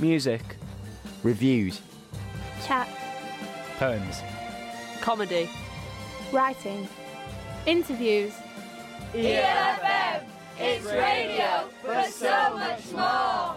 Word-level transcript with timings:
music, 0.00 0.56
reviews, 1.22 1.82
chat, 2.64 2.88
poems, 3.78 4.22
comedy, 5.02 5.50
writing, 6.32 6.88
interviews. 7.66 8.32
ELFM, 9.12 10.24
it's 10.58 10.86
radio, 10.86 11.68
but 11.84 12.10
so 12.10 12.56
much 12.56 12.90
more. 12.92 13.56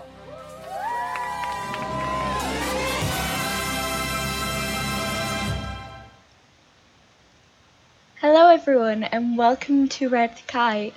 Hello, 8.19 8.49
everyone, 8.49 9.03
and 9.03 9.37
welcome 9.37 9.87
to 9.89 10.09
Red 10.09 10.41
Kite. 10.47 10.93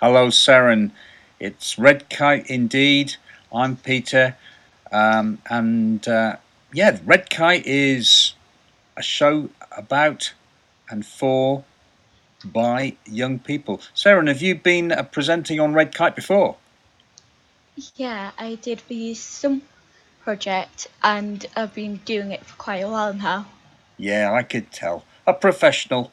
Hello, 0.00 0.28
Seren. 0.28 0.90
It's 1.40 1.78
Red 1.78 2.08
Kite 2.10 2.46
indeed. 2.48 3.14
I'm 3.52 3.76
Peter. 3.76 4.36
Um, 4.90 5.40
and 5.48 6.06
uh, 6.08 6.36
yeah, 6.72 6.98
Red 7.04 7.30
Kite 7.30 7.64
is 7.64 8.34
a 8.96 9.02
show 9.02 9.50
about 9.76 10.32
and 10.90 11.06
for 11.06 11.64
by 12.44 12.96
young 13.06 13.38
people. 13.38 13.80
Sarah, 13.94 14.26
have 14.26 14.42
you 14.42 14.56
been 14.56 14.90
uh, 14.90 15.04
presenting 15.04 15.60
on 15.60 15.74
Red 15.74 15.94
Kite 15.94 16.16
before? 16.16 16.56
Yeah, 17.94 18.32
I 18.36 18.56
did 18.56 18.80
for 18.80 19.14
some 19.14 19.62
project 20.24 20.88
and 21.04 21.46
I've 21.54 21.74
been 21.74 22.00
doing 22.04 22.32
it 22.32 22.44
for 22.44 22.56
quite 22.56 22.78
a 22.80 22.88
while 22.88 23.14
now. 23.14 23.46
Yeah, 23.96 24.32
I 24.32 24.42
could 24.42 24.72
tell. 24.72 25.04
A 25.26 25.34
professional. 25.34 26.10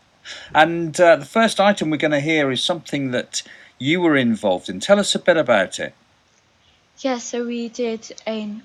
And 0.53 0.99
uh, 0.99 1.15
the 1.15 1.25
first 1.25 1.59
item 1.59 1.89
we're 1.89 1.97
going 1.97 2.11
to 2.11 2.19
hear 2.19 2.51
is 2.51 2.63
something 2.63 3.11
that 3.11 3.41
you 3.77 4.01
were 4.01 4.15
involved 4.15 4.69
in. 4.69 4.79
Tell 4.79 4.99
us 4.99 5.15
a 5.15 5.19
bit 5.19 5.37
about 5.37 5.79
it. 5.79 5.93
Yeah, 6.99 7.17
so 7.17 7.45
we 7.45 7.69
did 7.69 8.21
an 8.25 8.63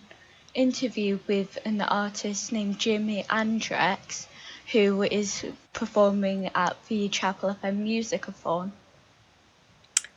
interview 0.55 1.19
with 1.27 1.59
an 1.65 1.81
artist 1.81 2.53
named 2.53 2.79
Jimi 2.79 3.27
Andrex, 3.27 4.27
who 4.73 5.03
is 5.03 5.45
performing 5.73 6.51
at 6.55 6.77
the 6.89 7.09
Chapel 7.09 7.51
of 7.51 7.61
FM 7.61 7.85
Musicathon. 7.85 8.71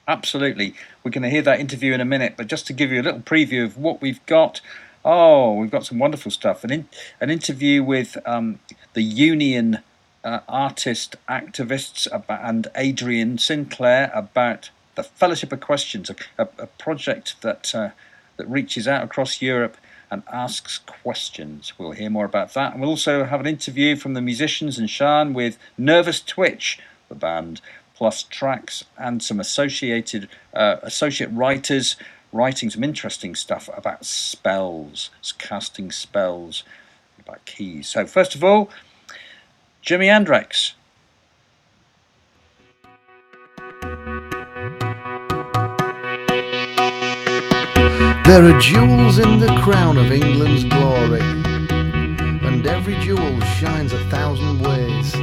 Absolutely. 0.08 0.76
We're 1.04 1.12
going 1.12 1.24
to 1.24 1.30
hear 1.30 1.42
that 1.44 1.60
interview 1.60 1.94
in 1.94 2.02
a 2.02 2.06
minute, 2.06 2.34
but 2.36 2.48
just 2.48 2.68
to 2.68 2.74
give 2.74 2.92
you 2.92 3.02
a 3.02 3.04
little 3.04 3.22
preview 3.22 3.64
of 3.64 3.78
what 3.78 4.02
we've 4.02 4.24
got. 4.26 4.62
Oh, 5.06 5.54
we've 5.54 5.72
got 5.72 5.86
some 5.86 5.98
wonderful 5.98 6.32
stuff. 6.32 6.64
An, 6.64 6.72
in, 6.72 6.88
an 7.20 7.30
interview 7.30 7.84
with 7.84 8.18
um, 8.26 8.60
the 8.94 9.02
Union 9.02 9.80
uh, 10.24 10.40
artist 10.48 11.16
activists 11.30 12.08
about, 12.12 12.42
and 12.44 12.68
Adrian 12.76 13.38
Sinclair 13.38 14.12
about 14.14 14.70
the 14.96 15.04
Fellowship 15.04 15.52
of 15.52 15.60
Questions, 15.60 16.10
a, 16.10 16.16
a, 16.38 16.48
a 16.60 16.68
project 16.68 17.42
that 17.42 17.74
uh, 17.74 17.90
that 18.38 18.48
reaches 18.48 18.88
out 18.88 19.04
across 19.04 19.42
Europe 19.42 19.78
and 20.10 20.24
asks 20.32 20.80
questions. 20.80 21.74
We'll 21.78 21.92
hear 21.92 22.10
more 22.10 22.26
about 22.26 22.54
that. 22.54 22.74
And 22.74 22.82
we'll 22.82 22.90
also 22.90 23.24
have 23.24 23.40
an 23.40 23.48
interview 23.48 23.96
from 23.96 24.14
the 24.14 24.22
musicians 24.22 24.78
and 24.78 24.90
Sean 24.90 25.34
with 25.34 25.58
Nervous 25.78 26.22
Twitch, 26.22 26.80
the 27.10 27.16
band, 27.16 27.62
plus 27.96 28.24
tracks 28.24 28.84
and 28.98 29.24
some 29.24 29.40
associated 29.40 30.30
uh, 30.54 30.78
associate 30.84 31.30
writers 31.32 31.96
writing 32.32 32.70
some 32.70 32.84
interesting 32.84 33.36
stuff 33.36 33.70
about 33.76 34.06
spells, 34.06 35.10
casting 35.38 35.92
spells, 35.92 36.64
about 37.20 37.46
keys. 37.46 37.88
So 37.88 38.06
first 38.06 38.36
of 38.36 38.44
all, 38.44 38.70
Jimmy 39.82 40.08
Andrex. 40.08 40.74
There 48.26 48.46
are 48.46 48.60
jewels 48.60 49.20
in 49.20 49.40
the 49.40 49.54
crown 49.62 49.98
of 49.98 50.10
England's 50.10 50.64
glory, 50.64 51.20
and 51.20 52.66
every 52.66 52.96
jewel 53.00 53.40
shines 53.42 53.92
a 53.92 54.00
thousand 54.06 54.62
ways. 54.62 55.14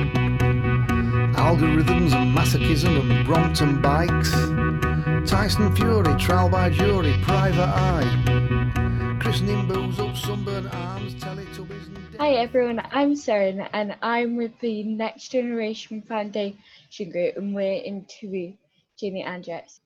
Algorithms 1.34 2.12
and 2.12 2.36
masochism 2.36 3.10
and 3.10 3.26
Brompton 3.26 3.80
bikes, 3.80 4.30
Tyson 5.30 5.74
Fury, 5.74 6.14
trial 6.20 6.50
by 6.50 6.68
jury, 6.68 7.18
private 7.22 7.68
eye, 7.68 9.18
christening 9.20 9.66
booze 9.66 9.98
up 9.98 10.14
sunburned 10.14 10.68
arms, 10.70 11.14
Teletubbies. 11.14 12.18
Hi 12.18 12.32
everyone, 12.32 12.82
I'm 12.92 13.14
Seren 13.14 13.66
and 13.72 13.96
I'm 14.02 14.36
with 14.36 14.52
the 14.60 14.82
Next 14.82 15.28
Generation 15.28 16.02
Foundation 16.02 17.10
Group 17.10 17.38
and 17.38 17.54
we're 17.54 17.82
interviewing 17.82 18.58
Jimi 19.02 19.24
Andrex. 19.26 19.80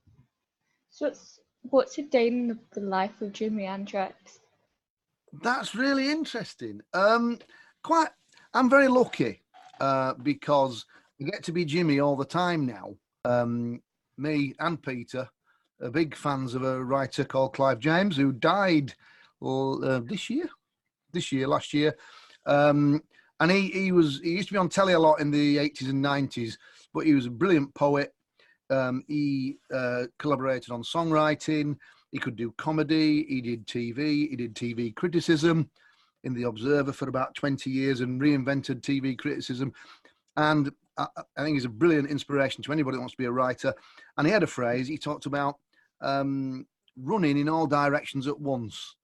So 0.90 1.06
what's, 1.06 1.38
what's 1.70 1.98
a 1.98 2.02
day 2.02 2.28
in 2.28 2.58
the 2.72 2.80
life 2.80 3.20
of 3.20 3.32
Jimi 3.32 3.62
Andrex? 3.62 4.12
That's 5.42 5.74
really 5.74 6.10
interesting. 6.10 6.80
Um, 6.92 7.38
quite, 7.82 8.10
I'm 8.52 8.70
very 8.70 8.88
lucky 8.88 9.42
uh, 9.80 10.14
because 10.14 10.84
I 11.20 11.24
get 11.24 11.42
to 11.44 11.52
be 11.52 11.64
Jimmy 11.64 12.00
all 12.00 12.16
the 12.16 12.24
time 12.24 12.66
now. 12.66 12.94
Um, 13.24 13.80
me 14.16 14.54
and 14.60 14.80
Peter 14.80 15.28
are 15.82 15.90
big 15.90 16.14
fans 16.14 16.54
of 16.54 16.62
a 16.62 16.82
writer 16.84 17.24
called 17.24 17.54
Clive 17.54 17.80
James 17.80 18.16
who 18.16 18.32
died 18.32 18.94
uh, 19.42 20.00
this 20.04 20.30
year, 20.30 20.48
this 21.12 21.32
year, 21.32 21.48
last 21.48 21.74
year. 21.74 21.94
Um, 22.46 23.02
and 23.40 23.50
he, 23.50 23.68
he 23.68 23.92
was 23.92 24.20
he 24.22 24.30
used 24.32 24.48
to 24.48 24.54
be 24.54 24.58
on 24.58 24.68
telly 24.68 24.92
a 24.92 24.98
lot 24.98 25.20
in 25.20 25.30
the 25.30 25.56
80s 25.56 25.90
and 25.90 26.04
90s, 26.04 26.56
but 26.92 27.04
he 27.04 27.14
was 27.14 27.26
a 27.26 27.30
brilliant 27.30 27.74
poet. 27.74 28.14
Um, 28.74 29.04
he 29.08 29.56
uh, 29.72 30.04
collaborated 30.18 30.70
on 30.70 30.82
songwriting. 30.82 31.76
He 32.10 32.18
could 32.18 32.36
do 32.36 32.52
comedy. 32.58 33.24
He 33.28 33.40
did 33.40 33.66
TV. 33.66 34.28
He 34.28 34.36
did 34.36 34.54
TV 34.54 34.94
criticism 34.94 35.70
in 36.24 36.34
the 36.34 36.44
Observer 36.44 36.92
for 36.92 37.08
about 37.08 37.34
20 37.34 37.70
years 37.70 38.00
and 38.00 38.20
reinvented 38.20 38.80
TV 38.80 39.16
criticism. 39.16 39.72
And 40.36 40.72
I, 40.96 41.06
I 41.36 41.44
think 41.44 41.56
he's 41.56 41.64
a 41.64 41.70
brilliant 41.70 42.10
inspiration 42.10 42.62
to 42.64 42.72
anybody 42.72 42.96
that 42.96 43.00
wants 43.00 43.14
to 43.14 43.18
be 43.18 43.26
a 43.26 43.32
writer. 43.32 43.74
And 44.16 44.26
he 44.26 44.32
had 44.32 44.42
a 44.42 44.48
phrase. 44.48 44.88
He 44.88 44.98
talked 44.98 45.26
about 45.26 45.58
um, 46.00 46.66
running 46.96 47.38
in 47.38 47.48
all 47.48 47.66
directions 47.66 48.26
at 48.26 48.40
once. 48.40 48.96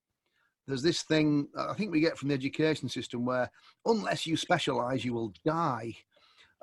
There's 0.67 0.83
this 0.83 1.03
thing 1.03 1.47
I 1.57 1.73
think 1.73 1.91
we 1.91 1.99
get 1.99 2.17
from 2.17 2.29
the 2.29 2.35
education 2.35 2.87
system 2.87 3.25
where 3.25 3.49
unless 3.85 4.25
you 4.25 4.37
specialize, 4.37 5.03
you 5.03 5.13
will 5.13 5.33
die. 5.45 5.95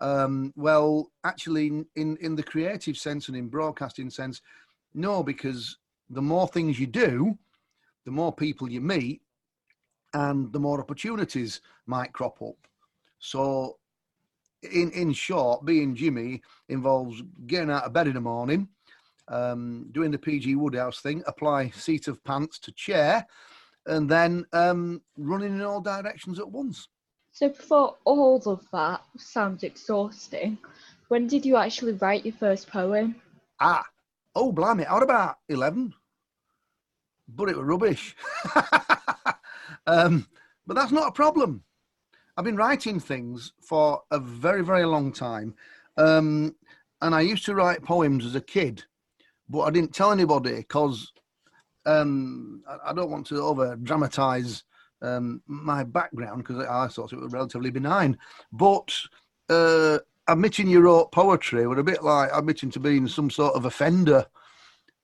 Um, 0.00 0.53
well, 0.56 1.10
actually, 1.25 1.66
in, 1.97 2.16
in 2.20 2.36
the 2.36 2.42
creative 2.42 2.97
sense 2.97 3.28
and 3.28 3.36
in 3.36 3.48
broadcasting 3.48 4.10
sense, 4.10 4.41
no, 4.94 5.22
because 5.22 5.76
the 6.10 6.22
more 6.22 6.48
things 6.48 6.78
you 6.78 6.86
do, 6.86 7.36
the 8.04 8.10
more 8.10 8.32
people 8.32 8.70
you 8.70 8.81
meet, 8.81 9.20
and 10.14 10.53
the 10.53 10.60
more 10.60 10.81
opportunities 10.81 11.60
might 11.87 12.12
crop 12.12 12.41
up. 12.41 12.56
So, 13.19 13.78
in 14.62 14.91
in 14.92 15.12
short, 15.12 15.64
being 15.64 15.94
Jimmy 15.94 16.42
involves 16.69 17.22
getting 17.47 17.70
out 17.70 17.84
of 17.84 17.92
bed 17.92 18.06
in 18.06 18.14
the 18.14 18.20
morning, 18.20 18.69
um, 19.28 19.88
doing 19.92 20.10
the 20.10 20.19
PG 20.19 20.54
Wodehouse 20.54 21.00
thing, 21.00 21.22
apply 21.26 21.70
seat 21.70 22.08
of 22.08 22.22
pants 22.25 22.58
to 22.60 22.72
chair, 22.72 23.26
and 23.87 24.08
then 24.08 24.44
um, 24.53 25.03
running 25.16 25.54
in 25.54 25.62
all 25.62 25.81
directions 25.81 26.38
at 26.38 26.50
once. 26.50 26.88
So 27.38 27.49
before 27.50 27.94
all 28.03 28.43
of 28.47 28.69
that 28.72 29.00
sounds 29.16 29.62
exhausting, 29.62 30.59
when 31.06 31.28
did 31.28 31.47
you 31.47 31.54
actually 31.54 31.93
write 31.93 32.25
your 32.25 32.34
first 32.34 32.66
poem? 32.66 33.15
Ah, 33.60 33.87
oh 34.34 34.50
blimey, 34.50 34.84
I 34.84 34.94
was 34.94 35.04
about 35.04 35.37
eleven, 35.49 35.94
but 37.28 37.49
it 37.49 37.56
was 37.56 37.65
rubbish. 37.65 38.16
um, 39.87 40.26
but 40.66 40.75
that's 40.75 40.91
not 40.91 41.10
a 41.10 41.12
problem. 41.12 41.62
I've 42.37 42.44
been 42.44 42.56
writing 42.56 42.99
things 42.99 43.52
for 43.62 44.02
a 44.11 44.19
very, 44.19 44.64
very 44.64 44.85
long 44.85 45.12
time, 45.12 45.55
um, 45.96 46.56
and 47.02 47.14
I 47.14 47.20
used 47.20 47.44
to 47.44 47.55
write 47.55 47.85
poems 47.85 48.26
as 48.26 48.35
a 48.35 48.40
kid, 48.40 48.82
but 49.49 49.61
I 49.61 49.70
didn't 49.70 49.94
tell 49.94 50.11
anybody 50.11 50.56
because 50.56 51.12
um, 51.87 52.64
I, 52.69 52.90
I, 52.90 52.93
don't 52.93 53.12
want 53.12 53.29
to 53.29 53.40
over 53.40 53.76
dramatize 53.76 54.64
um, 55.03 55.43
my 55.47 55.85
background 55.85 56.45
because 56.45 56.65
I 56.65 56.89
thought 56.89 57.12
it 57.12 57.21
was 57.21 57.33
relatively 57.33 57.71
benign. 57.71 58.19
But 58.53 58.95
uh, 59.49 59.99
admitting 60.27 60.69
you 60.69 60.81
wrote 60.81 61.12
poetry 61.12 61.67
were 61.67 61.79
a 61.79 61.85
bit 61.85 62.03
like 62.03 62.31
admitting 62.33 62.71
to 62.73 62.81
being 62.81 63.09
some 63.09 63.31
sort 63.31 63.55
of 63.55 63.65
offender 63.65 64.27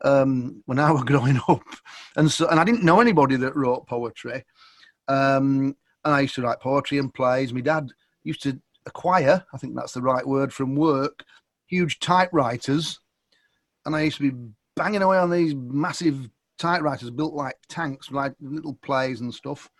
um, 0.03 0.63
when 0.67 0.79
I 0.79 0.91
was 0.91 1.03
growing 1.05 1.41
up, 1.49 1.65
and 2.17 2.31
so 2.31 2.49
and 2.49 2.61
I 2.61 2.65
didn't 2.65 2.85
know 2.85 3.01
anybody 3.01 3.37
that 3.37 3.57
wrote 3.57 3.87
poetry. 3.87 4.45
Um, 5.09 5.77
and 6.05 6.15
I 6.15 6.21
used 6.21 6.35
to 6.35 6.43
write 6.43 6.61
poetry 6.61 6.99
and 6.99 7.13
plays. 7.13 7.53
My 7.53 7.61
dad 7.61 7.89
used 8.25 8.43
to 8.43 8.61
acquire, 8.87 9.45
I 9.55 9.59
think 9.59 9.75
that's 9.75 9.93
the 9.93 10.03
right 10.03 10.27
word, 10.27 10.53
from 10.53 10.77
work, 10.77 11.25
huge 11.67 11.99
typewriters, 11.99 13.01
and 13.87 13.97
I 13.97 14.03
used 14.03 14.19
to 14.19 14.31
be 14.31 14.37
banging 14.77 15.03
away 15.03 15.19
on 15.19 15.31
these 15.31 15.55
massive 15.55 16.29
typewriters 16.59 17.11
built 17.11 17.35
like 17.35 17.57
tanks, 17.69 18.11
like 18.11 18.35
little 18.41 18.75
plays 18.83 19.21
and 19.21 19.33
stuff. 19.33 19.71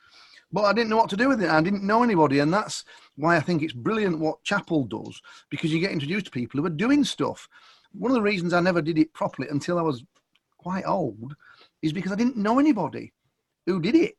But 0.55 0.67
I 0.67 0.73
didn't 0.73 0.91
know 0.91 0.97
what 0.99 1.11
to 1.11 1.17
do 1.17 1.29
with 1.29 1.43
it. 1.43 1.51
I 1.51 1.61
didn't 1.61 1.83
know 1.83 2.05
anybody, 2.05 2.39
and 2.39 2.55
that's 2.55 2.85
why 3.17 3.37
I 3.37 3.41
think 3.41 3.61
it's 3.61 3.73
brilliant 3.73 4.21
what 4.21 4.45
Chapel 4.45 4.85
does 4.85 5.21
because 5.51 5.73
you 5.73 5.81
get 5.81 5.91
introduced 5.91 6.27
to 6.27 6.31
people 6.31 6.61
who 6.61 6.67
are 6.67 6.71
doing 6.71 7.03
stuff. 7.03 7.49
One 7.91 8.13
of 8.13 8.15
the 8.15 8.23
reasons 8.23 8.53
I 8.53 8.61
never 8.61 8.81
did 8.81 8.97
it 8.97 9.13
properly 9.13 9.49
until 9.49 9.81
I 9.81 9.83
was 9.83 10.05
quite 10.57 10.85
old 10.87 11.35
is 11.83 11.93
because 11.93 12.13
I 12.13 12.15
didn't 12.15 12.37
know 12.37 12.61
anybody 12.61 13.13
who 13.67 13.81
did 13.81 13.97
it. 13.97 14.17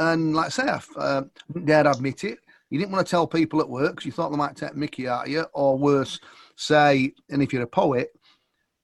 And 0.00 0.34
like 0.34 0.46
I 0.46 0.48
say, 0.48 0.64
I 0.64 0.80
uh, 0.96 1.24
didn't 1.52 1.66
dare 1.66 1.86
admit 1.86 2.24
it. 2.24 2.40
You 2.70 2.80
didn't 2.80 2.90
want 2.90 3.06
to 3.06 3.10
tell 3.10 3.28
people 3.28 3.60
at 3.60 3.68
work 3.68 3.92
because 3.92 4.06
you 4.06 4.12
thought 4.12 4.30
they 4.30 4.36
might 4.36 4.56
take 4.56 4.74
Mickey 4.74 5.06
out 5.06 5.26
of 5.26 5.30
you, 5.30 5.46
or 5.54 5.78
worse, 5.78 6.18
say, 6.56 7.12
and 7.30 7.44
if 7.44 7.52
you're 7.52 7.62
a 7.62 7.66
poet, 7.66 8.12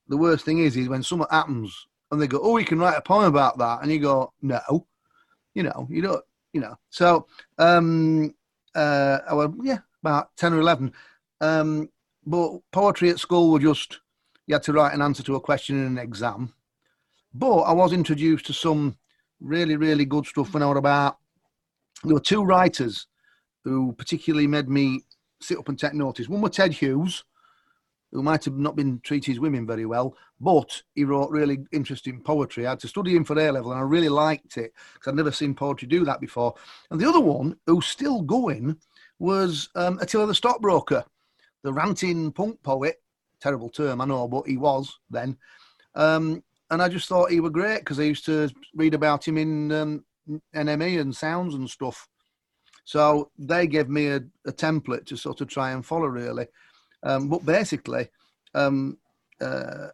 the 0.07 0.17
worst 0.17 0.45
thing 0.45 0.59
is, 0.59 0.77
is 0.77 0.89
when 0.89 1.03
something 1.03 1.27
happens 1.33 1.89
and 2.13 2.23
they 2.23 2.29
go, 2.29 2.39
"Oh, 2.41 2.59
you 2.59 2.65
can 2.65 2.79
write 2.79 2.97
a 2.97 3.03
poem 3.03 3.25
about 3.25 3.59
that," 3.59 3.83
and 3.83 3.91
you 3.91 3.99
go, 3.99 4.33
"No," 4.41 4.87
you 5.55 5.65
know, 5.65 5.89
you 5.91 6.01
don't, 6.01 6.25
you 6.53 6.61
know. 6.61 6.77
So, 6.91 7.27
um, 7.59 8.35
uh, 8.75 9.19
I 9.29 9.49
yeah, 9.63 9.79
about 10.03 10.35
ten 10.37 10.53
or 10.53 10.61
eleven. 10.61 10.93
Um, 11.41 11.89
but 12.25 12.59
poetry 12.71 13.11
at 13.11 13.19
school 13.19 13.51
were 13.51 13.59
just 13.59 14.01
you 14.47 14.55
had 14.55 14.63
to 14.65 14.73
write 14.73 14.95
an 14.95 15.03
answer 15.03 15.23
to 15.25 15.37
a 15.37 15.41
question 15.41 15.77
in 15.79 15.87
an 15.87 15.99
exam. 15.99 16.53
But 17.35 17.61
I 17.61 17.73
was 17.73 17.93
introduced 17.93 18.47
to 18.47 18.53
some 18.53 18.97
really, 19.41 19.77
really 19.77 20.05
good 20.05 20.27
stuff 20.27 20.53
when 20.55 20.63
I 20.63 20.67
was 20.67 20.79
about. 20.79 21.19
There 22.05 22.15
were 22.15 22.21
two 22.21 22.45
writers 22.45 23.07
who 23.65 23.93
particularly 23.93 24.47
made 24.47 24.69
me 24.69 25.03
sit 25.41 25.59
up 25.59 25.69
and 25.69 25.79
take 25.79 25.95
notice. 25.95 26.29
One 26.29 26.41
was 26.41 26.53
Ted 26.53 26.73
Hughes, 26.73 27.25
who 28.13 28.23
might 28.23 28.45
have 28.45 28.59
not 28.59 28.77
been 28.77 29.01
treated 29.01 29.39
women 29.39 29.67
very 29.67 29.87
well, 29.87 30.15
but 30.41 30.83
he 30.95 31.05
wrote 31.05 31.31
really 31.31 31.59
interesting 31.73 32.21
poetry. 32.21 32.67
I 32.67 32.71
had 32.71 32.81
to 32.81 32.89
study 32.89 33.17
him 33.17 33.25
for 33.25 33.39
A 33.39 33.51
level, 33.51 33.73
and 33.73 33.81
I 33.81 33.85
really 33.85 34.11
liked 34.11 34.59
it 34.59 34.73
because 34.95 35.11
I'd 35.11 35.17
never 35.17 35.33
seen 35.33 35.55
poetry 35.55 35.89
do 35.89 36.05
that 36.05 36.21
before. 36.21 36.55
And 36.91 37.01
the 37.01 37.09
other 37.09 37.21
one, 37.21 37.57
who's 37.67 37.87
still 37.87 38.21
going, 38.21 38.77
was 39.19 39.71
um, 39.75 39.99
Attila 40.01 40.27
the 40.27 40.35
Stockbroker, 40.35 41.05
the 41.63 41.73
ranting 41.73 42.33
punk 42.33 42.63
poet. 42.63 43.01
Terrible 43.41 43.71
term, 43.71 44.01
I 44.01 44.05
know, 44.05 44.29
but 44.29 44.47
he 44.47 44.57
was 44.57 44.99
then. 45.11 45.37
Um, 45.95 46.45
and 46.71 46.83
I 46.83 46.89
just 46.89 47.09
thought 47.09 47.31
he 47.31 47.41
was 47.41 47.51
great 47.51 47.81
because 47.81 47.99
I 47.99 48.05
used 48.05 48.25
to 48.27 48.51
read 48.75 48.95
about 48.95 49.27
him 49.27 49.37
in 49.37 49.73
um, 49.73 50.05
NME 50.55 51.01
and 51.01 51.15
sounds 51.15 51.55
and 51.55 51.69
stuff. 51.69 52.09
So 52.85 53.31
they 53.39 53.67
gave 53.67 53.89
me 53.89 54.09
a, 54.09 54.17
a 54.47 54.53
template 54.53 55.07
to 55.07 55.17
sort 55.17 55.41
of 55.41 55.49
try 55.49 55.73
and 55.73 55.85
follow, 55.85 56.07
really. 56.07 56.47
Um, 57.03 57.29
but 57.29 57.45
basically, 57.45 58.09
um, 58.55 58.99
uh, 59.41 59.89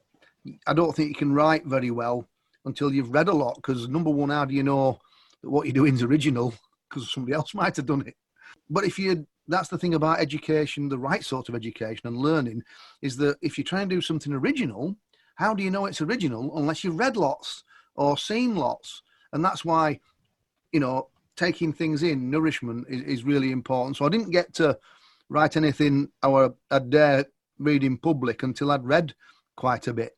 I 0.67 0.75
don't 0.75 0.95
think 0.95 1.09
you 1.09 1.15
can 1.15 1.33
write 1.33 1.65
very 1.65 1.91
well 1.91 2.27
until 2.65 2.93
you've 2.93 3.13
read 3.13 3.29
a 3.29 3.33
lot. 3.33 3.57
Because 3.57 3.89
number 3.89 4.11
one, 4.11 4.31
how 4.31 4.45
do 4.45 4.55
you 4.55 4.63
know 4.63 4.99
that 5.43 5.51
what 5.51 5.67
you're 5.67 5.73
doing 5.73 5.95
is 5.95 6.03
original? 6.03 6.55
Because 6.89 7.13
somebody 7.13 7.35
else 7.35 7.55
might 7.55 7.77
have 7.77 7.87
done 7.87 8.05
it. 8.07 8.15
But 8.71 8.85
if 8.85 8.99
you, 8.99 9.27
that's 9.47 9.69
the 9.69 9.79
thing 9.79 9.95
about 9.95 10.21
education, 10.21 10.89
the 10.89 10.99
right 10.99 11.25
sort 11.25 11.49
of 11.49 11.55
education 11.55 12.07
and 12.07 12.17
learning, 12.17 12.63
is 13.03 13.17
that 13.19 13.37
if 13.41 13.57
you 13.57 13.65
try 13.65 13.81
and 13.81 13.91
do 13.91 14.01
something 14.01 14.33
original, 14.33 14.97
how 15.37 15.55
do 15.55 15.63
you 15.63 15.71
know 15.71 15.87
it's 15.87 16.03
original 16.03 16.57
unless 16.59 16.85
you've 16.85 16.99
read 16.99 17.17
lots 17.17 17.65
or 17.95 18.19
seen 18.19 18.57
lots? 18.57 19.03
And 19.33 19.45
that's 19.45 19.65
why, 19.65 20.01
you 20.73 20.81
know, 20.81 21.09
taking 21.37 21.73
things 21.73 22.03
in, 22.03 22.31
nourishment 22.31 22.87
is, 22.89 23.03
is 23.03 23.25
really 23.25 23.53
important. 23.53 23.97
So 23.97 24.05
I 24.05 24.09
didn't 24.09 24.31
get 24.31 24.53
to 24.55 24.77
write 25.29 25.57
anything 25.57 26.09
I 26.23 26.49
I'd 26.71 26.91
dare 26.91 27.27
read 27.59 27.85
in 27.85 27.99
public 27.99 28.43
until 28.43 28.71
I'd 28.71 28.85
read 28.85 29.15
quite 29.57 29.87
a 29.89 29.93
bit. 29.93 30.17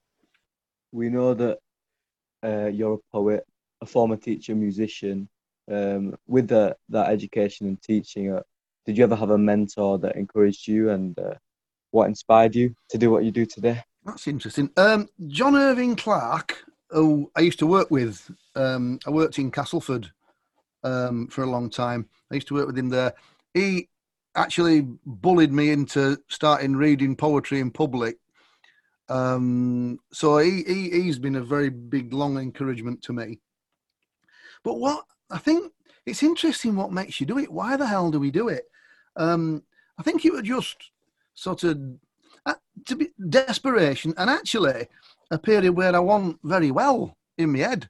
We 0.93 1.09
know 1.09 1.35
that 1.35 1.59
uh, 2.45 2.67
you're 2.67 2.95
a 2.95 3.13
poet, 3.13 3.47
a 3.81 3.87
former 3.87 4.17
teacher, 4.17 4.55
musician. 4.55 5.29
Um, 5.71 6.17
with 6.27 6.49
the, 6.49 6.77
that 6.89 7.11
education 7.11 7.69
and 7.69 7.81
teaching, 7.81 8.33
uh, 8.33 8.43
did 8.85 8.99
you 8.99 9.05
ever 9.05 9.15
have 9.15 9.31
a 9.31 9.39
mentor 9.39 9.99
that 9.99 10.17
encouraged 10.17 10.67
you 10.67 10.91
and 10.91 11.17
uh, 11.19 11.35
what 11.93 12.09
inspired 12.09 12.57
you 12.57 12.75
to 12.89 12.99
do 12.99 13.11
what 13.11 13.25
you 13.25 13.31
do 13.31 13.47
today? 13.47 13.83
That's 14.05 14.27
interesting. 14.27 14.71
Um, 14.77 15.09
John 15.29 15.55
Irving 15.55 15.95
Clark, 15.95 16.65
who 16.89 17.31
I 17.37 17.41
used 17.41 17.59
to 17.61 17.67
work 17.67 17.91
with, 17.91 18.31
um, 18.57 18.99
I 19.07 19.11
worked 19.11 19.39
in 19.39 19.51
Castleford 19.51 20.11
um, 20.83 21.29
for 21.29 21.45
a 21.45 21.51
long 21.51 21.71
time. 21.71 22.09
I 22.33 22.35
used 22.35 22.49
to 22.49 22.55
work 22.55 22.67
with 22.67 22.79
him 22.79 22.89
there. 22.89 23.15
He 23.55 23.89
actually 24.35 24.87
bullied 25.05 25.53
me 25.53 25.71
into 25.71 26.19
starting 26.29 26.77
reading 26.77 27.17
poetry 27.17 27.61
in 27.61 27.71
public. 27.71 28.17
Um, 29.09 29.99
so 30.13 30.39
he, 30.39 30.63
he 30.63 30.91
he's 30.91 31.19
been 31.19 31.37
a 31.37 31.43
very 31.43 31.69
big, 31.69 32.13
long 32.13 32.39
encouragement 32.39 33.03
to 33.03 33.13
me. 33.13 33.41
But 34.63 34.79
what 34.79 35.05
I 35.31 35.39
think 35.39 35.73
it's 36.07 36.23
interesting 36.23 36.77
what 36.77 36.93
makes 36.93 37.21
you 37.21 37.27
do 37.27 37.39
it. 37.39 37.53
Why 37.53 37.77
the 37.77 37.87
hell 37.87 38.11
do 38.11 38.21
we 38.21 38.31
do 38.31 38.49
it? 38.49 38.65
Um, 39.17 39.63
I 39.99 40.03
think 40.03 40.25
it 40.25 40.33
was 40.33 40.43
just 40.43 40.91
sort 41.35 41.65
of 41.65 41.81
uh, 42.47 42.55
to 42.87 42.97
be 42.97 43.11
desperation 43.29 44.15
and 44.17 44.31
actually 44.31 44.89
a 45.31 45.39
period 45.39 45.77
where 45.77 45.95
I 45.95 45.99
won 45.99 46.39
very 46.43 46.71
well 46.71 47.17
in 47.37 47.53
my 47.53 47.59
head. 47.61 47.89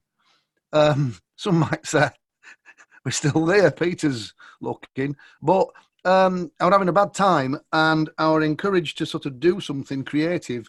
Um, 0.72 1.18
some 1.36 1.58
might 1.58 1.86
say 1.86 2.10
we're 3.04 3.12
still 3.12 3.44
there. 3.46 3.70
Peter's 3.70 4.34
looking, 4.60 5.16
but 5.42 5.68
um, 6.04 6.50
I 6.60 6.64
was 6.64 6.72
having 6.72 6.88
a 6.88 6.92
bad 6.92 7.14
time 7.14 7.58
and 7.72 8.10
was 8.18 8.44
encouraged 8.44 8.98
to 8.98 9.06
sort 9.06 9.26
of 9.26 9.40
do 9.40 9.60
something 9.60 10.04
creative 10.04 10.68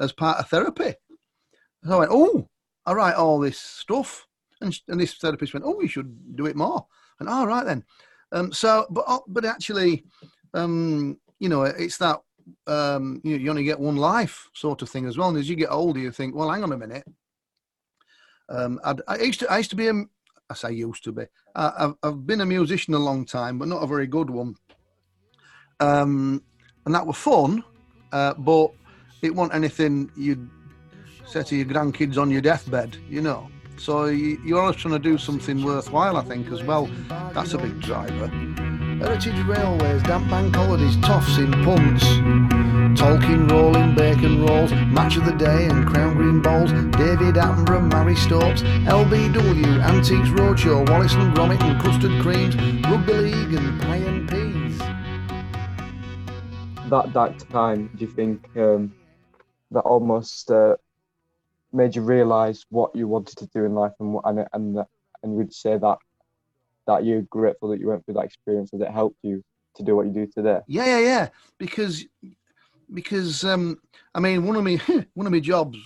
as 0.00 0.12
part 0.12 0.38
of 0.38 0.48
therapy. 0.48 0.94
So 1.84 1.94
I 1.94 1.98
went, 1.98 2.10
oh, 2.12 2.48
I 2.86 2.92
write 2.92 3.14
all 3.14 3.38
this 3.38 3.58
stuff. 3.58 4.26
And, 4.60 4.78
and 4.88 5.00
this 5.00 5.14
therapist 5.14 5.54
went, 5.54 5.64
oh, 5.66 5.80
you 5.80 5.88
should 5.88 6.36
do 6.36 6.46
it 6.46 6.56
more. 6.56 6.86
And 7.18 7.28
all 7.28 7.46
right 7.46 7.64
then. 7.64 7.84
Um, 8.32 8.52
so, 8.52 8.86
but 8.90 9.04
uh, 9.06 9.18
but 9.26 9.44
actually, 9.44 10.04
um, 10.54 11.18
you 11.40 11.48
know, 11.48 11.62
it's 11.62 11.96
that 11.98 12.20
um, 12.66 13.20
you, 13.24 13.36
you 13.36 13.50
only 13.50 13.64
get 13.64 13.80
one 13.80 13.96
life 13.96 14.48
sort 14.54 14.82
of 14.82 14.88
thing 14.88 15.06
as 15.06 15.18
well. 15.18 15.28
And 15.28 15.38
as 15.38 15.48
you 15.48 15.56
get 15.56 15.70
older, 15.70 15.98
you 15.98 16.12
think, 16.12 16.34
well, 16.34 16.50
hang 16.50 16.62
on 16.62 16.72
a 16.72 16.78
minute. 16.78 17.04
Um, 18.48 18.80
I 18.84 19.18
used 19.18 19.40
to 19.40 19.50
I 19.50 19.58
used 19.58 19.70
to 19.70 19.76
be 19.76 19.88
a 19.88 19.94
I 20.50 20.54
say 20.54 20.72
used 20.72 21.04
to 21.04 21.12
be. 21.12 21.24
I, 21.54 21.72
have 21.78 21.94
I've 22.02 22.26
been 22.26 22.40
a 22.40 22.46
musician 22.46 22.94
a 22.94 22.98
long 22.98 23.24
time, 23.24 23.58
but 23.58 23.68
not 23.68 23.82
a 23.82 23.86
very 23.86 24.06
good 24.06 24.28
one. 24.28 24.56
Um, 25.80 26.42
and 26.86 26.94
that 26.94 27.06
were 27.06 27.12
fun, 27.12 27.64
uh, 28.12 28.34
but 28.34 28.72
it 29.22 29.34
wasn't 29.34 29.54
anything 29.54 30.10
you'd 30.16 30.48
say 31.26 31.42
to 31.42 31.56
your 31.56 31.66
grandkids 31.66 32.18
on 32.18 32.30
your 32.30 32.40
deathbed, 32.40 32.96
you 33.08 33.20
know. 33.20 33.48
So 33.76 34.06
you, 34.06 34.38
you're 34.44 34.60
always 34.60 34.76
trying 34.76 34.92
to 34.94 34.98
do 34.98 35.16
something 35.16 35.64
worthwhile, 35.64 36.16
I 36.16 36.22
think, 36.22 36.50
as 36.52 36.62
well. 36.62 36.90
That's 37.32 37.54
a 37.54 37.58
big 37.58 37.80
driver. 37.80 38.26
Heritage 38.26 39.46
Railways, 39.46 40.02
damp 40.02 40.28
bank 40.28 40.54
holidays, 40.54 40.96
toffs 40.98 41.38
in 41.38 41.50
punts. 41.64 42.04
Tolkien 43.00 43.50
rolling 43.50 43.94
bacon 43.94 44.44
rolls, 44.44 44.72
match 44.72 45.16
of 45.16 45.24
the 45.24 45.32
day 45.32 45.66
and 45.66 45.86
crown 45.88 46.16
green 46.16 46.42
bowls. 46.42 46.72
David 46.98 47.36
Attenborough, 47.36 47.90
Marie 47.90 48.16
Stopes, 48.16 48.62
LBW, 48.62 49.82
Antiques 49.82 50.28
Roadshow, 50.28 50.86
Wallace 50.90 51.14
and 51.14 51.34
Gromit 51.34 51.62
and 51.62 51.80
custard 51.80 52.20
creams, 52.20 52.56
rugby 52.84 53.14
league 53.14 53.54
and 53.54 53.80
peas. 53.80 54.19
That 56.90 57.12
that 57.14 57.38
time, 57.50 57.88
do 57.94 58.04
you 58.04 58.10
think 58.10 58.48
um, 58.56 58.92
that 59.70 59.82
almost 59.82 60.50
uh, 60.50 60.76
made 61.72 61.94
you 61.94 62.02
realise 62.02 62.64
what 62.70 62.94
you 62.96 63.06
wanted 63.06 63.38
to 63.38 63.46
do 63.54 63.64
in 63.64 63.74
life, 63.74 63.92
and 64.00 64.18
and 64.24 64.46
and 64.52 64.78
and 65.22 65.32
would 65.32 65.54
say 65.54 65.78
that 65.78 65.98
that 66.88 67.04
you're 67.04 67.22
grateful 67.22 67.68
that 67.68 67.78
you 67.78 67.86
went 67.86 68.04
through 68.04 68.14
that 68.14 68.24
experience 68.24 68.74
as 68.74 68.80
it 68.80 68.90
helped 68.90 69.18
you 69.22 69.40
to 69.76 69.84
do 69.84 69.94
what 69.94 70.06
you 70.06 70.12
do 70.12 70.26
today? 70.26 70.58
Yeah, 70.66 70.86
yeah, 70.86 70.98
yeah. 70.98 71.28
Because 71.58 72.04
because 72.92 73.44
um, 73.44 73.78
I 74.14 74.18
mean, 74.18 74.44
one 74.44 74.56
of 74.56 74.64
my 74.64 75.06
one 75.14 75.26
of 75.26 75.32
my 75.32 75.38
jobs 75.40 75.78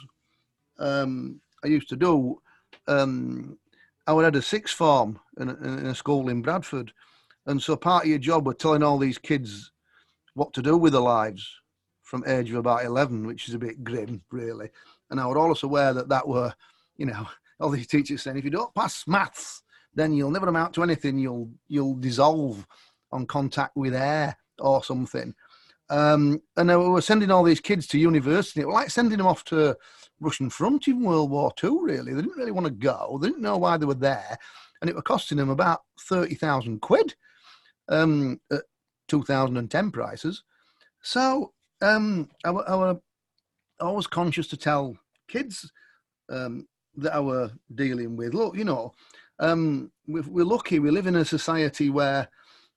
um, 0.78 1.38
I 1.62 1.66
used 1.66 1.90
to 1.90 1.96
do, 1.96 2.40
um, 2.88 3.58
I 4.06 4.12
would 4.14 4.24
had 4.24 4.36
a 4.36 4.42
sixth 4.42 4.74
form 4.74 5.20
in 5.38 5.50
a, 5.50 5.54
in 5.54 5.86
a 5.86 5.94
school 5.94 6.30
in 6.30 6.40
Bradford, 6.40 6.94
and 7.44 7.62
so 7.62 7.76
part 7.76 8.04
of 8.04 8.08
your 8.08 8.18
job 8.18 8.46
was 8.46 8.56
telling 8.58 8.82
all 8.82 8.96
these 8.96 9.18
kids 9.18 9.70
what 10.34 10.52
to 10.54 10.62
do 10.62 10.76
with 10.76 10.92
their 10.92 11.02
lives 11.02 11.48
from 12.02 12.24
age 12.26 12.50
of 12.50 12.56
about 12.56 12.84
eleven, 12.84 13.26
which 13.26 13.48
is 13.48 13.54
a 13.54 13.58
bit 13.58 13.82
grim, 13.82 14.22
really. 14.30 14.70
And 15.10 15.20
I 15.20 15.26
was 15.26 15.36
also 15.36 15.66
aware 15.66 15.92
that 15.92 16.08
that 16.08 16.26
were, 16.26 16.54
you 16.96 17.06
know, 17.06 17.26
all 17.60 17.70
these 17.70 17.86
teachers 17.86 18.22
saying 18.22 18.36
if 18.36 18.44
you 18.44 18.50
don't 18.50 18.74
pass 18.74 19.06
maths, 19.06 19.62
then 19.94 20.12
you'll 20.12 20.30
never 20.30 20.48
amount 20.48 20.74
to 20.74 20.82
anything. 20.82 21.18
You'll 21.18 21.50
you'll 21.68 21.94
dissolve 21.94 22.66
on 23.12 23.26
contact 23.26 23.76
with 23.76 23.94
air 23.94 24.36
or 24.58 24.82
something. 24.84 25.34
Um, 25.90 26.40
and 26.56 26.68
we 26.68 26.76
were 26.76 27.02
sending 27.02 27.30
all 27.30 27.44
these 27.44 27.60
kids 27.60 27.86
to 27.88 27.98
university. 27.98 28.60
It 28.60 28.66
was 28.66 28.74
like 28.74 28.90
sending 28.90 29.18
them 29.18 29.26
off 29.26 29.44
to 29.44 29.76
Russian 30.20 30.50
front 30.50 30.88
in 30.88 31.02
World 31.02 31.30
War 31.30 31.52
II, 31.62 31.78
really. 31.80 32.14
They 32.14 32.22
didn't 32.22 32.38
really 32.38 32.52
want 32.52 32.66
to 32.66 32.72
go. 32.72 33.18
They 33.20 33.28
didn't 33.28 33.42
know 33.42 33.58
why 33.58 33.76
they 33.76 33.86
were 33.86 33.94
there. 33.94 34.38
And 34.80 34.88
it 34.88 34.94
was 34.94 35.04
costing 35.04 35.38
them 35.38 35.50
about 35.50 35.82
30,000 36.00 36.80
quid 36.80 37.14
um, 37.88 38.40
at 38.50 38.62
2010 39.08 39.90
prices. 39.90 40.42
So 41.02 41.52
um, 41.82 42.28
I, 42.44 42.50
I, 42.50 43.90
was 43.90 44.06
conscious 44.06 44.46
to 44.48 44.56
tell 44.56 44.96
kids 45.28 45.70
um, 46.30 46.66
that 46.96 47.14
I 47.14 47.20
were 47.20 47.50
dealing 47.74 48.16
with, 48.16 48.34
look, 48.34 48.56
you 48.56 48.64
know, 48.64 48.92
um, 49.38 49.90
we're 50.06 50.44
lucky. 50.44 50.78
We 50.78 50.90
live 50.90 51.06
in 51.06 51.16
a 51.16 51.24
society 51.24 51.90
where 51.90 52.28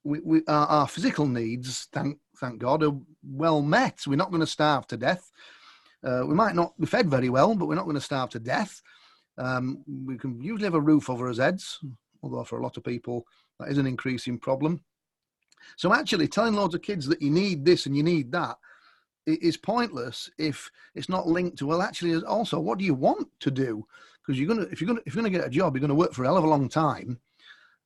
we, 0.04 0.20
we 0.20 0.42
our, 0.48 0.66
our, 0.66 0.88
physical 0.88 1.26
needs, 1.26 1.88
thank 1.92 2.18
thank 2.38 2.58
God, 2.58 2.82
are 2.82 2.96
well 3.22 3.62
met. 3.62 4.00
We're 4.06 4.16
not 4.16 4.30
going 4.30 4.40
to 4.40 4.46
starve 4.46 4.86
to 4.88 4.96
death. 4.96 5.30
Uh, 6.04 6.22
we 6.26 6.34
might 6.34 6.54
not 6.54 6.78
be 6.78 6.86
fed 6.86 7.08
very 7.08 7.28
well, 7.28 7.54
but 7.54 7.66
we're 7.66 7.74
not 7.74 7.84
going 7.84 7.94
to 7.94 8.00
starve 8.00 8.30
to 8.30 8.38
death. 8.38 8.80
Um, 9.36 9.84
we 10.04 10.18
can 10.18 10.40
usually 10.42 10.64
have 10.64 10.74
a 10.74 10.80
roof 10.80 11.08
over 11.10 11.28
our 11.28 11.34
heads, 11.34 11.78
although 12.22 12.44
for 12.44 12.58
a 12.58 12.62
lot 12.62 12.76
of 12.76 12.84
people 12.84 13.24
that 13.58 13.68
is 13.68 13.78
an 13.78 13.86
increasing 13.86 14.38
problem. 14.38 14.82
So 15.76 15.92
actually, 15.92 16.28
telling 16.28 16.54
loads 16.54 16.74
of 16.74 16.82
kids 16.82 17.06
that 17.06 17.22
you 17.22 17.30
need 17.30 17.64
this 17.64 17.86
and 17.86 17.96
you 17.96 18.02
need 18.02 18.32
that 18.32 18.56
is 19.28 19.56
pointless 19.56 20.30
if 20.38 20.70
it's 20.94 21.08
not 21.08 21.26
linked 21.26 21.58
to 21.58 21.66
well. 21.66 21.82
Actually, 21.82 22.22
also, 22.24 22.58
what 22.58 22.78
do 22.78 22.84
you 22.84 22.94
want 22.94 23.28
to 23.40 23.50
do? 23.50 23.86
Because 24.20 24.38
you're 24.38 24.48
gonna 24.48 24.66
if 24.70 24.80
you're 24.80 24.88
gonna 24.88 25.00
if 25.06 25.14
you're 25.14 25.22
gonna 25.22 25.36
get 25.36 25.46
a 25.46 25.50
job, 25.50 25.74
you're 25.74 25.80
gonna 25.80 25.94
work 25.94 26.12
for 26.12 26.24
a 26.24 26.26
hell 26.26 26.36
of 26.36 26.44
a 26.44 26.48
long 26.48 26.68
time. 26.68 27.18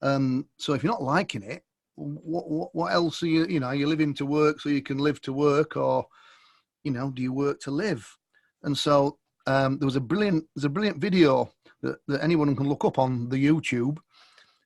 Um, 0.03 0.47
so 0.59 0.73
if 0.73 0.83
you're 0.83 0.93
not 0.93 1.03
liking 1.03 1.43
it, 1.43 1.65
what, 1.95 2.49
what 2.51 2.75
what 2.75 2.93
else 2.93 3.23
are 3.23 3.29
you 3.29 3.47
you 3.47 3.61
know 3.61 3.67
are 3.67 3.75
you 3.75 3.87
living 3.87 4.15
to 4.15 4.27
work 4.27 4.61
so 4.61 4.69
you 4.69 4.83
can 4.83 4.99
live 4.99 5.21
to 5.23 5.33
work 5.33 5.77
or 5.77 6.07
you 6.85 6.91
know 6.91 7.11
do 7.11 7.23
you 7.23 7.33
work 7.33 7.61
to 7.61 7.71
live? 7.71 8.07
And 8.62 8.77
so 8.77 9.19
um, 9.47 9.79
there 9.79 9.87
was 9.87 9.97
a 9.97 10.01
brilliant 10.01 10.45
there's 10.55 10.65
a 10.65 10.71
brilliant 10.71 10.99
video 10.99 11.53
that, 11.83 11.99
that 12.09 12.23
anyone 12.23 12.55
can 12.57 12.69
look 12.69 12.85
up 12.85 12.99
on 12.99 13.29
the 13.29 13.45
YouTube, 13.45 13.99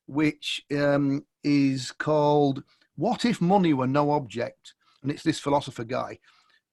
which 0.05 0.63
um, 0.75 1.25
is 1.43 1.91
called 1.91 2.63
"What 2.97 3.25
If 3.25 3.39
Money 3.39 3.73
Were 3.73 3.87
No 3.87 4.11
Object," 4.11 4.73
and 5.01 5.11
it's 5.11 5.23
this 5.23 5.39
philosopher 5.39 5.85
guy, 5.85 6.19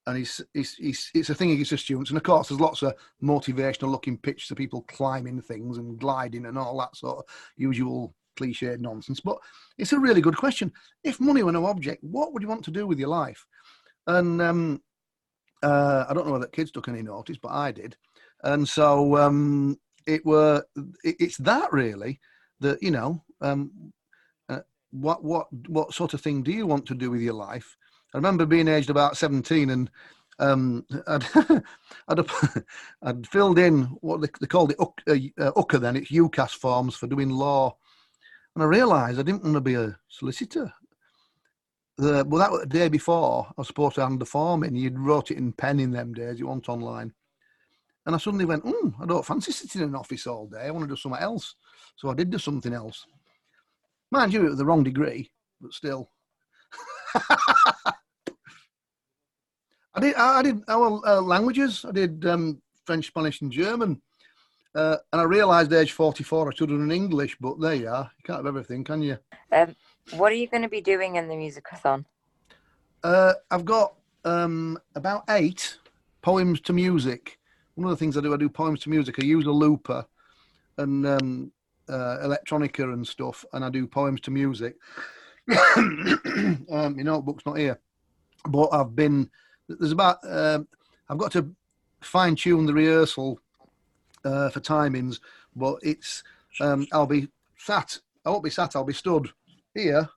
and 0.06 0.18
he's, 0.18 0.40
he's, 0.52 0.74
he's 0.74 1.10
it's 1.14 1.30
a 1.30 1.34
thing 1.34 1.50
he 1.50 1.56
gives 1.56 1.70
to 1.70 1.78
students, 1.78 2.10
and 2.10 2.16
of 2.16 2.22
course 2.24 2.48
there's 2.48 2.60
lots 2.60 2.82
of 2.82 2.94
motivational 3.22 3.90
looking 3.90 4.18
pictures 4.18 4.50
of 4.50 4.56
people 4.56 4.82
climbing 4.82 5.40
things 5.40 5.78
and 5.78 5.98
gliding 5.98 6.46
and 6.46 6.58
all 6.58 6.78
that 6.78 6.96
sort 6.96 7.18
of 7.18 7.24
usual 7.56 8.14
cliched 8.36 8.80
nonsense. 8.80 9.20
But 9.20 9.38
it's 9.78 9.92
a 9.92 9.98
really 9.98 10.20
good 10.20 10.36
question. 10.36 10.72
If 11.04 11.20
money 11.20 11.42
were 11.42 11.52
no 11.52 11.66
object, 11.66 12.02
what 12.02 12.32
would 12.32 12.42
you 12.42 12.48
want 12.48 12.64
to 12.64 12.70
do 12.70 12.86
with 12.86 12.98
your 12.98 13.08
life? 13.08 13.46
And 14.06 14.42
um, 14.42 14.82
uh, 15.62 16.04
I 16.08 16.14
don't 16.14 16.26
know 16.26 16.32
whether 16.32 16.46
kids 16.48 16.70
took 16.70 16.88
any 16.88 17.02
notice, 17.02 17.38
but 17.38 17.52
I 17.52 17.72
did. 17.72 17.96
And 18.42 18.68
so 18.68 19.16
um, 19.16 19.78
it 20.06 20.24
were 20.26 20.64
it, 20.76 21.16
it's 21.18 21.38
that 21.38 21.72
really 21.72 22.20
that 22.60 22.82
you 22.82 22.90
know 22.90 23.24
um, 23.40 23.92
what 24.94 25.24
what 25.24 25.46
what 25.68 25.92
sort 25.94 26.14
of 26.14 26.20
thing 26.20 26.42
do 26.42 26.52
you 26.52 26.66
want 26.66 26.86
to 26.86 26.94
do 26.94 27.10
with 27.10 27.20
your 27.20 27.34
life? 27.34 27.76
I 28.12 28.18
remember 28.18 28.46
being 28.46 28.68
aged 28.68 28.90
about 28.90 29.16
seventeen 29.16 29.70
and 29.70 29.90
um, 30.40 30.84
I'd, 31.06 31.24
I'd, 32.08 32.26
I'd, 33.02 33.26
filled 33.28 33.58
in 33.58 33.84
what 34.00 34.20
they, 34.20 34.28
they 34.40 34.46
called 34.48 34.72
it 34.72 34.80
uh, 34.80 35.52
UCCA 35.52 35.80
then, 35.80 35.96
it's 35.96 36.10
UCAS 36.10 36.50
forms 36.50 36.96
for 36.96 37.06
doing 37.06 37.30
law. 37.30 37.76
And 38.56 38.64
I 38.64 38.66
realised 38.66 39.20
I 39.20 39.22
didn't 39.22 39.44
want 39.44 39.54
to 39.54 39.60
be 39.60 39.74
a 39.74 39.96
solicitor 40.08 40.72
the 41.96 42.24
well 42.26 42.40
that 42.40 42.50
was 42.50 42.60
the 42.60 42.66
day 42.66 42.88
before 42.88 43.46
I 43.48 43.52
was 43.56 43.68
supposed 43.68 43.96
to 43.96 44.02
hand 44.02 44.20
the 44.20 44.26
form 44.26 44.64
in. 44.64 44.74
You'd 44.74 44.98
wrote 44.98 45.30
it 45.30 45.38
in 45.38 45.52
pen 45.52 45.80
in 45.80 45.90
them 45.92 46.12
days. 46.12 46.38
You 46.38 46.48
want 46.48 46.68
online, 46.68 47.12
and 48.06 48.14
I 48.14 48.18
suddenly 48.18 48.44
went, 48.44 48.64
"Hmm, 48.64 48.90
I 49.00 49.06
don't 49.06 49.24
fancy 49.24 49.52
sitting 49.52 49.82
in 49.82 49.88
an 49.88 49.94
office 49.94 50.26
all 50.26 50.46
day. 50.46 50.66
I 50.66 50.70
want 50.70 50.84
to 50.84 50.94
do 50.94 50.96
something 50.96 51.22
else." 51.22 51.54
So 51.96 52.10
I 52.10 52.14
did 52.14 52.30
do 52.30 52.38
something 52.38 52.72
else. 52.72 53.06
Mind 54.14 54.32
you, 54.32 54.46
it 54.46 54.50
was 54.50 54.58
the 54.58 54.64
wrong 54.64 54.84
degree, 54.84 55.28
but 55.60 55.72
still. 55.72 56.08
I 57.16 57.96
did. 60.00 60.14
I 60.14 60.40
did 60.40 60.62
our 60.68 61.04
uh, 61.04 61.20
languages. 61.20 61.84
I 61.84 61.90
did 61.90 62.24
um, 62.24 62.62
French, 62.84 63.08
Spanish, 63.08 63.40
and 63.40 63.50
German. 63.50 64.00
Uh, 64.72 64.98
and 65.12 65.20
I 65.20 65.24
realised 65.24 65.72
age 65.72 65.90
44 65.90 66.48
I 66.48 66.54
should 66.54 66.70
have 66.70 66.78
done 66.78 66.92
English, 66.92 67.36
but 67.40 67.60
there 67.60 67.74
you 67.74 67.88
are. 67.88 68.08
You 68.16 68.22
can't 68.24 68.38
have 68.38 68.46
everything, 68.46 68.84
can 68.84 69.02
you? 69.02 69.18
Um, 69.50 69.74
what 70.12 70.30
are 70.30 70.36
you 70.36 70.46
going 70.46 70.62
to 70.62 70.68
be 70.68 70.80
doing 70.80 71.16
in 71.16 71.26
the 71.26 71.34
musicathon? 71.34 72.04
Uh, 73.02 73.32
I've 73.50 73.64
got 73.64 73.94
um, 74.24 74.78
about 74.94 75.24
eight 75.30 75.78
poems 76.22 76.60
to 76.60 76.72
music. 76.72 77.40
One 77.74 77.86
of 77.86 77.90
the 77.90 77.96
things 77.96 78.16
I 78.16 78.20
do, 78.20 78.32
I 78.32 78.36
do 78.36 78.48
poems 78.48 78.78
to 78.82 78.90
music. 78.90 79.16
I 79.20 79.24
use 79.24 79.46
a 79.46 79.50
looper 79.50 80.06
and 80.78 81.04
um, 81.04 81.52
uh, 81.88 82.18
electronica 82.22 82.92
and 82.92 83.06
stuff, 83.06 83.44
and 83.52 83.64
I 83.64 83.70
do 83.70 83.86
poems 83.86 84.20
to 84.22 84.30
music. 84.30 84.76
um, 85.76 86.66
my 86.68 87.02
notebook's 87.02 87.46
not 87.46 87.58
here, 87.58 87.78
but 88.48 88.68
I've 88.72 88.96
been 88.96 89.30
there's 89.68 89.92
about 89.92 90.18
um, 90.24 90.66
I've 91.08 91.18
got 91.18 91.32
to 91.32 91.50
fine 92.00 92.36
tune 92.36 92.66
the 92.66 92.74
rehearsal 92.74 93.38
uh, 94.24 94.50
for 94.50 94.60
timings, 94.60 95.20
but 95.54 95.78
it's 95.82 96.22
um, 96.60 96.86
I'll 96.92 97.06
be 97.06 97.28
sat. 97.58 97.98
I 98.24 98.30
won't 98.30 98.44
be 98.44 98.50
sat. 98.50 98.76
I'll 98.76 98.84
be 98.84 98.92
stood 98.92 99.30
here 99.74 100.08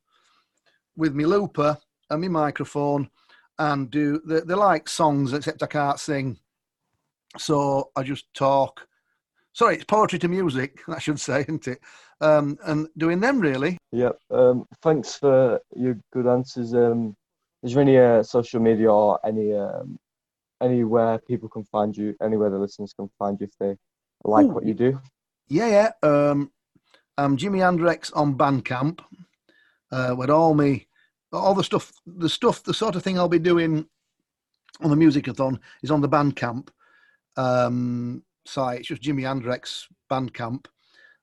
with 0.95 1.13
my 1.13 1.25
looper 1.25 1.77
and 2.09 2.21
my 2.21 2.27
microphone 2.27 3.09
and 3.59 3.89
do 3.89 4.21
they're, 4.25 4.41
they're 4.41 4.57
like 4.57 4.87
songs 4.87 5.33
except 5.33 5.63
I 5.63 5.67
can't 5.67 5.99
sing. 5.99 6.37
So 7.37 7.91
I 7.95 8.03
just 8.03 8.33
talk. 8.33 8.87
Sorry, 9.57 9.73
it's 9.73 9.85
poetry 9.85 10.19
to 10.19 10.27
music, 10.27 10.81
I 10.87 10.99
should 10.99 11.19
say, 11.19 11.41
isn't 11.41 11.67
it? 11.67 11.79
Um, 12.21 12.59
and 12.63 12.87
doing 12.95 13.19
them 13.19 13.39
really. 13.39 13.79
Yep. 13.91 14.19
Um, 14.29 14.67
thanks 14.83 15.15
for 15.15 15.59
your 15.75 15.97
good 16.13 16.27
answers. 16.27 16.75
Um, 16.75 17.15
is 17.63 17.73
there 17.73 17.81
any 17.81 17.97
uh, 17.97 18.21
social 18.21 18.59
media 18.59 18.91
or 18.91 19.19
any 19.25 19.55
um, 19.55 19.97
anywhere 20.61 21.17
people 21.27 21.49
can 21.49 21.63
find 21.63 21.97
you, 21.97 22.15
anywhere 22.21 22.51
the 22.51 22.59
listeners 22.59 22.93
can 22.93 23.09
find 23.17 23.41
you 23.41 23.47
if 23.47 23.57
they 23.59 23.75
like 24.23 24.45
Ooh, 24.45 24.49
what 24.49 24.63
you 24.63 24.75
do? 24.75 25.01
Yeah, 25.47 25.89
yeah. 26.03 26.07
Um, 26.07 26.51
I'm 27.17 27.35
Jimmy 27.35 27.59
Andrex 27.59 28.11
on 28.15 28.37
Bandcamp 28.37 28.99
uh, 29.91 30.13
with 30.15 30.29
all 30.29 30.53
me, 30.53 30.87
all 31.33 31.55
the 31.55 31.63
stuff, 31.63 31.91
the 32.05 32.29
stuff, 32.29 32.61
the 32.61 32.75
sort 32.75 32.95
of 32.95 33.01
thing 33.01 33.17
I'll 33.17 33.27
be 33.27 33.39
doing 33.39 33.87
on 34.81 34.91
the 34.91 34.95
musicathon 34.95 35.57
is 35.81 35.89
on 35.89 36.01
the 36.01 36.09
Bandcamp 36.09 36.69
um, 37.37 38.23
site. 38.47 38.79
It's 38.79 38.87
just 38.87 39.01
Jimmy 39.01 39.23
Andrex 39.23 39.83
Bandcamp. 40.09 40.65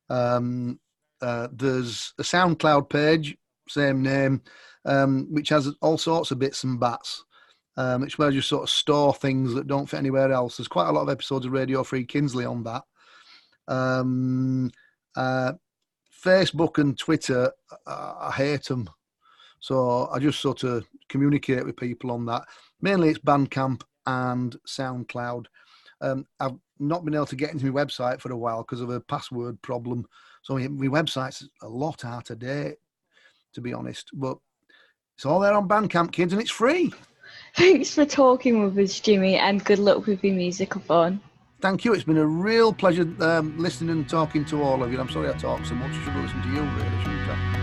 Um, 0.09 0.79
uh, 1.21 1.49
there's 1.53 2.13
a 2.19 2.23
SoundCloud 2.23 2.91
page, 2.91 3.37
same 3.69 4.03
name, 4.03 4.43
um, 4.85 5.27
which 5.31 5.49
has 5.49 5.71
all 5.81 5.99
sorts 5.99 6.31
of 6.31 6.39
bits 6.39 6.65
and 6.65 6.79
bats. 6.79 7.25
Um, 7.77 8.03
it's 8.03 8.19
where 8.19 8.31
you 8.31 8.41
sort 8.41 8.65
of 8.65 8.71
store 8.71 9.15
things 9.15 9.55
that 9.55 9.67
don't 9.67 9.87
fit 9.87 9.99
anywhere 9.99 10.33
else. 10.33 10.57
There's 10.57 10.69
quite 10.69 10.89
a 10.89 10.93
lot 10.93 11.03
of 11.03 11.09
episodes 11.09 11.47
of 11.47 11.53
Radio 11.53 11.83
Free 11.83 12.05
Kinsley 12.05 12.45
on 12.45 12.63
that. 12.65 12.83
Um, 13.67 14.71
uh, 15.17 15.55
Facebook 16.25 16.79
and 16.79 16.97
Twitter, 16.97 17.51
I, 17.87 18.33
hate 18.35 18.65
them. 18.65 18.89
So 19.61 20.09
I 20.09 20.19
just 20.19 20.41
sort 20.41 20.63
of 20.63 20.87
communicate 21.09 21.65
with 21.65 21.77
people 21.77 22.11
on 22.11 22.27
that. 22.27 22.45
Mainly 22.81 23.11
it's 23.11 23.19
Bandcamp 23.19 23.83
and 24.07 24.57
SoundCloud. 24.67 25.47
Um, 26.01 26.27
I've 26.39 26.59
not 26.79 27.05
been 27.05 27.15
able 27.15 27.27
to 27.27 27.37
get 27.37 27.53
into 27.53 27.71
my 27.71 27.85
website 27.85 28.21
for 28.21 28.33
a 28.33 28.37
while 28.37 28.63
because 28.63 28.81
of 28.81 28.91
a 28.91 29.01
password 29.01 29.61
problem. 29.63 30.07
So 30.43 30.55
my, 30.55 30.67
website's 30.67 31.49
a 31.63 31.69
lot 31.69 32.05
out 32.05 32.31
of 32.31 32.39
date, 32.39 32.77
to 33.55 33.61
be 33.61 33.73
honest. 33.73 34.11
But 34.13 34.39
it's 35.17 35.27
all 35.27 35.41
there 35.41 35.55
on 35.55 35.69
Bandcamp, 35.69 36.13
kids, 36.13 36.33
and 36.33 36.43
it's 36.43 36.51
free. 36.51 36.93
Thanks 37.57 37.95
for 37.95 38.05
talking 38.05 38.63
with 38.63 38.79
us, 38.79 39.01
Jimmy, 39.01 39.37
and 39.37 39.65
good 39.65 39.79
luck 39.79 40.07
with 40.07 40.23
your 40.25 40.35
musicathon 40.35 41.21
thank 41.65 41.83
you. 41.83 41.95
It's 41.95 42.05
been 42.05 42.19
a 42.19 42.27
real 42.27 42.75
pleasure 42.75 43.09
um, 43.21 43.57
listening 43.57 43.89
and 43.89 44.07
talking 44.07 44.45
to 44.47 44.63
all 44.63 44.83
of 44.83 44.93
you. 44.93 45.01
I'm 45.01 45.09
sorry 45.09 45.31
I 45.31 45.33
talk 45.33 45.65
so 45.65 45.75
much. 45.75 45.93
I 45.93 45.95
should 45.95 46.13
have 46.13 46.23
listened 46.23 46.43
to 46.43 46.49
you, 46.51 46.61
really, 46.61 47.03
shouldn't 47.03 47.31
I? 47.31 47.54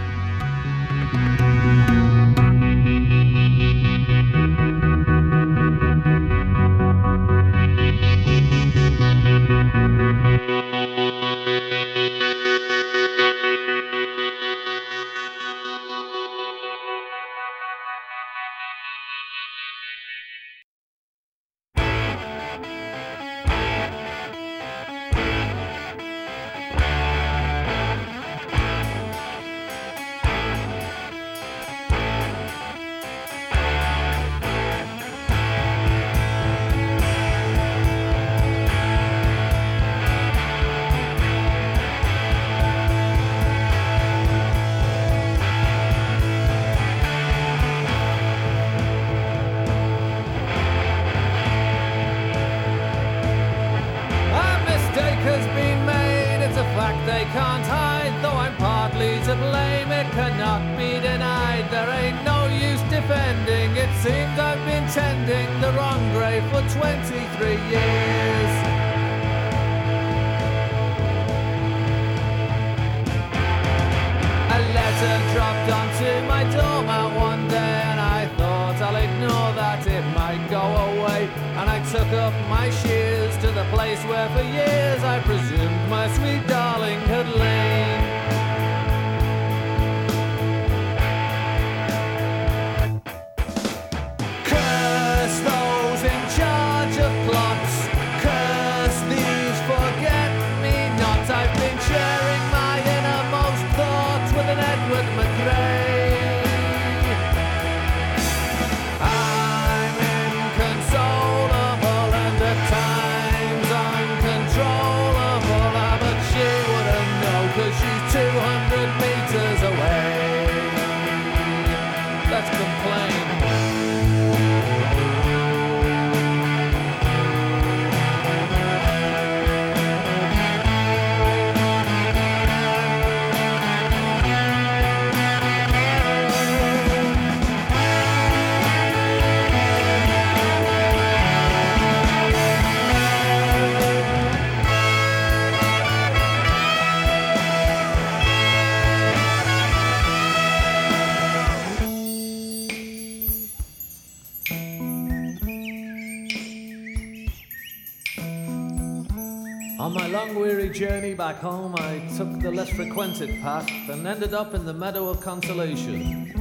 Journey 160.72 161.14
back 161.14 161.38
home, 161.38 161.76
I 161.78 162.00
took 162.18 162.40
the 162.40 162.50
less 162.50 162.70
frequented 162.70 163.42
path 163.42 163.70
and 163.90 164.08
ended 164.08 164.34
up 164.34 164.54
in 164.54 164.66
the 164.66 164.74
Meadow 164.74 165.10
of 165.10 165.20
Consolation. 165.20 166.32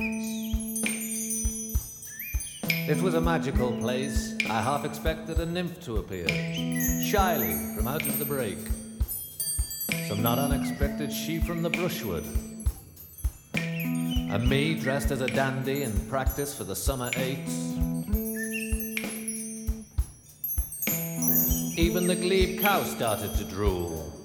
It 2.89 3.03
was 3.03 3.15
a 3.15 3.21
magical 3.21 3.73
place. 3.79 4.37
I 4.45 4.61
half 4.61 4.85
expected 4.85 5.39
a 5.39 5.47
nymph 5.47 5.81
to 5.85 5.97
appear, 5.97 6.29
shyly 7.03 7.75
from 7.75 7.89
out 7.89 8.07
of 8.07 8.19
the 8.19 8.25
brake. 8.25 8.69
Some 10.09 10.23
not 10.23 10.39
unexpected 10.39 11.13
she 11.13 11.41
from 11.41 11.63
the 11.63 11.71
brushwood. 11.71 12.25
And 13.55 14.49
me 14.49 14.75
dressed 14.75 15.11
as 15.11 15.23
a 15.23 15.29
dandy 15.29 15.83
in 15.83 15.93
practice 16.09 16.55
for 16.55 16.65
the 16.65 16.77
summer 16.77 17.11
eights. 17.17 17.71
Even 21.77 22.07
the 22.07 22.17
glebe 22.17 22.61
cow 22.61 22.85
started 22.85 23.35
to 23.37 23.45
drool. 23.45 24.20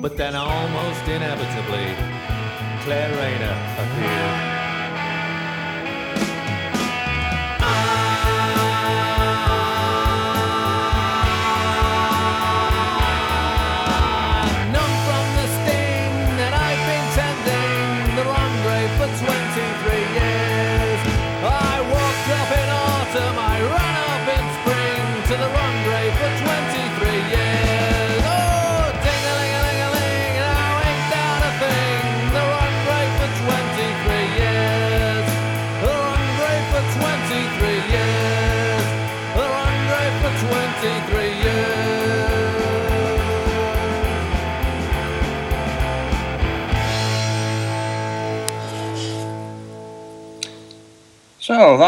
But 0.00 0.16
then, 0.16 0.36
almost 0.36 1.02
inevitably, 1.08 1.94
Claire 2.84 3.16
Rayner 3.16 3.56
appeared. 3.82 4.57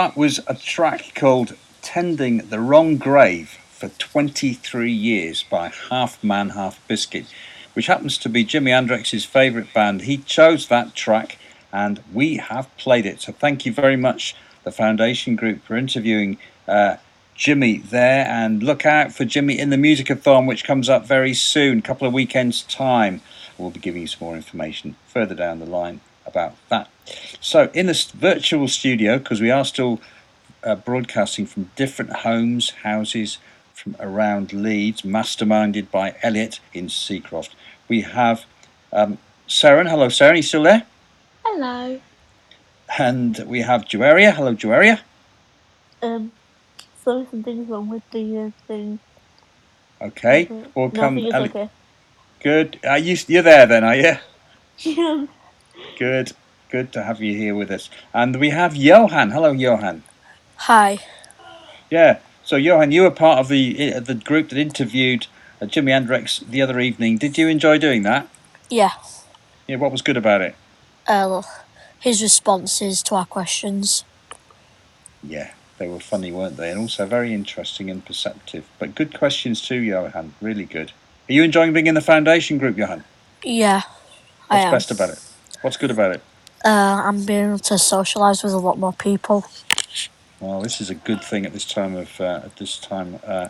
That 0.01 0.17
was 0.17 0.41
a 0.47 0.55
track 0.55 1.13
called 1.15 1.59
Tending 1.83 2.39
the 2.49 2.59
Wrong 2.59 2.97
Grave 2.97 3.59
for 3.71 3.91
23 3.91 4.91
Years 4.91 5.43
by 5.43 5.69
Half 5.91 6.25
Man, 6.25 6.49
Half 6.49 6.81
Biscuit, 6.89 7.27
which 7.75 7.87
happens 7.87 8.17
to 8.17 8.31
be 8.31 8.43
Jimi 8.43 8.71
Andrex's 8.71 9.27
favourite 9.27 9.75
band. 9.75 10.01
He 10.01 10.17
chose 10.17 10.69
that 10.69 10.95
track 10.95 11.37
and 11.71 12.03
we 12.15 12.39
have 12.39 12.75
played 12.79 13.05
it. 13.05 13.21
So 13.21 13.33
thank 13.33 13.67
you 13.67 13.75
very 13.75 13.97
much, 13.97 14.35
the 14.65 14.73
Foundation 14.73 15.37
Group, 15.37 15.63
for 15.65 15.77
interviewing 15.77 16.39
uh, 16.67 16.97
Jimmy 17.35 17.77
there. 17.77 18.25
And 18.27 18.63
look 18.63 18.87
out 18.87 19.13
for 19.13 19.27
Jimmy 19.27 19.59
in 19.59 19.69
the 19.69 19.77
Musicathon, 19.77 20.47
which 20.47 20.65
comes 20.65 20.89
up 20.89 21.05
very 21.05 21.35
soon, 21.35 21.81
a 21.81 21.83
couple 21.83 22.09
of 22.09 22.15
weekends' 22.15 22.63
time. 22.63 23.21
We'll 23.59 23.69
be 23.69 23.81
giving 23.81 24.01
you 24.01 24.09
some 24.09 24.27
more 24.27 24.37
information 24.37 24.97
further 25.09 25.35
down 25.35 25.59
the 25.59 25.67
line 25.67 26.01
about 26.31 26.55
that. 26.69 26.89
So, 27.41 27.71
in 27.75 27.87
this 27.87 28.11
virtual 28.11 28.69
studio, 28.69 29.19
because 29.19 29.41
we 29.41 29.51
are 29.51 29.65
still 29.65 30.01
uh, 30.63 30.77
broadcasting 30.77 31.47
from 31.47 31.71
different 31.77 32.13
homes, 32.13 32.71
houses 32.83 33.39
from 33.75 33.97
around 33.99 34.53
Leeds, 34.53 35.03
masterminded 35.03 35.91
by 35.91 36.15
Elliot 36.23 36.61
in 36.73 36.87
Seacroft, 36.87 37.51
we 37.89 38.03
have 38.03 38.45
um, 38.93 39.19
Saren. 39.49 39.89
Hello, 39.89 40.09
Saren. 40.09 40.37
You 40.37 40.43
still 40.43 40.63
there? 40.63 40.87
Hello. 41.45 42.01
And 42.99 43.39
we 43.47 43.61
have 43.63 43.85
Joaria. 43.85 44.33
Hello, 44.33 44.55
Joaria. 44.55 45.01
Um, 46.03 46.33
so 47.05 47.27
something's 47.31 47.69
wrong 47.69 47.89
with 47.89 48.09
the 48.11 48.39
uh, 48.39 48.51
thing. 48.67 48.99
Okay. 50.01 50.45
Okay. 50.45 50.65
We'll 50.75 50.91
come. 50.91 51.17
Nothing 51.17 51.27
is 51.27 51.51
okay. 51.51 51.71
Good. 52.43 52.79
Are 52.89 52.99
you, 52.99 53.17
you're 53.27 53.43
there 53.43 53.67
then, 53.67 53.85
are 53.85 53.97
you? 53.97 54.17
Yeah. 54.83 55.27
Good. 56.01 56.33
Good 56.71 56.95
to 56.95 57.03
have 57.03 57.21
you 57.21 57.37
here 57.37 57.55
with 57.55 57.71
us. 57.71 57.91
And 58.15 58.37
we 58.37 58.49
have 58.49 58.75
Johan. 58.75 59.33
Hello, 59.33 59.53
Johan. 59.53 60.03
Hi. 60.57 60.99
Yeah. 61.91 62.21
So, 62.43 62.57
Johan, 62.57 62.91
you 62.91 63.03
were 63.03 63.11
part 63.11 63.39
of 63.39 63.49
the 63.49 64.01
the 64.01 64.15
group 64.15 64.49
that 64.49 64.57
interviewed 64.57 65.27
uh, 65.61 65.67
Jimi 65.67 65.91
Andrex 65.91 66.41
the 66.49 66.63
other 66.63 66.81
evening. 66.81 67.19
Did 67.19 67.37
you 67.37 67.49
enjoy 67.49 67.77
doing 67.77 68.03
that? 68.05 68.29
Yeah. 68.71 68.93
Yeah. 69.67 69.77
What 69.77 69.93
was 69.93 70.01
good 70.01 70.17
about 70.17 70.41
it? 70.41 70.55
Uh, 71.07 71.43
his 71.99 72.23
responses 72.23 73.03
to 73.03 73.15
our 73.15 73.27
questions. 73.27 74.05
Yeah, 75.23 75.51
they 75.77 75.87
were 75.87 76.01
funny, 76.01 76.33
weren't 76.33 76.57
they? 76.57 76.71
And 76.71 76.81
also 76.81 77.05
very 77.05 77.35
interesting 77.35 77.91
and 77.91 78.03
perceptive. 78.03 78.67
But 78.79 78.95
good 78.95 79.13
questions 79.13 79.61
too, 79.61 79.81
Johan. 79.83 80.33
Really 80.41 80.65
good. 80.65 80.93
Are 81.29 81.35
you 81.35 81.43
enjoying 81.43 81.75
being 81.75 81.89
in 81.89 81.95
the 81.95 82.01
foundation 82.01 82.57
group, 82.57 82.79
Johan? 82.79 83.05
Yeah, 83.45 83.83
I 84.49 84.55
What's 84.55 84.65
am. 84.65 84.73
best 84.73 84.91
about 84.93 85.11
it? 85.11 85.30
What's 85.63 85.77
good 85.77 85.91
about 85.91 86.13
it? 86.13 86.23
Uh, 86.65 87.03
I'm 87.05 87.25
being 87.25 87.49
able 87.49 87.59
to 87.59 87.75
socialise 87.75 88.43
with 88.43 88.53
a 88.53 88.59
lot 88.59 88.79
more 88.79 88.95
people. 88.95 89.45
Well, 90.41 90.63
this 90.63 90.81
is 90.81 90.89
a 90.89 90.95
good 90.95 91.23
thing 91.23 91.45
at 91.45 91.53
this 91.53 91.67
time 91.67 91.97
of 91.97 92.19
uh, 92.19 92.41
at 92.45 92.57
this 92.57 92.79
time 92.79 93.19
uh, 93.27 93.49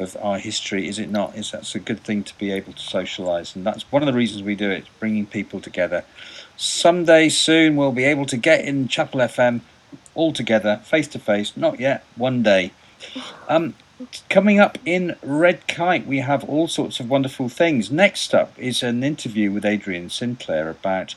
of 0.00 0.16
our 0.20 0.38
history, 0.38 0.88
is 0.88 0.98
it 0.98 1.08
not? 1.08 1.36
Is 1.36 1.52
that's 1.52 1.74
a 1.76 1.80
good 1.80 2.00
thing 2.00 2.24
to 2.24 2.36
be 2.36 2.50
able 2.50 2.72
to 2.72 2.80
socialise, 2.80 3.54
and 3.54 3.64
that's 3.64 3.90
one 3.92 4.02
of 4.02 4.06
the 4.06 4.12
reasons 4.12 4.42
we 4.42 4.56
do 4.56 4.70
it, 4.70 4.86
bringing 4.98 5.24
people 5.24 5.60
together. 5.60 6.04
Someday 6.56 7.28
soon 7.28 7.76
we'll 7.76 7.92
be 7.92 8.04
able 8.04 8.26
to 8.26 8.36
get 8.36 8.64
in 8.64 8.88
Chapel 8.88 9.20
FM 9.20 9.60
all 10.14 10.32
together, 10.32 10.80
face 10.84 11.06
to 11.08 11.18
face. 11.20 11.56
Not 11.56 11.78
yet. 11.78 12.04
One 12.16 12.42
day. 12.42 12.72
Um, 13.48 13.74
coming 14.28 14.58
up 14.58 14.78
in 14.84 15.16
Red 15.22 15.68
Kite, 15.68 16.06
we 16.06 16.18
have 16.18 16.42
all 16.44 16.66
sorts 16.66 16.98
of 16.98 17.08
wonderful 17.08 17.48
things. 17.48 17.90
Next 17.90 18.34
up 18.34 18.52
is 18.58 18.82
an 18.82 19.04
interview 19.04 19.52
with 19.52 19.64
Adrian 19.64 20.10
Sinclair 20.10 20.68
about 20.68 21.14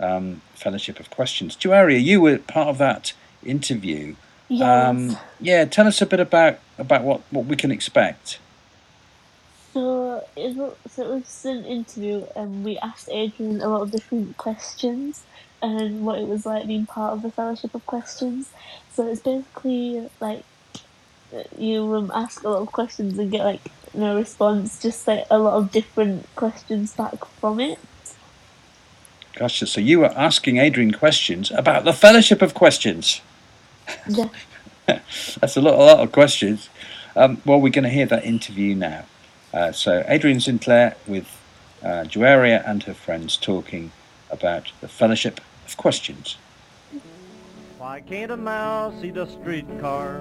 um, 0.00 0.42
Fellowship 0.54 1.00
of 1.00 1.10
Questions. 1.10 1.56
Joaria, 1.56 2.02
you 2.02 2.20
were 2.20 2.38
part 2.38 2.68
of 2.68 2.78
that 2.78 3.12
interview. 3.44 4.16
Yes. 4.48 4.62
Um, 4.62 5.16
yeah, 5.40 5.64
tell 5.64 5.86
us 5.86 6.02
a 6.02 6.06
bit 6.06 6.20
about 6.20 6.58
about 6.78 7.02
what, 7.02 7.22
what 7.30 7.46
we 7.46 7.56
can 7.56 7.70
expect. 7.70 8.38
So 9.72 10.24
it 10.36 10.54
was, 10.54 10.76
so 10.88 11.02
it 11.02 11.08
was 11.08 11.44
an 11.44 11.64
interview, 11.64 12.24
and 12.36 12.64
we 12.64 12.78
asked 12.78 13.08
Adrian 13.10 13.60
a 13.60 13.68
lot 13.68 13.82
of 13.82 13.90
different 13.90 14.36
questions, 14.36 15.22
and 15.62 16.04
what 16.04 16.18
it 16.18 16.28
was 16.28 16.46
like 16.46 16.66
being 16.66 16.86
part 16.86 17.14
of 17.14 17.22
the 17.22 17.30
Fellowship 17.30 17.74
of 17.74 17.84
Questions. 17.86 18.50
So 18.92 19.08
it's 19.08 19.22
basically 19.22 20.08
like 20.20 20.44
you 21.58 21.94
um, 21.94 22.12
ask 22.14 22.44
a 22.44 22.48
lot 22.48 22.62
of 22.62 22.70
questions 22.72 23.18
and 23.18 23.30
get 23.30 23.44
like 23.44 23.60
no 23.94 24.16
response, 24.16 24.80
just 24.80 25.06
like 25.06 25.26
a 25.30 25.38
lot 25.38 25.54
of 25.54 25.72
different 25.72 26.26
questions 26.36 26.92
back 26.92 27.24
from 27.40 27.60
it. 27.60 27.78
Gotcha. 29.34 29.66
So 29.66 29.80
you 29.80 30.00
were 30.00 30.12
asking 30.16 30.58
Adrian 30.58 30.92
questions 30.92 31.50
about 31.50 31.84
the 31.84 31.92
Fellowship 31.92 32.40
of 32.40 32.54
Questions. 32.54 33.20
Yeah. 34.08 34.28
That's 34.86 35.56
a 35.56 35.60
lot, 35.60 35.74
a 35.74 35.82
lot 35.82 36.00
of 36.00 36.12
questions. 36.12 36.68
Um, 37.16 37.40
well, 37.44 37.60
we're 37.60 37.70
going 37.70 37.84
to 37.84 37.90
hear 37.90 38.06
that 38.06 38.24
interview 38.24 38.74
now. 38.74 39.04
Uh, 39.52 39.72
so 39.72 40.04
Adrian 40.08 40.40
Sinclair 40.40 40.96
with 41.06 41.26
uh, 41.82 42.04
Joaria 42.04 42.68
and 42.68 42.82
her 42.84 42.94
friends 42.94 43.36
talking 43.36 43.92
about 44.30 44.72
the 44.80 44.88
Fellowship 44.88 45.40
of 45.66 45.76
Questions. 45.76 46.36
Why 47.78 48.00
can't 48.00 48.32
a 48.32 48.36
mouse 48.36 48.94
eat 49.04 49.16
a 49.16 49.28
streetcar? 49.28 50.20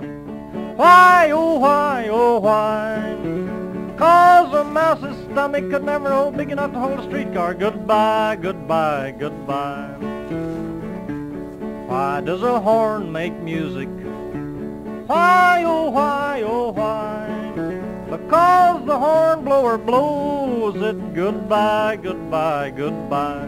Why, 0.75 1.29
oh 1.31 1.59
why, 1.59 2.07
oh 2.11 2.39
why? 2.39 3.72
Cause 4.03 4.53
a 4.53 4.65
mouse's 4.65 5.15
stomach 5.31 5.69
could 5.69 5.85
never 5.85 6.11
hold 6.11 6.35
big 6.35 6.51
enough 6.51 6.73
to 6.73 6.77
hold 6.77 6.99
a 6.99 7.03
streetcar. 7.03 7.53
Goodbye, 7.53 8.35
goodbye, 8.35 9.15
goodbye. 9.17 9.95
Why 11.87 12.19
does 12.19 12.43
a 12.43 12.59
horn 12.59 13.13
make 13.13 13.31
music? 13.39 13.87
Why, 15.07 15.63
oh 15.65 15.89
why, 15.89 16.41
oh 16.45 16.71
why? 16.73 17.29
Because 18.09 18.85
the 18.85 18.99
horn 18.99 19.45
blower 19.45 19.77
blows 19.77 20.75
it. 20.81 21.13
Goodbye, 21.13 21.95
goodbye, 21.95 22.71
goodbye. 22.71 23.47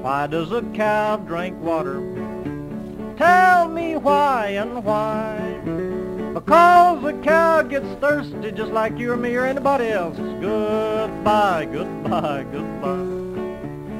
Why 0.00 0.28
does 0.28 0.50
a 0.50 0.62
cow 0.72 1.18
drink 1.18 1.60
water? 1.60 2.00
Tell 3.18 3.68
me 3.68 3.96
why 3.96 4.56
and 4.58 4.82
why. 4.82 5.85
Because 6.36 7.02
a 7.02 7.14
cow 7.22 7.62
gets 7.62 7.86
thirsty 7.98 8.52
just 8.52 8.70
like 8.70 8.98
you 8.98 9.10
or 9.10 9.16
me 9.16 9.34
or 9.36 9.46
anybody 9.46 9.86
else. 9.86 10.18
Goodbye, 10.18 11.64
goodbye, 11.72 12.44
goodbye. 12.52 13.40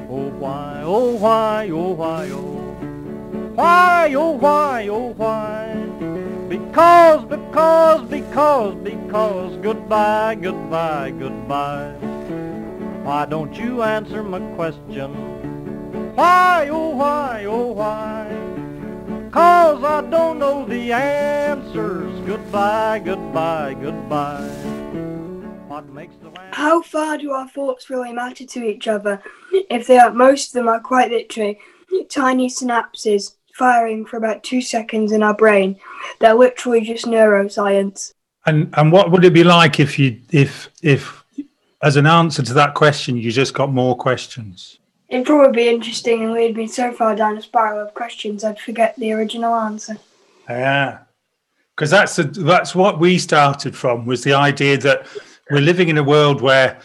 Oh 0.07 0.29
why, 0.37 0.83
oh 0.85 1.15
why, 1.15 1.67
oh 1.71 1.93
why, 1.93 2.29
oh. 2.29 3.53
Why, 3.55 4.13
oh 4.13 4.29
why, 4.33 4.87
oh 4.87 5.13
why. 5.13 5.73
Because, 6.47 7.25
because, 7.25 8.07
because, 8.07 8.75
because. 8.83 9.57
Goodbye, 9.57 10.35
goodbye, 10.35 11.09
goodbye. 11.17 11.93
Why 13.01 13.25
don't 13.25 13.55
you 13.55 13.81
answer 13.81 14.21
my 14.21 14.41
question? 14.53 15.11
Why, 16.13 16.69
oh 16.69 16.89
why, 16.89 17.45
oh 17.45 17.71
why? 17.71 18.27
Cause 19.31 19.83
I 19.83 20.01
don't 20.09 20.39
know 20.39 20.65
the 20.65 20.93
answers. 21.67 22.25
Goodbye, 22.25 22.99
goodbye, 22.99 23.73
goodbye. 23.73 24.47
What 25.67 25.89
makes 25.89 26.15
the 26.21 26.29
land... 26.29 26.55
How 26.55 26.81
far 26.81 27.17
do 27.17 27.31
our 27.31 27.47
thoughts 27.49 27.89
really 27.89 28.13
matter 28.13 28.45
to 28.45 28.63
each 28.63 28.87
other 28.87 29.21
if 29.69 29.87
they 29.87 29.97
are, 29.97 30.13
most 30.13 30.49
of 30.49 30.53
them 30.53 30.67
are 30.67 30.79
quite 30.79 31.11
literally 31.11 31.59
tiny 32.09 32.49
synapses 32.49 33.35
firing 33.53 34.05
for 34.05 34.17
about 34.17 34.43
two 34.43 34.61
seconds 34.61 35.11
in 35.11 35.21
our 35.23 35.33
brain? 35.33 35.77
They're 36.19 36.33
literally 36.33 36.81
just 36.81 37.05
neuroscience. 37.05 38.13
And 38.45 38.73
and 38.77 38.93
what 38.93 39.11
would 39.11 39.25
it 39.25 39.33
be 39.33 39.43
like 39.43 39.79
if 39.81 39.99
you 39.99 40.21
if 40.31 40.69
if 40.81 41.25
as 41.83 41.97
an 41.97 42.05
answer 42.05 42.41
to 42.43 42.53
that 42.53 42.75
question 42.75 43.17
you 43.17 43.29
just 43.29 43.53
got 43.53 43.73
more 43.73 43.97
questions? 43.97 44.79
It'd 45.09 45.25
probably 45.25 45.63
be 45.63 45.69
interesting 45.69 46.23
and 46.23 46.33
lead 46.33 46.55
me 46.55 46.67
so 46.67 46.93
far 46.93 47.13
down 47.13 47.37
a 47.37 47.41
spiral 47.41 47.85
of 47.85 47.93
questions 47.93 48.45
I'd 48.45 48.59
forget 48.59 48.95
the 48.95 49.11
original 49.11 49.53
answer. 49.53 49.97
Yeah, 50.49 50.99
because 51.77 51.91
that's 51.91 52.15
that's 52.15 52.73
what 52.73 52.99
we 52.99 53.19
started 53.19 53.75
from 53.75 54.05
was 54.05 54.23
the 54.23 54.33
idea 54.33 54.77
that 54.79 55.05
we're 55.51 55.61
living 55.61 55.89
in 55.89 55.99
a 55.99 56.03
world 56.03 56.41
where 56.41 56.79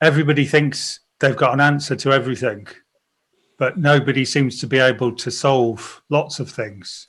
everybody 0.00 0.46
thinks 0.46 1.00
they've 1.20 1.36
got 1.36 1.52
an 1.52 1.60
answer 1.60 1.94
to 1.94 2.12
everything, 2.12 2.66
but 3.58 3.76
nobody 3.76 4.24
seems 4.24 4.58
to 4.60 4.66
be 4.66 4.78
able 4.78 5.12
to 5.14 5.30
solve 5.30 6.00
lots 6.08 6.40
of 6.40 6.50
things 6.50 7.08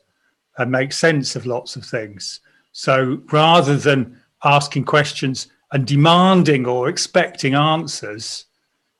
and 0.58 0.69
make 0.69 0.91
sense 0.91 1.38
of 1.38 1.45
lots 1.45 1.78
of 1.78 1.86
things. 1.86 2.41
So 2.73 3.21
rather 3.32 3.78
than 3.78 4.19
asking 4.43 4.84
questions 4.84 5.47
and 5.71 5.88
demanding 5.88 6.65
or 6.65 6.89
expecting 6.89 7.56
answers, 7.56 8.45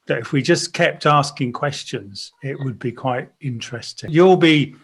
that 0.08 0.19
if 0.19 0.32
we 0.32 0.41
just 0.41 0.73
kept 0.73 1.06
asking 1.06 1.52
questions, 1.52 2.32
it 2.41 2.58
would 2.60 2.80
be 2.80 2.91
quite 2.91 3.30
interesting. 3.41 4.10
You'll 4.12 4.38
be 4.38 4.75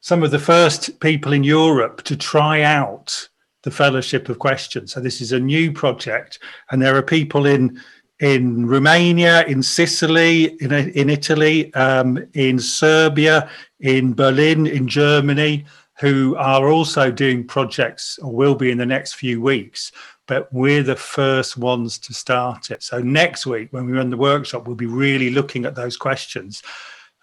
some 0.00 0.22
of 0.22 0.30
the 0.30 0.38
first 0.38 1.00
people 1.00 1.32
in 1.32 1.44
Europe 1.44 2.02
to 2.04 2.16
try 2.16 2.62
out 2.62 3.28
the 3.62 3.70
Fellowship 3.70 4.28
of 4.28 4.38
Questions. 4.38 4.92
So 4.92 5.00
this 5.00 5.20
is 5.20 5.32
a 5.32 5.40
new 5.40 5.72
project, 5.72 6.38
and 6.70 6.80
there 6.80 6.96
are 6.96 7.02
people 7.02 7.46
in 7.46 7.80
in 8.20 8.66
Romania, 8.66 9.44
in 9.46 9.62
Sicily, 9.62 10.56
in 10.60 10.72
in 10.72 11.10
Italy, 11.10 11.72
um, 11.74 12.18
in 12.34 12.58
Serbia, 12.58 13.50
in 13.80 14.14
Berlin, 14.14 14.66
in 14.66 14.88
Germany, 14.88 15.64
who 15.98 16.36
are 16.36 16.68
also 16.68 17.10
doing 17.10 17.46
projects 17.46 18.18
or 18.22 18.32
will 18.32 18.54
be 18.54 18.70
in 18.70 18.78
the 18.78 18.86
next 18.86 19.14
few 19.14 19.40
weeks 19.40 19.92
but 20.30 20.46
we're 20.52 20.84
the 20.84 20.94
first 20.94 21.56
ones 21.56 21.98
to 21.98 22.14
start 22.14 22.70
it. 22.70 22.84
So 22.84 23.00
next 23.00 23.46
week, 23.46 23.72
when 23.72 23.84
we 23.84 23.98
run 23.98 24.10
the 24.10 24.16
workshop, 24.16 24.64
we'll 24.64 24.76
be 24.76 24.86
really 24.86 25.30
looking 25.30 25.64
at 25.64 25.74
those 25.74 25.96
questions 25.96 26.62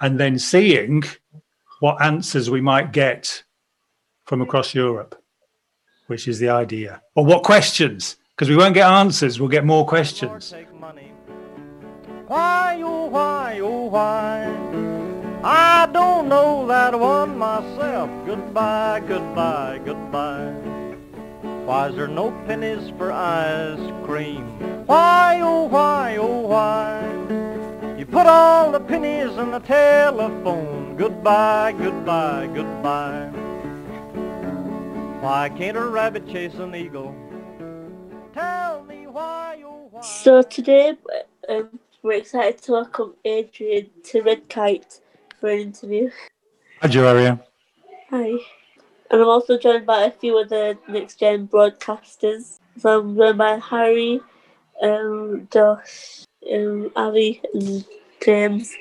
and 0.01 0.19
then 0.19 0.37
seeing 0.37 1.03
what 1.79 2.01
answers 2.01 2.49
we 2.49 2.61
might 2.61 2.91
get 2.91 3.43
from 4.25 4.41
across 4.41 4.73
Europe, 4.73 5.21
which 6.07 6.27
is 6.27 6.39
the 6.39 6.49
idea. 6.49 7.01
Or 7.15 7.25
what 7.25 7.43
questions, 7.43 8.17
because 8.35 8.49
we 8.49 8.55
won't 8.55 8.73
get 8.73 8.89
answers, 8.89 9.39
we'll 9.39 9.49
get 9.49 9.65
more 9.65 9.85
questions. 9.85 10.53
Why, 12.27 12.81
oh, 12.83 13.05
why, 13.05 13.59
oh, 13.61 13.85
why? 13.85 14.45
I 15.43 15.87
don't 15.93 16.27
know 16.27 16.67
that 16.67 16.99
one 16.99 17.37
myself. 17.37 18.09
Goodbye, 18.25 19.01
goodbye, 19.07 19.79
goodbye. 19.85 20.51
Why's 21.63 21.95
there 21.95 22.07
no 22.07 22.31
pennies 22.45 22.91
for 22.97 23.11
ice 23.11 24.05
cream? 24.05 24.43
Why, 24.87 25.39
oh, 25.41 25.63
why, 25.63 26.17
oh, 26.17 26.41
why? 26.41 27.46
You 28.07 28.13
put 28.13 28.25
all 28.25 28.71
the 28.71 28.79
pennies 28.79 29.35
in 29.37 29.51
the 29.51 29.59
telephone. 29.59 30.95
Goodbye, 30.95 31.73
goodbye, 31.77 32.49
goodbye. 32.53 33.29
Why 35.19 35.49
can't 35.49 35.75
a 35.75 35.85
rabbit 35.85 36.25
chase 36.29 36.55
an 36.55 36.73
eagle? 36.73 37.13
Tell 38.33 38.85
me 38.85 39.07
why, 39.07 39.61
oh, 39.65 39.89
why? 39.91 40.01
So 40.01 40.41
today 40.41 40.97
um, 41.49 41.79
we're 42.01 42.13
excited 42.19 42.61
to 42.63 42.71
welcome 42.71 43.13
Adrian 43.25 43.89
to 44.03 44.21
Red 44.21 44.47
Kite 44.47 45.01
for 45.41 45.49
an 45.49 45.59
interview. 45.59 46.09
Hi, 46.81 46.87
Joaria. 46.87 47.43
Hi. 48.09 48.29
And 49.11 49.21
I'm 49.21 49.27
also 49.27 49.57
joined 49.57 49.85
by 49.85 50.03
a 50.03 50.11
few 50.11 50.37
other 50.37 50.77
next 50.87 51.19
gen 51.19 51.49
broadcasters. 51.49 52.59
So 52.77 53.01
I'm 53.01 53.17
joined 53.17 53.37
by 53.37 53.59
Harry, 53.59 54.21
um, 54.81 55.49
Josh, 55.51 56.25
um, 56.53 56.91
Abby, 56.95 57.41
and 57.53 57.85
James. 58.23 58.73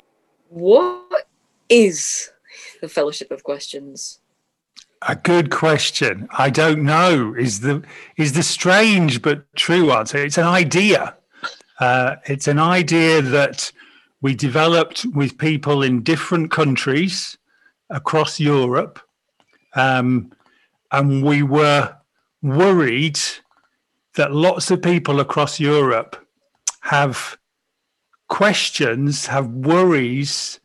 What 0.49 1.29
is 1.69 2.31
the 2.81 2.89
Fellowship 2.89 3.31
of 3.31 3.43
Questions? 3.43 4.21
A 5.03 5.15
good 5.17 5.51
question. 5.51 6.29
I 6.33 6.51
don't 6.51 6.83
know. 6.83 7.35
Is 7.35 7.61
the 7.61 7.83
is 8.17 8.33
the 8.33 8.43
strange 8.43 9.23
but 9.23 9.45
true 9.55 9.93
answer? 9.93 10.19
It's 10.19 10.39
an 10.39 10.47
idea. 10.47 11.15
Uh, 11.79 12.17
it's 12.25 12.49
an 12.49 12.59
idea 12.59 13.21
that 13.21 13.71
we 14.23 14.35
developed 14.35 15.05
with 15.15 15.37
people 15.37 15.83
in 15.83 16.03
different 16.03 16.51
countries 16.51 17.37
across 17.91 18.41
Europe 18.41 18.99
um, 19.77 20.33
and 20.91 21.23
we 21.23 21.43
were 21.43 21.95
worried 22.43 23.21
that 24.17 24.33
lots 24.33 24.71
of 24.71 24.83
people 24.83 25.21
across 25.21 25.61
Europe 25.61 26.27
have 26.81 27.37
questions, 28.29 29.27
have 29.27 29.49
worries, 29.49 30.61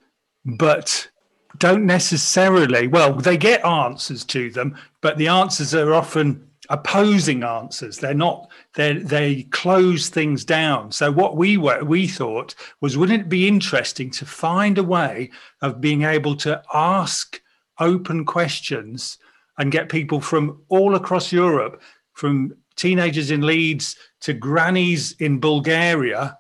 but 0.46 1.10
don't 1.58 1.86
necessarily, 1.86 2.88
well, 2.88 3.14
they 3.14 3.38
get 3.38 3.66
answers 3.66 4.24
to 4.26 4.50
them, 4.50 4.78
but 5.02 5.18
the 5.18 5.28
answers 5.28 5.76
are 5.76 5.94
often 5.94 6.48
opposing 6.70 7.44
answers. 7.44 7.98
They're 7.98 8.14
not, 8.14 8.50
they 8.76 8.94
they 8.94 9.44
close 9.44 10.10
things 10.10 10.46
down. 10.46 10.92
So 10.92 11.12
what 11.12 11.36
we 11.36 11.58
were, 11.58 11.84
we 11.84 12.08
thought 12.08 12.56
was, 12.80 12.98
wouldn't 12.98 13.22
it 13.22 13.30
be 13.30 13.48
interesting 13.48 14.10
to 14.12 14.26
find 14.26 14.78
a 14.78 14.84
way 14.84 15.32
of 15.62 15.82
being 15.82 16.04
able 16.04 16.36
to 16.38 16.62
ask 16.74 17.42
open 17.80 18.26
questions 18.26 19.18
and 19.58 19.72
get 19.72 19.90
people 19.90 20.22
from 20.22 20.62
all 20.70 20.96
across 20.96 21.32
Europe, 21.32 21.82
from 22.14 22.56
teenagers 22.76 23.32
in 23.32 23.42
Leeds 23.42 23.98
to 24.22 24.34
grannies 24.34 25.14
in 25.20 25.40
Bulgaria, 25.40 26.38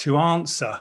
to 0.00 0.16
answer 0.16 0.80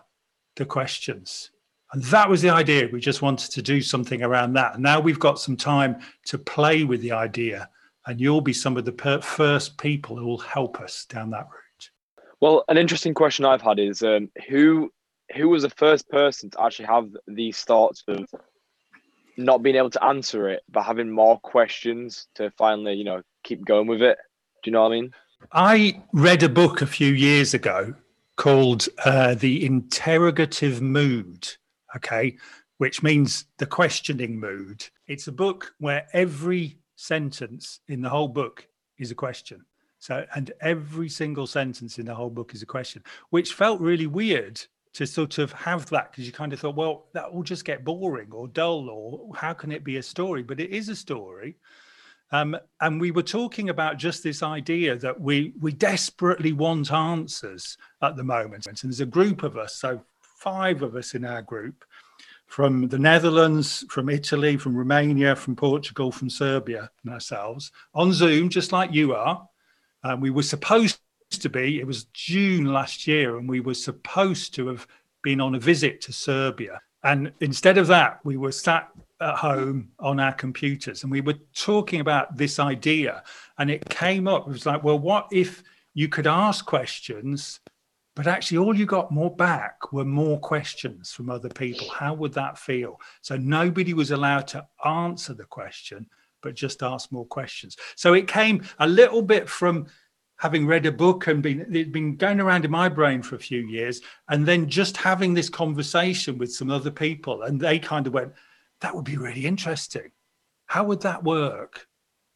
the 0.56 0.66
questions. 0.66 1.52
And 1.92 2.04
that 2.06 2.30
was 2.30 2.42
the 2.42 2.50
idea. 2.50 2.88
We 2.92 3.02
just 3.02 3.22
wanted 3.22 3.52
to 3.52 3.62
do 3.62 3.82
something 3.82 4.24
around 4.24 4.54
that. 4.54 4.76
And 4.76 4.84
now 4.84 5.00
we've 5.00 5.20
got 5.20 5.40
some 5.40 5.58
time 5.58 5.98
to 6.28 6.38
play 6.38 6.84
with 6.86 7.02
the 7.02 7.12
idea, 7.12 7.70
and 8.06 8.22
you'll 8.22 8.42
be 8.42 8.54
some 8.54 8.78
of 8.78 8.86
the 8.86 8.92
per- 8.92 9.22
first 9.22 9.78
people 9.78 10.16
who 10.16 10.26
will 10.26 10.38
help 10.38 10.80
us 10.80 11.06
down 11.06 11.32
that 11.32 11.48
route. 11.48 11.90
Well, 12.40 12.64
an 12.70 12.78
interesting 12.78 13.14
question 13.14 13.44
I've 13.44 13.62
had 13.62 13.80
is 13.80 14.02
um, 14.04 14.30
who 14.48 14.92
who 15.36 15.50
was 15.50 15.64
the 15.64 15.70
first 15.70 16.10
person 16.10 16.50
to 16.52 16.64
actually 16.64 16.86
have 16.86 17.08
these 17.28 17.62
thoughts 17.62 18.04
of 18.08 18.26
not 19.38 19.62
being 19.62 19.76
able 19.76 19.92
to 19.92 20.04
answer 20.04 20.50
it, 20.50 20.64
but 20.70 20.84
having 20.84 21.12
more 21.12 21.40
questions 21.40 22.28
to 22.36 22.52
finally, 22.58 22.94
you 22.94 23.04
know, 23.04 23.22
keep 23.44 23.64
going 23.64 23.86
with 23.86 24.02
it. 24.02 24.18
Do 24.64 24.70
you 24.70 24.74
know 24.74 24.82
what 24.82 24.92
I 24.92 24.96
mean? 24.96 25.14
I 25.52 26.02
read 26.14 26.42
a 26.42 26.50
book 26.50 26.82
a 26.82 26.88
few 26.88 27.14
years 27.14 27.54
ago 27.54 27.94
called 28.40 28.88
uh, 29.04 29.36
The 29.36 29.66
Interrogative 29.66 30.82
Mood, 30.82 31.46
okay, 31.98 32.38
which 32.78 33.04
means 33.04 33.44
the 33.58 33.66
questioning 33.66 34.40
mood. 34.40 34.88
It's 35.08 35.28
a 35.28 35.34
book 35.34 35.74
where 35.80 36.08
every 36.14 36.80
sentence 36.96 37.82
in 37.90 38.02
the 38.02 38.08
whole 38.08 38.30
book 38.30 38.66
is 38.98 39.12
a 39.12 39.16
question. 39.16 39.66
So, 40.00 40.26
and 40.36 40.54
every 40.62 41.10
single 41.10 41.48
sentence 41.48 42.00
in 42.00 42.06
the 42.06 42.16
whole 42.16 42.30
book 42.30 42.54
is 42.54 42.62
a 42.62 42.66
question, 42.66 43.04
which 43.30 43.54
felt 43.54 43.82
really 43.82 44.08
weird 44.08 44.62
to 44.94 45.06
sort 45.06 45.38
of 45.38 45.52
have 45.52 45.90
that 45.90 46.10
because 46.10 46.26
you 46.26 46.32
kind 46.32 46.54
of 46.54 46.62
thought, 46.62 46.78
well, 46.78 47.08
that 47.12 47.34
will 47.34 47.44
just 47.44 47.66
get 47.66 47.84
boring 47.84 48.32
or 48.32 48.48
dull, 48.48 48.90
or 48.90 49.36
how 49.36 49.52
can 49.52 49.70
it 49.70 49.84
be 49.84 49.98
a 49.98 50.04
story? 50.04 50.44
But 50.44 50.62
it 50.62 50.70
is 50.70 50.88
a 50.88 50.96
story. 50.96 51.58
Um, 52.32 52.56
and 52.80 53.02
we 53.02 53.12
were 53.12 53.24
talking 53.24 53.70
about 53.70 53.98
just 53.98 54.24
this 54.24 54.44
idea 54.44 54.96
that 54.98 55.20
we 55.20 55.54
we 55.60 55.72
desperately 55.72 56.54
want 56.54 56.92
answers 56.92 57.78
at 58.02 58.16
the 58.16 58.24
moment. 58.24 58.68
And 58.68 58.78
there's 58.84 59.00
a 59.00 59.06
group 59.06 59.44
of 59.44 59.58
us, 59.58 59.76
so 59.76 60.04
five 60.22 60.82
of 60.84 60.96
us 60.96 61.16
in 61.16 61.26
our 61.26 61.42
group, 61.42 61.84
from 62.46 62.88
the 62.88 63.00
Netherlands, 63.00 63.86
from 63.90 64.10
Italy, 64.10 64.58
from 64.58 64.76
Romania, 64.76 65.36
from 65.36 65.56
Portugal, 65.56 66.12
from 66.12 66.30
Serbia, 66.30 66.90
and 67.04 67.14
ourselves 67.14 67.72
on 67.94 68.14
Zoom, 68.14 68.50
just 68.50 68.72
like 68.72 68.94
you 68.94 69.14
are. 69.14 69.48
Um, 70.04 70.22
we 70.22 70.30
were 70.30 70.44
supposed 70.44 71.00
to 71.32 71.50
be, 71.50 71.80
it 71.80 71.86
was 71.86 72.06
June 72.06 72.66
last 72.66 73.06
year, 73.06 73.38
and 73.38 73.48
we 73.48 73.60
were 73.60 73.74
supposed 73.76 74.56
to 74.56 74.68
have 74.68 74.88
been 75.22 75.42
on 75.42 75.56
a 75.56 75.60
visit 75.60 76.02
to 76.02 76.14
Serbia. 76.14 76.82
And 77.04 77.32
instead 77.40 77.78
of 77.78 77.88
that, 77.88 78.20
we 78.24 78.38
were 78.38 78.52
sat 78.52 78.90
at 79.22 79.36
home 79.36 79.90
on 80.00 80.20
our 80.20 80.34
computers 80.34 81.04
and 81.04 81.12
we 81.12 81.22
were 81.22 81.38
talking 81.54 82.00
about 82.00 82.38
this 82.38 82.60
idea. 82.60 83.24
And 83.58 83.70
it 83.70 83.88
came 83.90 84.28
up, 84.28 84.48
it 84.48 84.52
was 84.52 84.66
like, 84.66 84.84
well, 84.84 85.00
what 85.00 85.28
if 85.32 85.64
you 85.94 86.08
could 86.08 86.28
ask 86.28 86.66
questions, 86.66 87.60
but 88.16 88.28
actually 88.28 88.58
all 88.58 88.76
you 88.76 88.86
got 88.86 89.12
more 89.12 89.34
back 89.36 89.92
were 89.92 90.06
more 90.06 90.40
questions 90.40 91.12
from 91.12 91.30
other 91.30 91.50
people? 91.50 91.90
How 91.90 92.14
would 92.14 92.34
that 92.34 92.58
feel? 92.58 93.00
So 93.22 93.36
nobody 93.36 93.94
was 93.94 94.12
allowed 94.12 94.48
to 94.48 94.66
answer 94.86 95.34
the 95.34 95.46
question, 95.46 96.06
but 96.42 96.56
just 96.56 96.84
ask 96.84 97.12
more 97.12 97.26
questions. 97.26 97.76
So 97.96 98.14
it 98.14 98.28
came 98.28 98.64
a 98.80 98.88
little 98.88 99.22
bit 99.22 99.50
from 99.50 99.88
having 100.40 100.66
read 100.66 100.86
a 100.86 100.92
book 100.92 101.28
and 101.28 101.44
been 101.44 101.60
it 101.76 101.92
been 101.92 102.16
going 102.16 102.40
around 102.40 102.66
in 102.66 102.72
my 102.72 102.90
brain 102.90 103.22
for 103.22 103.36
a 103.36 103.40
few 103.40 103.60
years 103.68 104.02
and 104.30 104.46
then 104.46 104.70
just 104.70 104.98
having 104.98 105.34
this 105.34 105.50
conversation 105.50 106.38
with 106.38 106.52
some 106.52 106.72
other 106.72 106.90
people 106.92 107.44
and 107.44 107.60
they 107.60 107.78
kind 107.78 108.08
of 108.08 108.14
went 108.14 108.34
that 108.82 108.96
would 108.96 109.06
be 109.06 109.18
really 109.18 109.46
interesting. 109.46 110.12
How 110.68 110.86
would 110.86 111.02
that 111.02 111.24
work? 111.24 111.86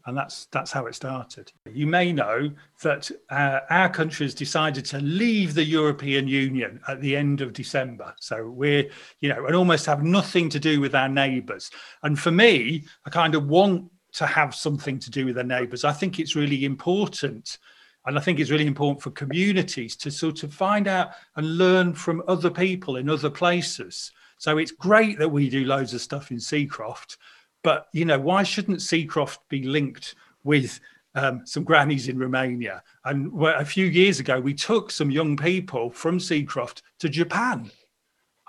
And 0.05 0.17
that's 0.17 0.47
that's 0.47 0.71
how 0.73 0.85
it 0.87 0.95
started. 0.95 1.53
You 1.71 1.87
may 1.87 2.11
know 2.11 2.51
that 2.81 3.09
uh, 3.29 3.61
our 3.69 3.87
country 3.87 4.25
has 4.25 4.35
decided 4.35 4.83
to 4.85 4.99
leave 4.99 5.53
the 5.53 5.63
european 5.63 6.27
union 6.27 6.81
at 6.89 6.99
the 6.99 7.15
end 7.15 7.39
of 7.39 7.53
december. 7.53 8.13
So 8.19 8.49
we're 8.49 8.89
you 9.21 9.29
know 9.29 9.45
and 9.45 9.55
almost 9.55 9.85
have 9.85 10.03
nothing 10.03 10.49
to 10.49 10.59
do 10.59 10.81
with 10.81 10.93
our 10.93 11.07
neighbours. 11.07 11.71
And 12.03 12.19
for 12.19 12.31
me 12.31 12.83
i 13.05 13.09
kind 13.09 13.33
of 13.33 13.47
want 13.47 13.89
to 14.13 14.25
have 14.25 14.53
something 14.53 14.99
to 14.99 15.09
do 15.09 15.25
with 15.25 15.35
their 15.35 15.43
neighbours. 15.45 15.85
I 15.85 15.93
think 15.93 16.19
it's 16.19 16.35
really 16.35 16.65
important 16.65 17.57
and 18.05 18.17
I 18.17 18.21
think 18.21 18.39
it's 18.39 18.51
really 18.51 18.67
important 18.67 19.01
for 19.01 19.11
communities 19.11 19.95
to 19.97 20.11
sort 20.11 20.43
of 20.43 20.53
find 20.53 20.87
out 20.87 21.11
and 21.35 21.57
learn 21.57 21.93
from 21.93 22.23
other 22.27 22.49
people 22.49 22.97
in 22.97 23.09
other 23.09 23.29
places. 23.29 24.11
So 24.37 24.57
it's 24.57 24.71
great 24.71 25.17
that 25.19 25.29
we 25.29 25.49
do 25.49 25.65
loads 25.65 25.93
of 25.93 26.01
stuff 26.01 26.31
in 26.31 26.37
Seacroft, 26.37 27.17
but 27.63 27.87
you 27.93 28.05
know, 28.05 28.19
why 28.19 28.43
shouldn't 28.43 28.79
Seacroft 28.79 29.39
be 29.47 29.63
linked 29.63 30.15
with 30.43 30.79
um, 31.15 31.43
some 31.45 31.63
grannies 31.63 32.09
in 32.09 32.19
Romania? 32.19 32.83
And 33.05 33.31
a 33.41 33.65
few 33.65 33.85
years 33.85 34.19
ago, 34.19 34.39
we 34.39 34.53
took 34.53 34.91
some 34.91 35.09
young 35.09 35.37
people 35.37 35.89
from 35.89 36.19
Seacroft 36.19 36.81
to 36.99 37.07
Japan. 37.07 37.71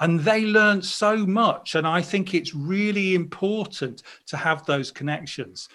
And 0.01 0.19
they 0.19 0.45
learned 0.45 0.85
so 0.85 1.19
much. 1.19 1.77
And 1.77 1.87
I 1.87 2.03
think 2.03 2.35
it's 2.35 2.53
really 2.53 3.15
important 3.15 4.03
to 4.27 4.37
have 4.37 4.67
those 4.67 4.91
connections. 4.91 5.69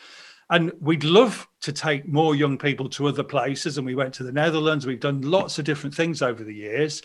And 0.49 0.71
we'd 0.79 1.03
love 1.03 1.47
to 1.61 1.71
take 1.71 2.07
more 2.07 2.35
young 2.35 2.57
people 2.57 2.89
to 2.89 3.07
other 3.07 3.23
places. 3.23 3.77
And 3.77 3.85
we 3.85 3.95
went 3.95 4.13
to 4.15 4.23
the 4.23 4.31
Netherlands. 4.31 4.85
We've 4.85 4.99
done 4.99 5.21
lots 5.21 5.59
of 5.59 5.65
different 5.65 5.95
things 5.95 6.21
over 6.21 6.43
the 6.43 6.53
years. 6.53 7.01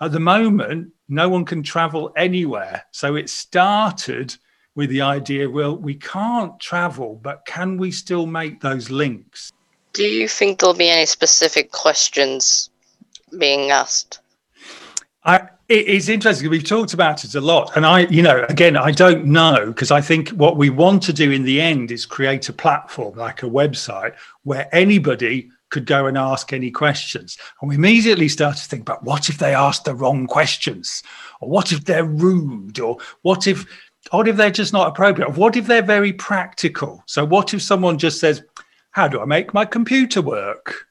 At 0.00 0.12
the 0.12 0.20
moment, 0.20 0.92
no 1.08 1.28
one 1.28 1.44
can 1.44 1.62
travel 1.62 2.12
anywhere. 2.16 2.84
So 2.90 3.16
it 3.16 3.30
started 3.30 4.36
with 4.74 4.90
the 4.90 5.00
idea 5.00 5.48
well, 5.48 5.76
we 5.76 5.94
can't 5.94 6.58
travel, 6.58 7.20
but 7.22 7.46
can 7.46 7.76
we 7.76 7.90
still 7.90 8.26
make 8.26 8.60
those 8.60 8.90
links? 8.90 9.52
Do 9.92 10.04
you 10.04 10.26
think 10.26 10.58
there'll 10.58 10.74
be 10.74 10.88
any 10.88 11.06
specific 11.06 11.70
questions 11.70 12.70
being 13.38 13.70
asked? 13.70 14.20
I, 15.24 15.48
it's 15.68 16.08
interesting. 16.08 16.50
We've 16.50 16.62
talked 16.62 16.92
about 16.92 17.24
it 17.24 17.34
a 17.34 17.40
lot. 17.40 17.74
And 17.76 17.86
I, 17.86 18.00
you 18.00 18.22
know, 18.22 18.44
again, 18.48 18.76
I 18.76 18.90
don't 18.90 19.24
know 19.24 19.66
because 19.66 19.90
I 19.90 20.02
think 20.02 20.28
what 20.30 20.58
we 20.58 20.68
want 20.68 21.02
to 21.04 21.12
do 21.12 21.30
in 21.30 21.44
the 21.44 21.60
end 21.60 21.90
is 21.90 22.04
create 22.04 22.48
a 22.50 22.52
platform 22.52 23.16
like 23.16 23.42
a 23.42 23.46
website 23.46 24.14
where 24.42 24.68
anybody 24.74 25.50
could 25.70 25.86
go 25.86 26.06
and 26.06 26.18
ask 26.18 26.52
any 26.52 26.70
questions. 26.70 27.38
And 27.60 27.68
we 27.68 27.76
immediately 27.76 28.28
start 28.28 28.56
to 28.58 28.64
think 28.64 28.82
about 28.82 29.04
what 29.04 29.30
if 29.30 29.38
they 29.38 29.54
ask 29.54 29.84
the 29.84 29.94
wrong 29.94 30.26
questions? 30.26 31.02
Or 31.40 31.48
what 31.48 31.72
if 31.72 31.84
they're 31.84 32.04
rude? 32.04 32.78
Or 32.78 32.98
what 33.22 33.46
if 33.46 33.66
what 34.10 34.28
if 34.28 34.36
they're 34.36 34.50
just 34.50 34.74
not 34.74 34.88
appropriate? 34.88 35.28
Or 35.28 35.32
what 35.32 35.56
if 35.56 35.66
they're 35.66 35.82
very 35.82 36.12
practical? 36.12 37.02
So 37.06 37.24
what 37.24 37.54
if 37.54 37.62
someone 37.62 37.96
just 37.96 38.20
says, 38.20 38.42
How 38.90 39.08
do 39.08 39.20
I 39.20 39.24
make 39.24 39.54
my 39.54 39.64
computer 39.64 40.20
work? 40.20 40.86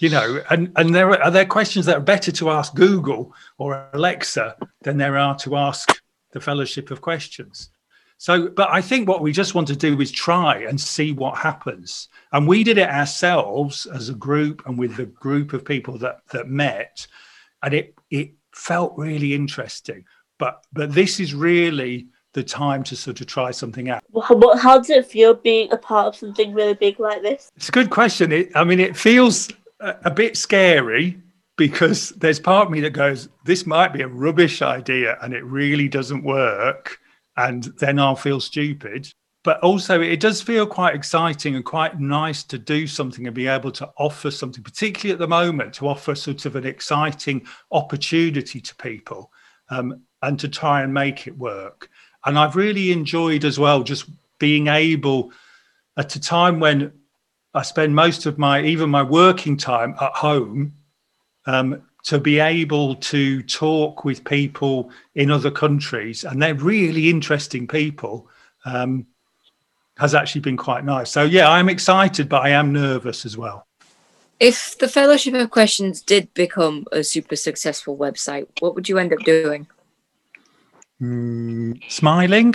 You 0.00 0.08
know 0.08 0.42
and 0.50 0.72
and 0.76 0.94
there 0.94 1.10
are, 1.10 1.22
are 1.22 1.30
there 1.30 1.44
questions 1.44 1.86
that 1.86 1.96
are 1.96 2.00
better 2.00 2.32
to 2.32 2.50
ask 2.50 2.74
google 2.74 3.32
or 3.58 3.88
alexa 3.92 4.56
than 4.82 4.96
there 4.96 5.16
are 5.16 5.36
to 5.36 5.56
ask 5.56 6.00
the 6.32 6.40
fellowship 6.40 6.90
of 6.90 7.00
questions 7.00 7.70
so 8.18 8.48
but 8.48 8.68
i 8.70 8.80
think 8.80 9.08
what 9.08 9.22
we 9.22 9.32
just 9.32 9.54
want 9.54 9.68
to 9.68 9.76
do 9.76 10.00
is 10.00 10.10
try 10.10 10.58
and 10.64 10.80
see 10.80 11.12
what 11.12 11.36
happens 11.36 12.08
and 12.32 12.48
we 12.48 12.64
did 12.64 12.78
it 12.78 12.88
ourselves 12.88 13.86
as 13.86 14.08
a 14.08 14.14
group 14.14 14.62
and 14.66 14.78
with 14.78 14.96
the 14.96 15.06
group 15.06 15.52
of 15.52 15.64
people 15.64 15.98
that 15.98 16.20
that 16.32 16.48
met 16.48 17.06
and 17.62 17.74
it 17.74 17.94
it 18.10 18.32
felt 18.52 18.92
really 18.96 19.34
interesting 19.34 20.04
but 20.38 20.64
but 20.72 20.92
this 20.92 21.20
is 21.20 21.34
really 21.34 22.08
the 22.32 22.42
time 22.44 22.82
to 22.84 22.94
sort 22.94 23.20
of 23.20 23.26
try 23.26 23.50
something 23.50 23.90
out. 23.90 24.02
How, 24.22 24.56
how 24.56 24.78
does 24.78 24.90
it 24.90 25.06
feel 25.06 25.34
being 25.34 25.72
a 25.72 25.76
part 25.76 26.06
of 26.06 26.16
something 26.16 26.54
really 26.54 26.74
big 26.74 27.00
like 27.00 27.22
this? 27.22 27.50
It's 27.56 27.68
a 27.68 27.72
good 27.72 27.90
question. 27.90 28.30
It, 28.30 28.50
I 28.54 28.62
mean, 28.62 28.78
it 28.78 28.96
feels 28.96 29.48
a, 29.80 30.10
bit 30.10 30.36
scary 30.36 31.20
because 31.56 32.10
there's 32.10 32.40
part 32.40 32.66
of 32.66 32.72
me 32.72 32.80
that 32.80 32.90
goes, 32.90 33.28
this 33.44 33.66
might 33.66 33.92
be 33.92 34.02
a 34.02 34.08
rubbish 34.08 34.62
idea 34.62 35.18
and 35.22 35.34
it 35.34 35.44
really 35.44 35.88
doesn't 35.88 36.24
work. 36.24 36.98
And 37.36 37.64
then 37.78 37.98
I'll 37.98 38.16
feel 38.16 38.40
stupid. 38.40 39.12
But 39.42 39.60
also, 39.60 40.02
it 40.02 40.20
does 40.20 40.42
feel 40.42 40.66
quite 40.66 40.94
exciting 40.94 41.56
and 41.56 41.64
quite 41.64 41.98
nice 41.98 42.44
to 42.44 42.58
do 42.58 42.86
something 42.86 43.26
and 43.26 43.34
be 43.34 43.46
able 43.46 43.72
to 43.72 43.90
offer 43.96 44.30
something, 44.30 44.62
particularly 44.62 45.12
at 45.12 45.18
the 45.18 45.28
moment, 45.28 45.72
to 45.74 45.88
offer 45.88 46.14
sort 46.14 46.44
of 46.44 46.56
an 46.56 46.66
exciting 46.66 47.46
opportunity 47.72 48.60
to 48.60 48.76
people 48.76 49.32
um, 49.70 50.02
and 50.20 50.38
to 50.40 50.48
try 50.48 50.82
and 50.82 50.92
make 50.92 51.26
it 51.26 51.38
work. 51.38 51.88
And 52.26 52.38
I've 52.38 52.56
really 52.56 52.92
enjoyed 52.92 53.46
as 53.46 53.58
well 53.58 53.82
just 53.82 54.10
being 54.38 54.66
able 54.66 55.32
at 55.96 56.14
a 56.16 56.20
time 56.20 56.60
when 56.60 56.92
I 57.54 57.62
spend 57.62 57.94
most 57.94 58.26
of 58.26 58.38
my, 58.38 58.62
even 58.62 58.90
my 58.90 59.02
working 59.02 59.56
time 59.56 59.94
at 60.00 60.12
home, 60.12 60.74
um, 61.46 61.82
to 62.04 62.18
be 62.18 62.38
able 62.38 62.94
to 62.96 63.42
talk 63.42 64.04
with 64.04 64.24
people 64.24 64.90
in 65.14 65.30
other 65.30 65.50
countries, 65.50 66.24
and 66.24 66.40
they're 66.40 66.54
really 66.54 67.10
interesting 67.10 67.66
people, 67.66 68.28
um, 68.64 69.06
has 69.98 70.14
actually 70.14 70.40
been 70.40 70.56
quite 70.56 70.84
nice. 70.84 71.10
So, 71.10 71.24
yeah, 71.24 71.50
I'm 71.50 71.68
excited, 71.68 72.28
but 72.28 72.42
I 72.42 72.50
am 72.50 72.72
nervous 72.72 73.26
as 73.26 73.36
well. 73.36 73.66
If 74.38 74.78
the 74.78 74.88
Fellowship 74.88 75.34
of 75.34 75.50
Questions 75.50 76.00
did 76.00 76.32
become 76.32 76.86
a 76.92 77.04
super 77.04 77.36
successful 77.36 77.98
website, 77.98 78.46
what 78.60 78.74
would 78.74 78.88
you 78.88 78.96
end 78.96 79.12
up 79.12 79.18
doing? 79.20 79.66
Mm, 81.02 81.82
smiling. 81.90 82.54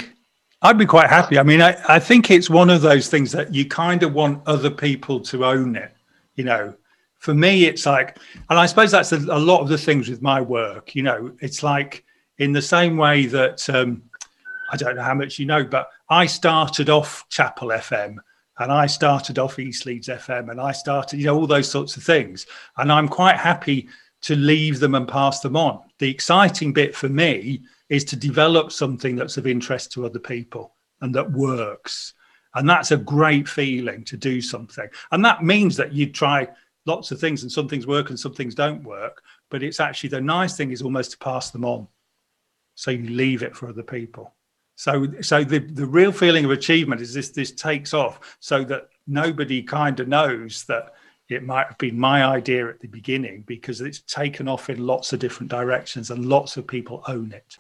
I'd 0.61 0.77
be 0.77 0.85
quite 0.85 1.09
happy. 1.09 1.37
I 1.37 1.43
mean, 1.43 1.61
I, 1.61 1.77
I 1.87 1.99
think 1.99 2.31
it's 2.31 2.49
one 2.49 2.69
of 2.69 2.81
those 2.81 3.07
things 3.07 3.31
that 3.33 3.53
you 3.53 3.65
kind 3.67 4.03
of 4.03 4.13
want 4.13 4.41
other 4.47 4.71
people 4.71 5.19
to 5.21 5.45
own 5.45 5.75
it. 5.75 5.91
You 6.35 6.45
know, 6.45 6.73
for 7.19 7.33
me, 7.33 7.65
it's 7.65 7.85
like, 7.85 8.17
and 8.49 8.59
I 8.59 8.65
suppose 8.65 8.91
that's 8.91 9.11
a, 9.11 9.17
a 9.17 9.39
lot 9.39 9.61
of 9.61 9.67
the 9.67 9.77
things 9.77 10.09
with 10.09 10.21
my 10.21 10.41
work. 10.41 10.95
You 10.95 11.03
know, 11.03 11.31
it's 11.39 11.63
like 11.63 12.03
in 12.37 12.51
the 12.51 12.61
same 12.61 12.97
way 12.97 13.25
that 13.27 13.69
um, 13.69 14.03
I 14.71 14.77
don't 14.77 14.95
know 14.95 15.03
how 15.03 15.13
much 15.13 15.39
you 15.39 15.45
know, 15.45 15.63
but 15.63 15.89
I 16.09 16.25
started 16.25 16.89
off 16.89 17.25
Chapel 17.29 17.69
FM 17.69 18.17
and 18.59 18.71
I 18.71 18.85
started 18.85 19.37
off 19.39 19.59
East 19.59 19.85
Leeds 19.85 20.07
FM 20.07 20.49
and 20.49 20.59
I 20.59 20.71
started, 20.71 21.19
you 21.19 21.25
know, 21.25 21.35
all 21.35 21.47
those 21.47 21.69
sorts 21.69 21.97
of 21.97 22.03
things. 22.03 22.45
And 22.77 22.91
I'm 22.91 23.07
quite 23.07 23.37
happy 23.37 23.87
to 24.21 24.35
leave 24.35 24.79
them 24.79 24.95
and 24.95 25.07
pass 25.07 25.41
them 25.41 25.55
on. 25.55 25.81
The 25.99 26.09
exciting 26.09 26.73
bit 26.73 26.95
for 26.95 27.09
me 27.09 27.61
is 27.89 28.03
to 28.05 28.15
develop 28.15 28.71
something 28.71 29.15
that's 29.15 29.37
of 29.37 29.47
interest 29.47 29.91
to 29.93 30.05
other 30.05 30.19
people 30.19 30.73
and 31.01 31.13
that 31.13 31.31
works. 31.31 32.13
And 32.55 32.69
that's 32.69 32.91
a 32.91 32.97
great 32.97 33.47
feeling 33.47 34.03
to 34.05 34.17
do 34.17 34.41
something. 34.41 34.87
And 35.11 35.23
that 35.25 35.43
means 35.43 35.75
that 35.77 35.93
you 35.93 36.09
try 36.09 36.47
lots 36.85 37.11
of 37.11 37.19
things 37.19 37.43
and 37.43 37.51
some 37.51 37.67
things 37.67 37.85
work 37.85 38.09
and 38.09 38.19
some 38.19 38.33
things 38.33 38.55
don't 38.55 38.83
work. 38.83 39.21
But 39.49 39.61
it's 39.61 39.79
actually 39.79 40.09
the 40.09 40.21
nice 40.21 40.55
thing 40.55 40.71
is 40.71 40.81
almost 40.81 41.11
to 41.11 41.17
pass 41.17 41.51
them 41.51 41.65
on. 41.65 41.87
So 42.75 42.91
you 42.91 43.09
leave 43.09 43.43
it 43.43 43.55
for 43.55 43.69
other 43.69 43.83
people. 43.83 44.33
So, 44.75 45.07
so 45.21 45.43
the, 45.43 45.59
the 45.59 45.85
real 45.85 46.11
feeling 46.11 46.43
of 46.45 46.51
achievement 46.51 47.01
is 47.01 47.13
this 47.13 47.29
this 47.29 47.51
takes 47.51 47.93
off 47.93 48.37
so 48.41 48.63
that 48.65 48.89
nobody 49.07 49.63
kind 49.63 49.99
of 50.01 50.09
knows 50.09 50.65
that 50.65 50.93
it 51.29 51.43
might 51.43 51.67
have 51.67 51.77
been 51.77 51.97
my 51.97 52.25
idea 52.25 52.67
at 52.67 52.79
the 52.81 52.87
beginning 52.87 53.43
because 53.47 53.81
it's 53.81 54.01
taken 54.01 54.47
off 54.47 54.69
in 54.69 54.85
lots 54.85 55.13
of 55.13 55.19
different 55.19 55.49
directions 55.49 56.11
and 56.11 56.25
lots 56.25 56.57
of 56.57 56.67
people 56.67 57.03
own 57.07 57.31
it. 57.31 57.57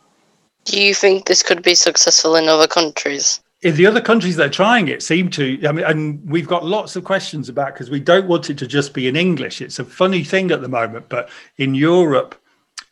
Do 0.65 0.81
you 0.81 0.93
think 0.93 1.25
this 1.25 1.43
could 1.43 1.61
be 1.61 1.75
successful 1.75 2.35
in 2.35 2.47
other 2.49 2.67
countries? 2.67 3.39
In 3.61 3.75
the 3.75 3.85
other 3.85 4.01
countries 4.01 4.35
that 4.35 4.47
are 4.47 4.49
trying 4.49 4.87
it 4.89 5.01
seem 5.01 5.29
to, 5.31 5.59
I 5.67 5.71
mean, 5.71 5.85
and 5.85 6.29
we've 6.29 6.47
got 6.47 6.65
lots 6.65 6.95
of 6.95 7.03
questions 7.03 7.49
about 7.49 7.73
because 7.73 7.89
we 7.89 7.99
don't 7.99 8.27
want 8.27 8.49
it 8.49 8.57
to 8.59 8.67
just 8.67 8.93
be 8.93 9.07
in 9.07 9.15
English. 9.15 9.61
It's 9.61 9.79
a 9.79 9.85
funny 9.85 10.23
thing 10.23 10.51
at 10.51 10.61
the 10.61 10.67
moment, 10.67 11.09
but 11.09 11.29
in 11.57 11.73
Europe, 11.73 12.35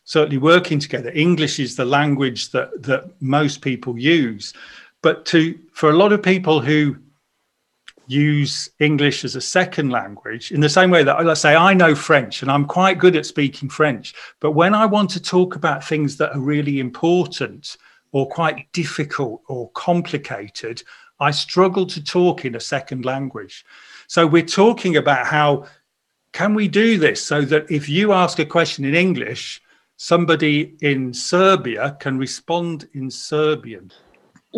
certainly 0.04 0.38
working 0.38 0.78
together. 0.78 1.10
English 1.14 1.58
is 1.58 1.76
the 1.76 1.84
language 1.84 2.50
that 2.50 2.82
that 2.82 3.10
most 3.20 3.60
people 3.60 3.98
use, 3.98 4.52
but 5.02 5.24
to 5.26 5.58
for 5.72 5.90
a 5.90 5.96
lot 5.96 6.12
of 6.12 6.22
people 6.22 6.60
who 6.60 6.96
use 8.06 8.68
English 8.80 9.24
as 9.24 9.36
a 9.36 9.40
second 9.40 9.90
language, 9.90 10.52
in 10.52 10.60
the 10.60 10.68
same 10.68 10.90
way 10.90 11.02
that 11.02 11.24
let's 11.24 11.40
say 11.40 11.54
I 11.54 11.74
know 11.74 11.94
French 11.94 12.42
and 12.42 12.50
I'm 12.50 12.66
quite 12.66 12.98
good 12.98 13.16
at 13.16 13.26
speaking 13.26 13.68
French, 13.68 14.14
but 14.40 14.52
when 14.52 14.74
I 14.74 14.86
want 14.86 15.10
to 15.10 15.22
talk 15.22 15.56
about 15.56 15.84
things 15.84 16.16
that 16.18 16.34
are 16.34 16.40
really 16.40 16.80
important 16.80 17.76
or 18.12 18.28
quite 18.28 18.70
difficult 18.72 19.42
or 19.48 19.70
complicated, 19.70 20.82
I 21.20 21.30
struggle 21.30 21.86
to 21.86 22.02
talk 22.02 22.44
in 22.44 22.54
a 22.54 22.60
second 22.60 23.04
language. 23.04 23.64
So 24.06 24.26
we're 24.26 24.42
talking 24.42 24.96
about 24.96 25.26
how 25.26 25.66
can 26.32 26.54
we 26.54 26.68
do 26.68 26.98
this 26.98 27.22
so 27.22 27.42
that 27.42 27.70
if 27.70 27.88
you 27.88 28.12
ask 28.12 28.38
a 28.38 28.46
question 28.46 28.84
in 28.84 28.94
English, 28.94 29.62
somebody 29.96 30.74
in 30.80 31.14
Serbia 31.14 31.96
can 32.00 32.18
respond 32.18 32.88
in 32.92 33.10
Serbian. 33.10 33.92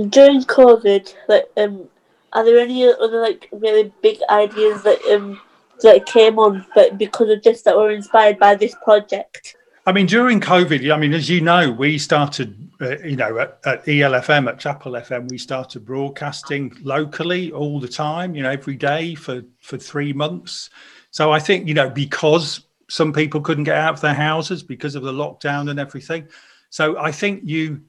During 0.09 0.43
COVID, 0.43 1.15
like, 1.29 1.45
um, 1.57 1.89
are 2.37 2.45
there 2.45 2.59
any 2.59 2.87
other 2.87 3.21
like 3.21 3.49
really 3.51 3.91
big 4.03 4.19
ideas 4.29 4.83
that 4.83 5.03
um 5.11 5.41
that 5.83 6.07
came 6.07 6.39
on, 6.39 6.67
but 6.75 6.99
because 6.99 7.31
of 7.31 7.43
this 7.43 7.63
that 7.63 7.77
were 7.77 7.91
inspired 7.91 8.39
by 8.39 8.55
this 8.55 8.75
project? 8.85 9.57
I 9.87 9.93
mean, 9.93 10.07
during 10.07 10.41
COVID, 10.41 10.93
I 10.93 10.99
mean, 10.99 11.13
as 11.13 11.31
you 11.31 11.41
know, 11.41 11.71
we 11.71 11.97
started, 11.97 12.71
uh, 12.81 12.99
you 12.99 13.17
know, 13.17 13.39
at, 13.39 13.59
at 13.65 13.85
ELFM, 13.85 14.49
at 14.49 14.59
Chapel 14.59 14.93
FM, 14.93 15.31
we 15.31 15.39
started 15.39 15.85
broadcasting 15.85 16.77
locally 16.83 17.53
all 17.53 17.79
the 17.79 17.89
time, 17.89 18.35
you 18.35 18.43
know, 18.43 18.51
every 18.51 18.77
day 18.77 19.15
for 19.15 19.43
for 19.61 19.79
three 19.79 20.13
months. 20.13 20.71
So 21.11 21.33
I 21.33 21.39
think, 21.39 21.67
you 21.67 21.75
know, 21.75 21.89
because 21.89 22.67
some 22.89 23.13
people 23.15 23.41
couldn't 23.41 23.65
get 23.65 23.79
out 23.79 23.95
of 23.95 24.01
their 24.03 24.15
houses 24.15 24.63
because 24.63 24.95
of 24.95 25.05
the 25.05 25.13
lockdown 25.13 25.71
and 25.71 25.81
everything. 25.81 26.29
So 26.69 26.99
I 26.99 27.13
think 27.13 27.43
you 27.45 27.81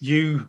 you 0.00 0.48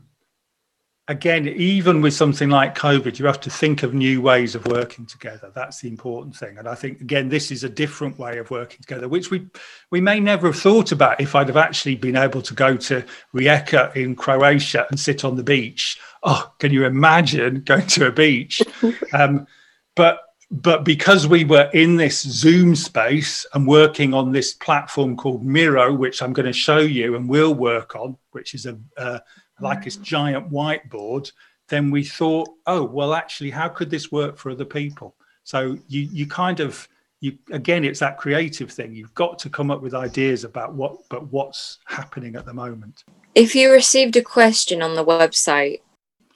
again, 1.07 1.47
even 1.47 2.01
with 2.01 2.13
something 2.13 2.49
like 2.49 2.77
COVID, 2.77 3.19
you 3.19 3.25
have 3.25 3.39
to 3.41 3.49
think 3.49 3.83
of 3.83 3.93
new 3.93 4.21
ways 4.21 4.55
of 4.55 4.65
working 4.65 5.05
together. 5.05 5.51
That's 5.53 5.81
the 5.81 5.87
important 5.87 6.35
thing. 6.35 6.57
And 6.57 6.67
I 6.67 6.75
think 6.75 7.01
again, 7.01 7.29
this 7.29 7.51
is 7.51 7.63
a 7.63 7.69
different 7.69 8.17
way 8.17 8.37
of 8.37 8.49
working 8.49 8.79
together, 8.81 9.07
which 9.07 9.29
we 9.29 9.47
we 9.91 10.01
may 10.01 10.19
never 10.19 10.47
have 10.47 10.59
thought 10.59 10.91
about 10.91 11.21
if 11.21 11.35
I'd 11.35 11.47
have 11.47 11.57
actually 11.57 11.95
been 11.95 12.15
able 12.15 12.41
to 12.41 12.53
go 12.53 12.75
to 12.77 13.05
Rijeka 13.33 13.95
in 13.95 14.15
Croatia 14.15 14.87
and 14.89 14.99
sit 14.99 15.23
on 15.23 15.35
the 15.35 15.43
beach. 15.43 15.99
Oh, 16.23 16.51
can 16.59 16.71
you 16.71 16.85
imagine 16.85 17.61
going 17.61 17.87
to 17.87 18.07
a 18.07 18.11
beach? 18.11 18.61
Um, 19.13 19.47
but 19.95 20.21
but 20.51 20.83
because 20.85 21.27
we 21.27 21.43
were 21.43 21.69
in 21.73 21.95
this 21.95 22.21
Zoom 22.21 22.75
space 22.75 23.45
and 23.53 23.65
working 23.67 24.13
on 24.13 24.31
this 24.31 24.53
platform 24.53 25.17
called 25.17 25.43
Miro, 25.43 25.93
which 25.93 26.21
I'm 26.21 26.33
going 26.33 26.45
to 26.45 26.53
show 26.53 26.79
you 26.79 27.15
and 27.15 27.27
we'll 27.27 27.53
work 27.53 27.95
on, 27.95 28.17
which 28.31 28.53
is 28.53 28.65
a 28.65 28.77
uh, 28.97 29.19
like 29.59 29.83
this 29.83 29.95
giant 29.97 30.51
whiteboard, 30.51 31.31
then 31.69 31.91
we 31.91 32.03
thought, 32.03 32.49
oh 32.67 32.83
well, 32.83 33.13
actually, 33.13 33.49
how 33.51 33.69
could 33.69 33.89
this 33.89 34.11
work 34.11 34.37
for 34.37 34.51
other 34.51 34.65
people? 34.65 35.15
So 35.43 35.77
you 35.87 36.01
you 36.11 36.27
kind 36.27 36.59
of 36.59 36.87
you 37.21 37.37
again, 37.51 37.83
it's 37.85 37.99
that 37.99 38.17
creative 38.17 38.71
thing. 38.71 38.93
You've 38.93 39.13
got 39.15 39.39
to 39.39 39.49
come 39.49 39.71
up 39.71 39.81
with 39.81 39.93
ideas 39.93 40.43
about 40.43 40.73
what, 40.73 40.97
but 41.09 41.31
what's 41.31 41.79
happening 41.85 42.35
at 42.35 42.45
the 42.45 42.53
moment. 42.53 43.03
If 43.33 43.55
you 43.55 43.71
received 43.71 44.15
a 44.15 44.21
question 44.21 44.81
on 44.81 44.95
the 44.95 45.05
website 45.05 45.81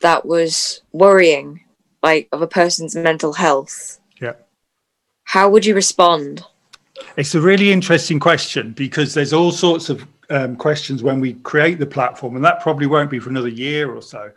that 0.02 0.26
was 0.26 0.82
worrying, 0.92 1.64
like 2.02 2.30
of 2.32 2.42
a 2.42 2.48
person's 2.48 2.96
mental 2.96 3.34
health, 3.34 4.00
Yeah. 4.22 4.34
how 5.24 5.50
would 5.50 5.66
you 5.66 5.76
respond? 5.76 6.44
It's 7.18 7.36
a 7.36 7.42
really 7.42 7.72
interesting 7.72 8.20
question 8.20 8.72
because 8.72 9.14
there's 9.14 9.34
all 9.34 9.52
sorts 9.52 9.90
of 9.90 10.06
um, 10.30 10.56
questions 10.56 11.04
when 11.04 11.20
we 11.20 11.34
create 11.34 11.80
the 11.80 11.86
platform, 11.86 12.36
and 12.36 12.46
that 12.46 12.62
probably 12.62 12.88
won't 12.88 13.10
be 13.10 13.20
for 13.20 13.30
another 13.30 13.50
year 13.50 13.94
or 13.94 14.02
so. 14.02 14.32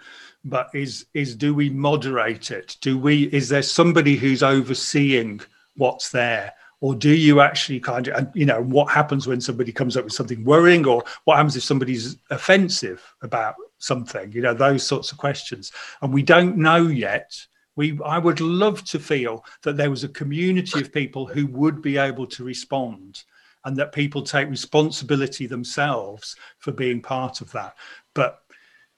But 0.44 0.70
is 0.74 1.06
is 1.14 1.36
do 1.36 1.54
we 1.54 1.70
moderate 1.70 2.50
it? 2.50 2.76
Do 2.80 2.98
we 2.98 3.24
is 3.24 3.48
there 3.48 3.62
somebody 3.62 4.16
who's 4.16 4.42
overseeing 4.42 5.40
what's 5.76 6.10
there, 6.10 6.52
or 6.80 6.94
do 6.94 7.10
you 7.10 7.40
actually 7.40 7.80
kind 7.80 8.08
of 8.08 8.36
you 8.36 8.46
know 8.46 8.62
what 8.62 8.90
happens 8.90 9.26
when 9.26 9.40
somebody 9.40 9.72
comes 9.72 9.96
up 9.96 10.04
with 10.04 10.14
something 10.14 10.44
worrying, 10.44 10.86
or 10.86 11.04
what 11.24 11.36
happens 11.36 11.56
if 11.56 11.62
somebody's 11.62 12.16
offensive 12.30 13.14
about 13.22 13.54
something? 13.78 14.32
You 14.32 14.42
know 14.42 14.54
those 14.54 14.84
sorts 14.84 15.12
of 15.12 15.18
questions, 15.18 15.72
and 16.00 16.12
we 16.12 16.22
don't 16.22 16.56
know 16.56 16.86
yet 16.86 17.34
we 17.74 17.98
i 18.04 18.18
would 18.18 18.40
love 18.40 18.84
to 18.84 18.98
feel 18.98 19.44
that 19.62 19.76
there 19.76 19.90
was 19.90 20.04
a 20.04 20.08
community 20.08 20.80
of 20.80 20.92
people 20.92 21.26
who 21.26 21.46
would 21.46 21.80
be 21.80 21.96
able 21.96 22.26
to 22.26 22.44
respond 22.44 23.22
and 23.64 23.76
that 23.76 23.92
people 23.92 24.22
take 24.22 24.48
responsibility 24.48 25.46
themselves 25.46 26.36
for 26.58 26.72
being 26.72 27.00
part 27.00 27.40
of 27.40 27.50
that 27.52 27.74
but 28.14 28.40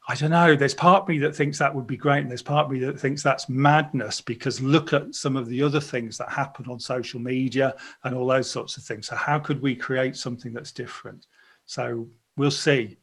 i 0.09 0.15
don't 0.15 0.31
know 0.31 0.55
there's 0.55 0.75
part 0.75 1.03
of 1.03 1.09
me 1.09 1.19
that 1.19 1.35
thinks 1.35 1.59
that 1.59 1.75
would 1.75 1.87
be 1.87 1.97
great 1.97 2.21
and 2.21 2.31
there's 2.31 2.43
part 2.43 2.67
of 2.67 2.73
me 2.73 2.79
that 2.79 2.99
thinks 2.99 3.23
that's 3.23 3.49
madness 3.49 4.21
because 4.21 4.61
look 4.61 4.93
at 4.93 5.15
some 5.15 5.37
of 5.37 5.49
the 5.49 5.63
other 5.63 5.81
things 5.81 6.19
that 6.19 6.29
happen 6.31 6.67
on 6.69 6.79
social 6.79 7.21
media 7.21 7.75
and 8.05 8.15
all 8.15 8.27
those 8.27 8.51
sorts 8.51 8.77
of 8.77 8.83
things 8.83 9.07
so 9.07 9.17
how 9.17 9.39
could 9.39 9.61
we 9.63 9.75
create 9.75 10.17
something 10.17 10.53
that's 10.53 10.73
different 10.73 11.27
so 11.67 12.07
we'll 12.37 12.51
see 12.51 12.97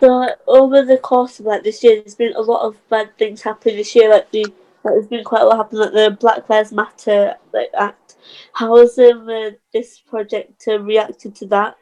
So 0.00 0.28
over 0.46 0.82
the 0.82 0.98
course 0.98 1.40
of 1.40 1.46
like 1.46 1.62
this 1.62 1.82
year, 1.82 2.00
there's 2.00 2.14
been 2.14 2.34
a 2.36 2.40
lot 2.40 2.62
of 2.62 2.76
bad 2.88 3.16
things 3.16 3.42
happening 3.42 3.76
this 3.76 3.94
year. 3.94 4.10
Like 4.10 4.30
the 4.30 4.44
like, 4.82 4.94
there's 4.94 5.06
been 5.06 5.24
quite 5.24 5.42
a 5.42 5.46
lot 5.46 5.56
happening, 5.56 5.82
like 5.82 5.92
the 5.92 6.16
Black 6.20 6.48
Lives 6.48 6.72
Matter 6.72 7.36
like. 7.52 7.70
How 8.52 8.76
has 8.76 8.98
um, 8.98 9.28
uh, 9.28 9.50
this 9.72 9.98
project 9.98 10.64
uh, 10.68 10.78
reacted 10.80 11.34
to 11.36 11.46
that? 11.46 11.76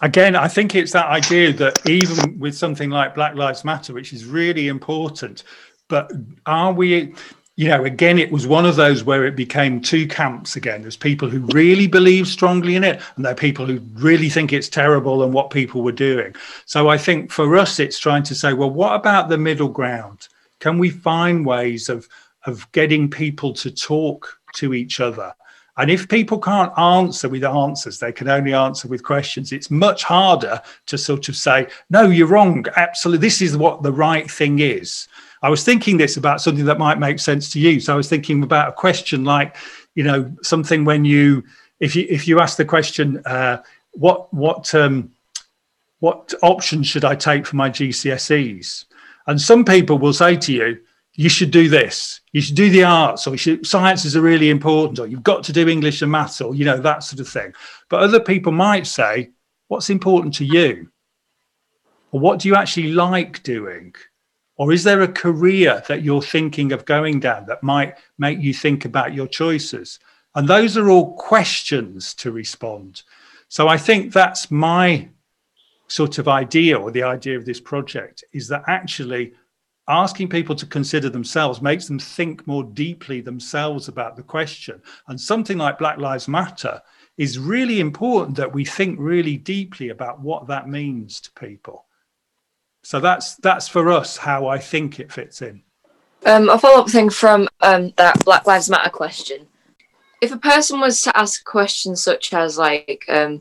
Again, 0.00 0.36
I 0.36 0.46
think 0.46 0.74
it's 0.74 0.92
that 0.92 1.06
idea 1.06 1.52
that 1.54 1.88
even 1.88 2.38
with 2.38 2.56
something 2.56 2.90
like 2.90 3.16
Black 3.16 3.34
Lives 3.34 3.64
Matter, 3.64 3.92
which 3.92 4.12
is 4.12 4.24
really 4.24 4.68
important, 4.68 5.42
but 5.88 6.12
are 6.46 6.72
we, 6.72 7.14
you 7.56 7.66
know, 7.66 7.84
again, 7.84 8.18
it 8.18 8.30
was 8.30 8.46
one 8.46 8.64
of 8.64 8.76
those 8.76 9.02
where 9.02 9.26
it 9.26 9.34
became 9.34 9.80
two 9.80 10.06
camps 10.06 10.54
again. 10.54 10.82
There's 10.82 10.96
people 10.96 11.28
who 11.28 11.40
really 11.52 11.88
believe 11.88 12.28
strongly 12.28 12.76
in 12.76 12.84
it, 12.84 13.02
and 13.16 13.24
there 13.24 13.32
are 13.32 13.36
people 13.36 13.66
who 13.66 13.80
really 13.94 14.28
think 14.28 14.52
it's 14.52 14.68
terrible 14.68 15.24
and 15.24 15.32
what 15.32 15.50
people 15.50 15.82
were 15.82 15.90
doing. 15.90 16.32
So 16.66 16.88
I 16.88 16.96
think 16.96 17.32
for 17.32 17.56
us, 17.56 17.80
it's 17.80 17.98
trying 17.98 18.22
to 18.24 18.36
say, 18.36 18.52
well, 18.52 18.70
what 18.70 18.94
about 18.94 19.28
the 19.28 19.38
middle 19.38 19.68
ground? 19.68 20.28
Can 20.60 20.78
we 20.78 20.90
find 20.90 21.44
ways 21.44 21.88
of 21.88 22.08
of 22.46 22.70
getting 22.72 23.10
people 23.10 23.52
to 23.52 23.70
talk 23.70 24.37
to 24.54 24.74
each 24.74 25.00
other? 25.00 25.34
And 25.78 25.92
if 25.92 26.08
people 26.08 26.40
can't 26.40 26.76
answer 26.76 27.28
with 27.28 27.44
answers, 27.44 28.00
they 28.00 28.10
can 28.10 28.28
only 28.28 28.52
answer 28.52 28.88
with 28.88 29.04
questions. 29.04 29.52
It's 29.52 29.70
much 29.70 30.02
harder 30.02 30.60
to 30.86 30.98
sort 30.98 31.28
of 31.28 31.36
say, 31.36 31.68
no, 31.88 32.10
you're 32.10 32.26
wrong. 32.26 32.64
Absolutely. 32.76 33.24
This 33.24 33.40
is 33.40 33.56
what 33.56 33.84
the 33.84 33.92
right 33.92 34.28
thing 34.28 34.58
is. 34.58 35.06
I 35.40 35.48
was 35.48 35.62
thinking 35.62 35.96
this 35.96 36.16
about 36.16 36.40
something 36.40 36.64
that 36.64 36.78
might 36.78 36.98
make 36.98 37.20
sense 37.20 37.48
to 37.52 37.60
you. 37.60 37.78
So 37.78 37.94
I 37.94 37.96
was 37.96 38.08
thinking 38.08 38.42
about 38.42 38.70
a 38.70 38.72
question 38.72 39.24
like, 39.24 39.56
you 39.94 40.02
know, 40.02 40.32
something 40.42 40.84
when 40.84 41.04
you, 41.04 41.44
if 41.78 41.94
you, 41.94 42.06
if 42.10 42.26
you 42.26 42.40
ask 42.40 42.56
the 42.56 42.64
question, 42.64 43.22
uh, 43.24 43.62
what, 43.92 44.34
what, 44.34 44.74
um, 44.74 45.12
what 46.00 46.34
options 46.42 46.88
should 46.88 47.04
I 47.04 47.14
take 47.14 47.46
for 47.46 47.54
my 47.54 47.70
GCSEs? 47.70 48.84
And 49.28 49.40
some 49.40 49.64
people 49.64 49.98
will 49.98 50.12
say 50.12 50.36
to 50.36 50.52
you, 50.52 50.80
you 51.18 51.28
should 51.28 51.50
do 51.50 51.68
this, 51.68 52.20
you 52.32 52.40
should 52.40 52.56
do 52.56 52.70
the 52.70 52.84
arts, 52.84 53.26
or 53.26 53.36
should, 53.36 53.66
sciences 53.66 54.16
are 54.16 54.22
really 54.22 54.48
important, 54.48 54.98
or 54.98 55.06
you've 55.06 55.22
got 55.22 55.44
to 55.44 55.52
do 55.52 55.68
English 55.68 56.00
and 56.00 56.10
maths, 56.10 56.40
or, 56.40 56.54
you 56.54 56.64
know, 56.64 56.78
that 56.78 57.02
sort 57.02 57.20
of 57.20 57.28
thing. 57.28 57.52
But 57.90 58.00
other 58.00 58.20
people 58.20 58.52
might 58.52 58.86
say, 58.86 59.30
what's 59.66 59.90
important 59.90 60.32
to 60.36 60.46
you? 60.46 60.90
or 62.10 62.20
what 62.20 62.38
do 62.38 62.48
you 62.48 62.54
actually 62.54 62.92
like 62.92 63.42
doing 63.42 63.94
or 64.56 64.72
is 64.72 64.82
there 64.82 65.02
a 65.02 65.08
career 65.08 65.82
that 65.86 66.02
you're 66.02 66.22
thinking 66.22 66.72
of 66.72 66.84
going 66.84 67.20
down 67.20 67.46
that 67.46 67.62
might 67.62 67.94
make 68.18 68.40
you 68.40 68.52
think 68.52 68.84
about 68.84 69.14
your 69.14 69.26
choices 69.26 69.98
and 70.34 70.48
those 70.48 70.76
are 70.76 70.88
all 70.88 71.14
questions 71.14 72.14
to 72.14 72.30
respond 72.30 73.02
so 73.48 73.68
i 73.68 73.76
think 73.76 74.12
that's 74.12 74.50
my 74.50 75.08
sort 75.88 76.18
of 76.18 76.28
idea 76.28 76.78
or 76.78 76.90
the 76.90 77.02
idea 77.02 77.36
of 77.36 77.44
this 77.44 77.60
project 77.60 78.24
is 78.32 78.48
that 78.48 78.62
actually 78.66 79.32
asking 79.88 80.28
people 80.28 80.54
to 80.54 80.66
consider 80.66 81.08
themselves 81.08 81.62
makes 81.62 81.86
them 81.88 81.98
think 81.98 82.46
more 82.46 82.62
deeply 82.62 83.20
themselves 83.20 83.88
about 83.88 84.16
the 84.16 84.22
question. 84.22 84.82
And 85.08 85.20
something 85.20 85.56
like 85.56 85.78
Black 85.78 85.98
Lives 85.98 86.28
Matter 86.28 86.82
is 87.16 87.38
really 87.38 87.80
important 87.80 88.36
that 88.36 88.52
we 88.52 88.64
think 88.64 88.98
really 89.00 89.36
deeply 89.36 89.88
about 89.88 90.20
what 90.20 90.46
that 90.48 90.68
means 90.68 91.20
to 91.22 91.32
people. 91.32 91.86
So 92.82 93.00
that's 93.00 93.36
that's 93.36 93.66
for 93.66 93.90
us 93.90 94.16
how 94.16 94.46
I 94.46 94.58
think 94.58 95.00
it 95.00 95.12
fits 95.12 95.42
in. 95.42 95.62
Um, 96.26 96.48
a 96.48 96.58
follow 96.58 96.82
up 96.82 96.90
thing 96.90 97.10
from 97.10 97.48
um, 97.60 97.92
that 97.96 98.24
Black 98.24 98.46
Lives 98.46 98.70
Matter 98.70 98.90
question. 98.90 99.46
If 100.20 100.32
a 100.32 100.38
person 100.38 100.80
was 100.80 101.00
to 101.02 101.16
ask 101.16 101.40
a 101.40 101.44
question 101.44 101.96
such 101.96 102.32
as 102.32 102.58
like, 102.58 103.04
um, 103.08 103.40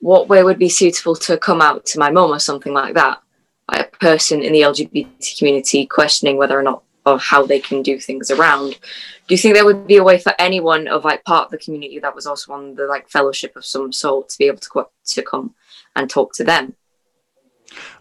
what 0.00 0.28
way 0.28 0.42
would 0.42 0.58
be 0.58 0.68
suitable 0.68 1.14
to 1.16 1.38
come 1.38 1.62
out 1.62 1.86
to 1.86 1.98
my 1.98 2.10
mum 2.10 2.32
or 2.32 2.40
something 2.40 2.72
like 2.72 2.94
that, 2.94 3.22
a 3.68 3.84
person 3.84 4.42
in 4.42 4.52
the 4.52 4.60
LGBT 4.60 5.38
community 5.38 5.86
questioning 5.86 6.36
whether 6.36 6.58
or 6.58 6.62
not 6.62 6.82
or 7.06 7.18
how 7.18 7.44
they 7.44 7.60
can 7.60 7.82
do 7.82 7.98
things 7.98 8.30
around. 8.30 8.78
Do 9.26 9.34
you 9.34 9.38
think 9.38 9.54
there 9.54 9.64
would 9.64 9.86
be 9.86 9.96
a 9.96 10.04
way 10.04 10.18
for 10.18 10.32
anyone 10.38 10.88
of 10.88 11.04
like 11.04 11.24
part 11.24 11.46
of 11.46 11.50
the 11.50 11.58
community 11.58 11.98
that 11.98 12.14
was 12.14 12.26
also 12.26 12.52
on 12.52 12.74
the 12.74 12.86
like 12.86 13.10
fellowship 13.10 13.56
of 13.56 13.64
some 13.64 13.92
sort 13.92 14.28
to 14.30 14.38
be 14.38 14.46
able 14.46 14.58
to 14.58 14.68
co- 14.68 14.90
to 15.06 15.22
come 15.22 15.54
and 15.96 16.08
talk 16.08 16.34
to 16.34 16.44
them? 16.44 16.74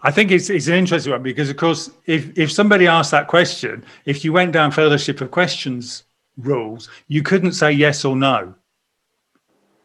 I 0.03 0.11
think 0.11 0.31
it's, 0.31 0.49
it's 0.49 0.67
an 0.67 0.75
interesting 0.75 1.11
one 1.11 1.23
because, 1.23 1.49
of 1.49 1.57
course, 1.57 1.89
if, 2.05 2.37
if 2.37 2.51
somebody 2.51 2.87
asked 2.87 3.11
that 3.11 3.27
question, 3.27 3.83
if 4.05 4.23
you 4.23 4.33
went 4.33 4.51
down 4.51 4.71
Fellowship 4.71 5.21
of 5.21 5.31
Questions 5.31 6.03
rules, 6.37 6.89
you 7.07 7.23
couldn't 7.23 7.53
say 7.53 7.71
yes 7.71 8.05
or 8.05 8.15
no. 8.15 8.53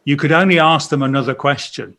You 0.05 0.17
could 0.17 0.33
only 0.33 0.59
ask 0.59 0.91
them 0.91 1.03
another 1.03 1.35
question. 1.35 1.97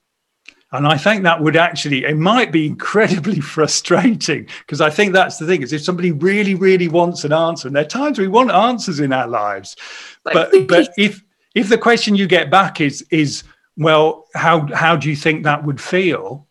And 0.71 0.85
I 0.85 0.97
think 0.97 1.23
that 1.23 1.41
would 1.41 1.55
actually, 1.55 2.05
it 2.05 2.17
might 2.17 2.51
be 2.51 2.67
incredibly 2.67 3.39
frustrating 3.55 4.47
because 4.59 4.81
I 4.81 4.89
think 4.89 5.13
that's 5.13 5.37
the 5.37 5.47
thing 5.47 5.61
is 5.63 5.73
if 5.73 5.83
somebody 5.83 6.11
really, 6.11 6.55
really 6.55 6.87
wants 6.87 7.23
an 7.23 7.33
answer, 7.33 7.67
and 7.67 7.75
there 7.75 7.85
are 7.85 7.87
times 7.87 8.19
we 8.19 8.27
want 8.27 8.51
answers 8.51 8.99
in 8.99 9.11
our 9.11 9.27
lives, 9.27 9.75
but 10.23 10.51
but 10.67 10.89
if 10.97 11.23
if 11.55 11.69
the 11.69 11.77
question 11.77 12.15
you 12.15 12.27
get 12.27 12.51
back 12.51 12.81
is 12.81 13.03
is 13.09 13.43
well, 13.77 14.27
how 14.35 14.67
how 14.75 14.95
do 14.95 15.09
you 15.09 15.15
think 15.15 15.43
that 15.43 15.63
would 15.63 15.81
feel? 15.81 16.47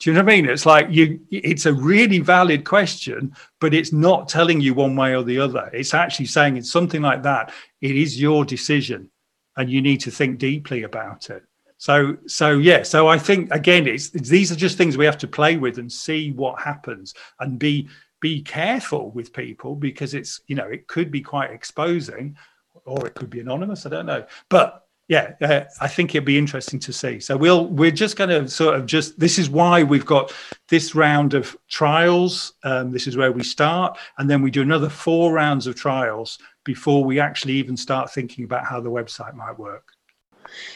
Do 0.00 0.10
you 0.10 0.14
know 0.14 0.24
what 0.24 0.32
I 0.32 0.36
mean? 0.36 0.48
It's 0.50 0.66
like 0.66 0.88
you 0.90 1.20
it's 1.30 1.64
a 1.64 1.72
really 1.72 2.18
valid 2.18 2.64
question, 2.64 3.34
but 3.60 3.72
it's 3.72 3.92
not 3.92 4.28
telling 4.28 4.60
you 4.60 4.74
one 4.74 4.94
way 4.94 5.14
or 5.14 5.22
the 5.22 5.38
other. 5.38 5.70
It's 5.72 5.94
actually 5.94 6.26
saying 6.26 6.58
it's 6.58 6.70
something 6.70 7.00
like 7.00 7.22
that. 7.22 7.52
It 7.80 7.96
is 7.96 8.20
your 8.20 8.44
decision 8.44 9.10
and 9.56 9.70
you 9.70 9.80
need 9.80 10.00
to 10.00 10.10
think 10.10 10.38
deeply 10.38 10.82
about 10.82 11.30
it. 11.30 11.44
So, 11.82 12.16
so 12.28 12.58
yeah. 12.58 12.84
So 12.84 13.08
I 13.08 13.18
think 13.18 13.50
again, 13.50 13.88
it's, 13.88 14.14
it's 14.14 14.28
these 14.28 14.52
are 14.52 14.54
just 14.54 14.78
things 14.78 14.96
we 14.96 15.04
have 15.04 15.18
to 15.18 15.26
play 15.26 15.56
with 15.56 15.78
and 15.78 15.90
see 15.90 16.30
what 16.30 16.62
happens, 16.62 17.12
and 17.40 17.58
be 17.58 17.88
be 18.20 18.40
careful 18.40 19.10
with 19.10 19.32
people 19.32 19.74
because 19.74 20.14
it's 20.14 20.42
you 20.46 20.54
know 20.54 20.68
it 20.68 20.86
could 20.86 21.10
be 21.10 21.20
quite 21.20 21.50
exposing, 21.50 22.36
or 22.84 23.04
it 23.04 23.16
could 23.16 23.30
be 23.30 23.40
anonymous. 23.40 23.84
I 23.84 23.88
don't 23.88 24.06
know, 24.06 24.24
but 24.48 24.86
yeah, 25.08 25.32
uh, 25.40 25.64
I 25.80 25.88
think 25.88 26.14
it'd 26.14 26.24
be 26.24 26.38
interesting 26.38 26.78
to 26.78 26.92
see. 26.92 27.18
So 27.18 27.36
we'll 27.36 27.66
we're 27.66 27.90
just 27.90 28.16
going 28.16 28.30
to 28.30 28.48
sort 28.48 28.76
of 28.76 28.86
just 28.86 29.18
this 29.18 29.36
is 29.36 29.50
why 29.50 29.82
we've 29.82 30.06
got 30.06 30.32
this 30.68 30.94
round 30.94 31.34
of 31.34 31.56
trials. 31.68 32.52
Um, 32.62 32.92
this 32.92 33.08
is 33.08 33.16
where 33.16 33.32
we 33.32 33.42
start, 33.42 33.98
and 34.18 34.30
then 34.30 34.40
we 34.40 34.52
do 34.52 34.62
another 34.62 34.88
four 34.88 35.32
rounds 35.32 35.66
of 35.66 35.74
trials 35.74 36.38
before 36.62 37.02
we 37.02 37.18
actually 37.18 37.54
even 37.54 37.76
start 37.76 38.12
thinking 38.12 38.44
about 38.44 38.66
how 38.66 38.80
the 38.80 38.88
website 38.88 39.34
might 39.34 39.58
work. 39.58 39.91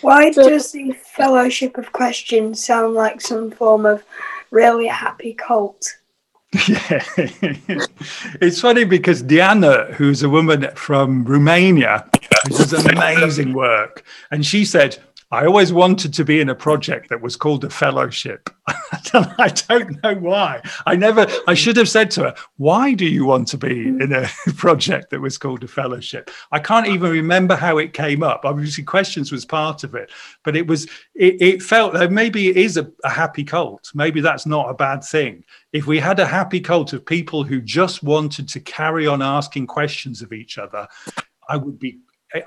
Why 0.01 0.31
does 0.31 0.73
the 0.73 0.93
Fellowship 0.93 1.79
of 1.79 1.93
Questions 1.93 2.65
sound 2.65 2.95
like 2.95 3.21
some 3.21 3.51
form 3.51 3.87
of 3.87 4.05
really 4.51 4.87
happy 4.87 5.35
cult? 5.35 5.97
Yeah, 6.69 7.03
it's 8.41 8.61
funny 8.61 8.85
because 8.85 9.23
Diana, 9.23 9.93
who's 9.95 10.23
a 10.23 10.29
woman 10.29 10.69
from 10.75 11.25
Romania, 11.25 12.09
who 12.45 12.51
does 12.51 12.73
amazing 12.73 13.53
work, 13.53 14.05
and 14.31 14.47
she 14.47 14.65
said, 14.65 14.99
I 15.33 15.45
always 15.45 15.73
wanted 15.73 16.15
to 16.15 16.25
be 16.25 16.41
in 16.41 16.49
a 16.49 16.55
project 16.55 17.09
that 17.09 17.21
was 17.21 17.35
called 17.35 17.65
a 17.65 17.71
fellowship. 17.71 18.49
I 18.69 19.53
don't 19.69 20.01
know 20.01 20.15
why. 20.15 20.63
I 20.87 20.95
never, 20.95 21.27
I 21.49 21.55
should 21.55 21.77
have 21.79 21.89
said 21.89 22.13
to 22.13 22.25
her, 22.25 22.35
Why 22.59 22.95
do 22.95 23.05
you 23.05 23.25
want 23.25 23.49
to 23.49 23.59
be 23.59 23.89
in 23.89 24.13
a 24.13 24.29
project 24.57 25.11
that 25.11 25.21
was 25.21 25.37
called 25.37 25.65
a 25.65 25.69
fellowship? 25.69 26.31
I 26.53 26.61
can't 26.61 26.87
even 26.87 27.11
remember 27.11 27.57
how 27.57 27.79
it 27.79 27.93
came 27.93 28.23
up. 28.23 28.45
Obviously, 28.45 28.85
questions 28.85 29.33
was 29.33 29.45
part 29.45 29.83
of 29.83 29.97
it, 29.97 30.13
but 30.45 30.55
it 30.55 30.69
was, 30.69 30.85
it, 31.17 31.43
it 31.43 31.63
felt 31.63 31.95
that 31.95 32.13
maybe 32.13 32.49
it 32.49 32.57
is 32.57 32.77
a, 32.77 32.89
a 33.03 33.11
happy 33.11 33.43
cult. 33.43 33.91
Maybe 33.95 34.21
that's 34.21 34.47
not 34.47 34.71
a 34.71 34.75
bad 34.75 35.03
thing. 35.03 35.45
If 35.73 35.89
we 35.89 35.99
had 35.99 36.21
a 36.21 36.27
happy 36.27 36.61
cult 36.61 36.93
of 36.93 37.05
people 37.05 37.43
who 37.43 37.61
just 37.61 38.05
wanted 38.05 38.49
to 38.51 38.61
carry 38.61 39.09
on 39.09 39.23
asking 39.23 39.67
questions 39.67 40.23
of 40.23 40.33
each 40.33 40.57
other, 40.57 40.87
I 41.49 41.57
would 41.57 41.81
be, 41.81 41.99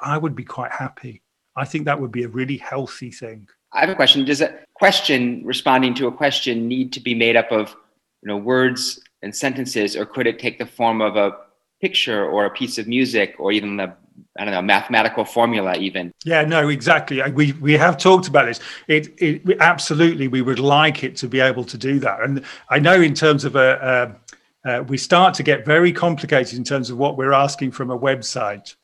I 0.01 0.17
would 0.17 0.35
be 0.35 0.45
quite 0.45 0.71
happy. 0.71 1.23
I 1.59 1.65
think 1.65 1.85
that 1.85 1.99
would 1.99 2.11
be 2.11 2.23
a 2.23 2.29
really 2.29 2.57
healthy 2.57 3.11
thing. 3.11 3.47
I 3.73 3.81
have 3.81 3.89
a 3.89 3.95
question. 3.95 4.25
Does 4.25 4.41
a 4.41 4.57
question 4.73 5.43
responding 5.45 5.93
to 5.95 6.07
a 6.07 6.11
question 6.11 6.67
need 6.67 6.93
to 6.93 6.99
be 6.99 7.13
made 7.13 7.35
up 7.35 7.51
of 7.51 7.75
you 8.21 8.29
know 8.29 8.37
words 8.37 8.99
and 9.21 9.35
sentences, 9.35 9.95
or 9.95 10.05
could 10.05 10.25
it 10.25 10.39
take 10.39 10.57
the 10.57 10.65
form 10.65 11.01
of 11.01 11.17
a 11.17 11.37
picture 11.81 12.25
or 12.25 12.45
a 12.45 12.49
piece 12.49 12.77
of 12.77 12.87
music 12.87 13.35
or 13.37 13.51
even 13.51 13.77
the 13.77 13.93
I 14.37 14.45
don't 14.45 14.53
know 14.53 14.61
mathematical 14.61 15.25
formula 15.25 15.75
even? 15.75 16.13
Yeah, 16.23 16.43
no, 16.43 16.69
exactly. 16.69 17.21
We 17.31 17.51
we 17.53 17.73
have 17.73 17.97
talked 17.97 18.27
about 18.27 18.45
this. 18.45 18.59
It, 18.87 19.13
it 19.17 19.57
absolutely 19.59 20.27
we 20.29 20.41
would 20.41 20.59
like 20.59 21.03
it 21.03 21.17
to 21.17 21.27
be 21.27 21.41
able 21.41 21.65
to 21.65 21.77
do 21.77 21.99
that, 21.99 22.21
and 22.21 22.43
I 22.69 22.79
know 22.79 23.01
in 23.01 23.13
terms 23.13 23.43
of 23.45 23.55
a. 23.55 24.15
a 24.15 24.29
uh, 24.65 24.83
we 24.89 24.97
start 24.97 25.33
to 25.33 25.41
get 25.41 25.65
very 25.65 25.93
complicated 25.93 26.57
in 26.57 26.65
terms 26.65 26.89
of 26.89 26.97
what 26.97 27.15
we're 27.15 27.31
asking 27.31 27.71
from 27.71 27.89
a 27.89 27.97
website 27.97 28.75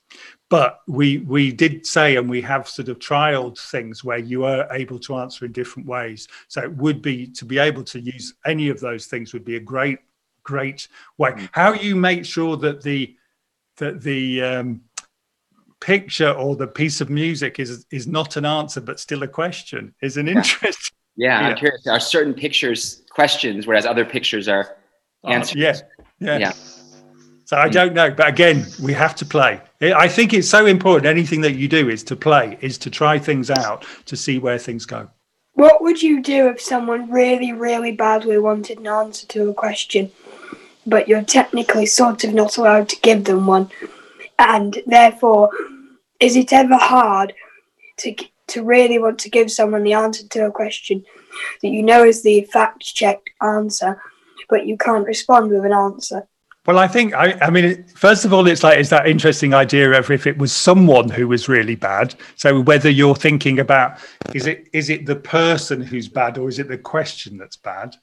but 0.50 0.82
we 0.88 1.20
we 1.20 1.52
did 1.52 1.86
say 1.86 2.18
and 2.18 2.30
we 2.30 2.42
have 2.42 2.68
sort 2.68 2.90
of 2.90 3.00
trialed 3.00 3.60
things 3.60 4.04
where 4.04 4.20
you 4.20 4.46
are 4.46 4.68
able 4.72 5.00
to 5.00 5.16
answer 5.16 5.46
in 5.46 5.52
different 5.52 5.88
ways. 5.88 6.28
So 6.48 6.62
it 6.62 6.76
would 6.76 7.02
be 7.02 7.28
to 7.28 7.46
be 7.46 7.58
able 7.58 7.84
to 7.86 8.00
use 8.00 8.36
any 8.46 8.70
of 8.70 8.80
those 8.80 9.08
things 9.08 9.34
would 9.34 9.46
be 9.46 9.56
a 9.56 9.60
great 9.60 10.00
great 10.44 10.88
way. 11.18 11.32
Mm. 11.32 11.50
how 11.52 11.74
you 11.74 11.96
make 11.96 12.24
sure 12.24 12.56
that 12.58 12.84
the 12.84 13.16
that 13.78 14.02
the 14.02 14.42
um, 14.44 14.82
picture 15.82 16.32
or 16.32 16.56
the 16.56 16.68
piece 16.68 17.02
of 17.02 17.10
music 17.10 17.60
is 17.60 17.86
is 17.92 18.06
not 18.06 18.38
an 18.38 18.46
answer 18.46 18.80
but 18.80 19.00
still 19.00 19.24
a 19.24 19.28
question 19.28 19.94
is 20.02 20.18
an 20.18 20.28
interest. 20.28 20.94
Yeah, 21.16 21.40
yeah. 21.42 21.48
i'm 21.48 21.58
curious 21.58 21.88
are 21.88 22.00
certain 22.00 22.34
pictures 22.34 23.04
questions 23.10 23.66
whereas 23.66 23.86
other 23.86 24.06
pictures 24.06 24.48
are 24.48 24.78
uh, 25.24 25.30
answers? 25.30 25.82
uh, 25.82 25.84
yeah 26.20 26.38
yeah. 26.38 26.38
Yeah 26.38 26.54
so 27.46 27.58
I 27.58 27.70
don't 27.70 27.94
know, 27.94 28.10
but 28.12 28.28
again, 28.28 28.66
we 28.82 28.92
have 28.94 29.16
to 29.18 29.26
play. 29.26 29.62
I 29.82 30.08
think 30.08 30.34
it's 30.34 30.50
so 30.50 30.66
important. 30.66 31.06
Anything 31.06 31.42
that 31.42 31.54
you 31.54 31.68
do 31.68 31.90
is 31.90 32.04
to 32.06 32.16
play, 32.16 32.58
is 32.60 32.78
to 32.80 32.90
try 32.90 33.20
things 33.20 33.52
out 33.52 33.86
to 34.06 34.18
see 34.18 34.40
where 34.40 34.58
things 34.58 34.86
go. 34.86 35.10
What 35.54 35.82
would 35.82 36.02
you 36.02 36.22
do 36.22 36.48
if 36.48 36.60
someone 36.60 37.12
really, 37.12 37.54
really 37.54 37.92
badly 37.92 38.38
wanted 38.40 38.80
an 38.80 38.88
answer 38.88 39.28
to 39.28 39.50
a 39.50 39.54
question, 39.54 40.12
but 40.86 41.08
you're 41.08 41.22
technically 41.22 41.86
sort 41.86 42.24
of 42.24 42.34
not 42.34 42.58
allowed 42.58 42.90
to 42.90 43.00
give 43.02 43.24
them 43.24 43.46
one? 43.46 43.70
And 44.40 44.80
therefore, 44.88 45.50
is 46.20 46.36
it 46.36 46.52
ever 46.52 46.78
hard 46.78 47.34
to 48.00 48.16
to 48.48 48.64
really 48.64 49.00
want 49.00 49.18
to 49.20 49.30
give 49.30 49.52
someone 49.52 49.84
the 49.84 49.94
answer 49.94 50.28
to 50.28 50.46
a 50.46 50.52
question 50.52 51.04
that 51.62 51.70
you 51.70 51.82
know 51.82 52.04
is 52.04 52.22
the 52.22 52.42
fact 52.42 52.84
checked 52.96 53.30
answer, 53.42 54.02
but 54.50 54.66
you 54.68 54.78
can't 54.78 55.08
respond 55.08 55.52
with 55.52 55.66
an 55.66 55.74
answer? 55.74 56.28
Well, 56.66 56.80
I 56.80 56.88
think 56.88 57.14
I, 57.14 57.38
I 57.42 57.50
mean, 57.52 57.84
first 57.96 58.26
of 58.26 58.34
all, 58.34 58.48
it's 58.48 58.64
like 58.64 58.80
it's 58.80 58.90
that 58.90 59.08
interesting 59.08 59.54
idea 59.54 59.92
of 59.98 60.10
if 60.10 60.26
it 60.26 60.38
was 60.38 60.52
someone 60.52 61.10
who 61.10 61.28
was 61.28 61.48
really 61.48 61.76
bad. 61.76 62.16
So 62.36 62.60
whether 62.62 62.90
you're 62.90 63.16
thinking 63.16 63.60
about 63.60 64.00
is 64.34 64.48
it 64.48 64.68
is 64.74 64.90
it 64.90 65.06
the 65.06 65.16
person 65.16 65.80
who's 65.82 66.08
bad 66.08 66.38
or 66.40 66.50
is 66.50 66.58
it 66.58 66.68
the 66.68 66.78
question 66.78 67.38
that's 67.38 67.58
bad? 67.58 67.96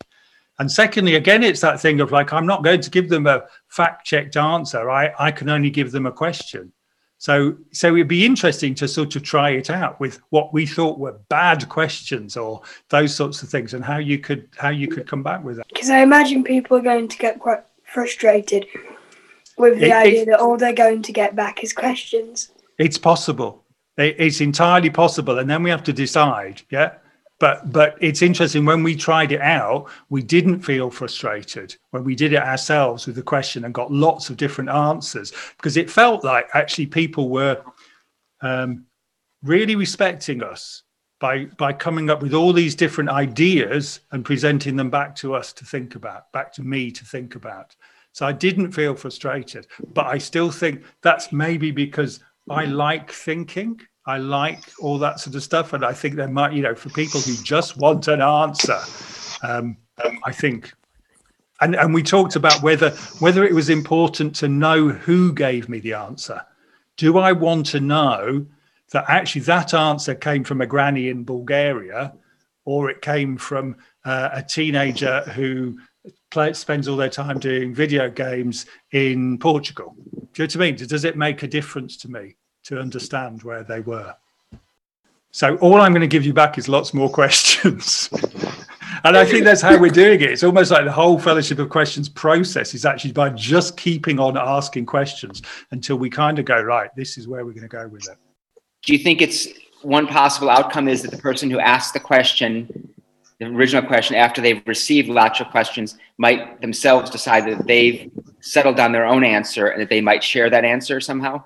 And 0.60 0.70
secondly, 0.70 1.16
again, 1.16 1.42
it's 1.42 1.60
that 1.62 1.80
thing 1.80 2.00
of 2.00 2.12
like 2.12 2.32
I'm 2.32 2.46
not 2.46 2.62
going 2.62 2.80
to 2.82 2.90
give 2.90 3.08
them 3.08 3.26
a 3.26 3.44
fact 3.68 4.06
checked 4.06 4.36
answer. 4.36 4.88
I 4.88 5.12
I 5.18 5.32
can 5.32 5.48
only 5.48 5.70
give 5.70 5.90
them 5.90 6.06
a 6.06 6.12
question. 6.12 6.72
So 7.18 7.56
so 7.72 7.96
it'd 7.96 8.06
be 8.06 8.24
interesting 8.24 8.76
to 8.76 8.86
sort 8.86 9.16
of 9.16 9.24
try 9.24 9.50
it 9.50 9.70
out 9.70 9.98
with 9.98 10.20
what 10.30 10.52
we 10.52 10.66
thought 10.66 11.00
were 11.00 11.18
bad 11.28 11.68
questions 11.68 12.36
or 12.36 12.62
those 12.90 13.12
sorts 13.12 13.42
of 13.42 13.48
things, 13.48 13.74
and 13.74 13.84
how 13.84 13.98
you 13.98 14.18
could 14.18 14.48
how 14.56 14.70
you 14.70 14.86
could 14.86 15.08
come 15.08 15.24
back 15.24 15.42
with 15.42 15.56
that. 15.56 15.66
Because 15.66 15.90
I 15.90 15.98
imagine 15.98 16.44
people 16.44 16.76
are 16.76 16.82
going 16.82 17.08
to 17.08 17.18
get 17.18 17.40
quite 17.40 17.64
frustrated 17.92 18.66
with 19.58 19.78
the 19.78 19.86
It- 19.86 19.92
idea 19.92 20.22
it- 20.22 20.26
that 20.26 20.40
all 20.40 20.56
they're 20.56 20.72
going 20.72 21.02
to 21.02 21.12
get 21.12 21.36
back 21.36 21.62
is 21.62 21.72
questions. 21.72 22.50
It's 22.78 22.98
possible. 22.98 23.64
It- 23.98 24.16
It's 24.18 24.40
entirely 24.40 24.90
possible, 24.90 25.38
and 25.38 25.48
then 25.50 25.62
we 25.62 25.70
have 25.70 25.84
to 25.84 25.92
decide. 25.92 26.62
Yeah, 26.70 26.94
But 27.38 27.72
but 27.72 27.96
it's 28.00 28.22
interesting 28.22 28.64
when 28.64 28.84
we 28.84 28.94
tried 28.94 29.32
it 29.32 29.40
out, 29.40 29.88
we 30.10 30.22
didn't 30.22 30.60
feel 30.62 30.90
frustrated 30.92 31.74
when 31.90 32.04
we 32.04 32.14
did 32.14 32.32
it 32.32 32.42
ourselves 32.42 33.04
with 33.06 33.16
the 33.16 33.22
question 33.34 33.64
and 33.64 33.74
got 33.74 33.90
lots 33.90 34.30
of 34.30 34.36
different 34.36 34.70
answers 34.70 35.32
because 35.56 35.76
it 35.76 35.90
felt 35.90 36.22
like 36.22 36.46
actually 36.54 36.86
people 36.86 37.28
were 37.28 37.60
um, 38.42 38.86
really 39.42 39.74
respecting 39.74 40.40
us 40.42 40.84
by 41.22 41.44
by 41.56 41.72
coming 41.72 42.10
up 42.10 42.20
with 42.20 42.34
all 42.34 42.52
these 42.52 42.74
different 42.74 43.08
ideas 43.08 44.00
and 44.10 44.24
presenting 44.24 44.74
them 44.76 44.90
back 44.90 45.14
to 45.16 45.34
us 45.34 45.52
to 45.54 45.64
think 45.64 45.94
about, 45.94 46.30
back 46.32 46.52
to 46.54 46.62
me 46.62 46.90
to 46.90 47.04
think 47.04 47.36
about. 47.36 47.76
So 48.10 48.26
I 48.26 48.32
didn't 48.32 48.72
feel 48.72 48.94
frustrated, 48.94 49.66
but 49.94 50.06
I 50.06 50.18
still 50.18 50.50
think 50.50 50.82
that's 51.00 51.32
maybe 51.32 51.70
because 51.70 52.20
I 52.50 52.64
like 52.64 53.12
thinking 53.12 53.80
I 54.06 54.18
like 54.18 54.64
all 54.80 54.98
that 54.98 55.20
sort 55.20 55.36
of 55.36 55.42
stuff. 55.42 55.72
And 55.72 55.84
I 55.84 55.92
think 55.92 56.16
there 56.16 56.28
might, 56.28 56.52
you 56.52 56.62
know, 56.62 56.74
for 56.74 56.88
people 56.90 57.20
who 57.20 57.34
just 57.44 57.76
want 57.76 58.08
an 58.08 58.20
answer, 58.20 58.80
um, 59.42 59.76
I 60.24 60.32
think. 60.32 60.72
And, 61.60 61.76
and 61.76 61.94
we 61.94 62.02
talked 62.02 62.34
about 62.34 62.60
whether 62.62 62.90
whether 63.20 63.44
it 63.44 63.54
was 63.54 63.70
important 63.70 64.34
to 64.36 64.48
know 64.48 64.88
who 64.88 65.32
gave 65.32 65.68
me 65.68 65.78
the 65.78 65.92
answer. 65.92 66.42
Do 66.96 67.18
I 67.18 67.30
want 67.30 67.66
to 67.66 67.80
know 67.80 68.46
that 68.92 69.04
actually 69.08 69.42
that 69.42 69.74
answer 69.74 70.14
came 70.14 70.44
from 70.44 70.60
a 70.60 70.66
granny 70.66 71.08
in 71.08 71.24
Bulgaria, 71.24 72.14
or 72.64 72.90
it 72.90 73.02
came 73.02 73.36
from 73.36 73.76
uh, 74.04 74.30
a 74.32 74.42
teenager 74.42 75.20
who 75.34 75.78
play, 76.30 76.52
spends 76.52 76.88
all 76.88 76.96
their 76.96 77.10
time 77.10 77.38
doing 77.38 77.74
video 77.74 78.08
games 78.10 78.66
in 78.92 79.38
Portugal? 79.38 79.94
Do 79.96 80.42
you 80.42 80.44
know 80.44 80.44
what 80.44 80.56
I 80.56 80.58
mean? 80.58 80.76
Does 80.76 81.04
it 81.04 81.16
make 81.16 81.42
a 81.42 81.48
difference 81.48 81.96
to 81.98 82.10
me? 82.10 82.36
to 82.64 82.78
understand 82.80 83.42
where 83.42 83.62
they 83.62 83.80
were. 83.80 84.14
So 85.30 85.56
all 85.56 85.80
I'm 85.80 85.92
going 85.92 86.02
to 86.02 86.06
give 86.06 86.24
you 86.24 86.34
back 86.34 86.58
is 86.58 86.68
lots 86.68 86.92
more 86.92 87.10
questions. 87.20 88.08
and 89.04 89.16
I 89.16 89.24
think 89.24 89.44
that's 89.44 89.62
how 89.62 89.78
we're 89.78 89.90
doing 89.90 90.20
it. 90.20 90.30
It's 90.30 90.44
almost 90.44 90.70
like 90.70 90.84
the 90.84 90.92
whole 90.92 91.18
Fellowship 91.18 91.58
of 91.58 91.70
Questions 91.70 92.08
process 92.08 92.74
is 92.74 92.84
actually 92.84 93.12
by 93.12 93.30
just 93.30 93.76
keeping 93.76 94.18
on 94.20 94.36
asking 94.36 94.86
questions 94.86 95.42
until 95.70 95.96
we 95.96 96.10
kind 96.10 96.38
of 96.38 96.44
go, 96.44 96.60
right, 96.60 96.90
this 96.96 97.16
is 97.16 97.26
where 97.26 97.44
we're 97.44 97.52
going 97.52 97.62
to 97.62 97.68
go 97.68 97.88
with 97.88 98.08
it. 98.08 98.16
Do 98.82 98.92
you 98.92 98.98
think 98.98 99.22
it's 99.22 99.48
one 99.82 100.06
possible 100.06 100.50
outcome 100.50 100.88
is 100.88 101.02
that 101.02 101.10
the 101.10 101.18
person 101.18 101.50
who 101.50 101.58
asked 101.58 101.94
the 101.94 102.00
question, 102.00 102.92
the 103.38 103.46
original 103.46 103.86
question, 103.86 104.16
after 104.16 104.40
they've 104.40 104.62
received 104.66 105.08
lots 105.08 105.40
of 105.40 105.48
questions, 105.48 105.96
might 106.18 106.60
themselves 106.60 107.10
decide 107.10 107.46
that 107.46 107.66
they've 107.66 108.10
settled 108.40 108.80
on 108.80 108.92
their 108.92 109.06
own 109.06 109.24
answer 109.24 109.68
and 109.68 109.80
that 109.80 109.88
they 109.88 110.00
might 110.00 110.22
share 110.22 110.50
that 110.50 110.64
answer 110.64 111.00
somehow? 111.00 111.42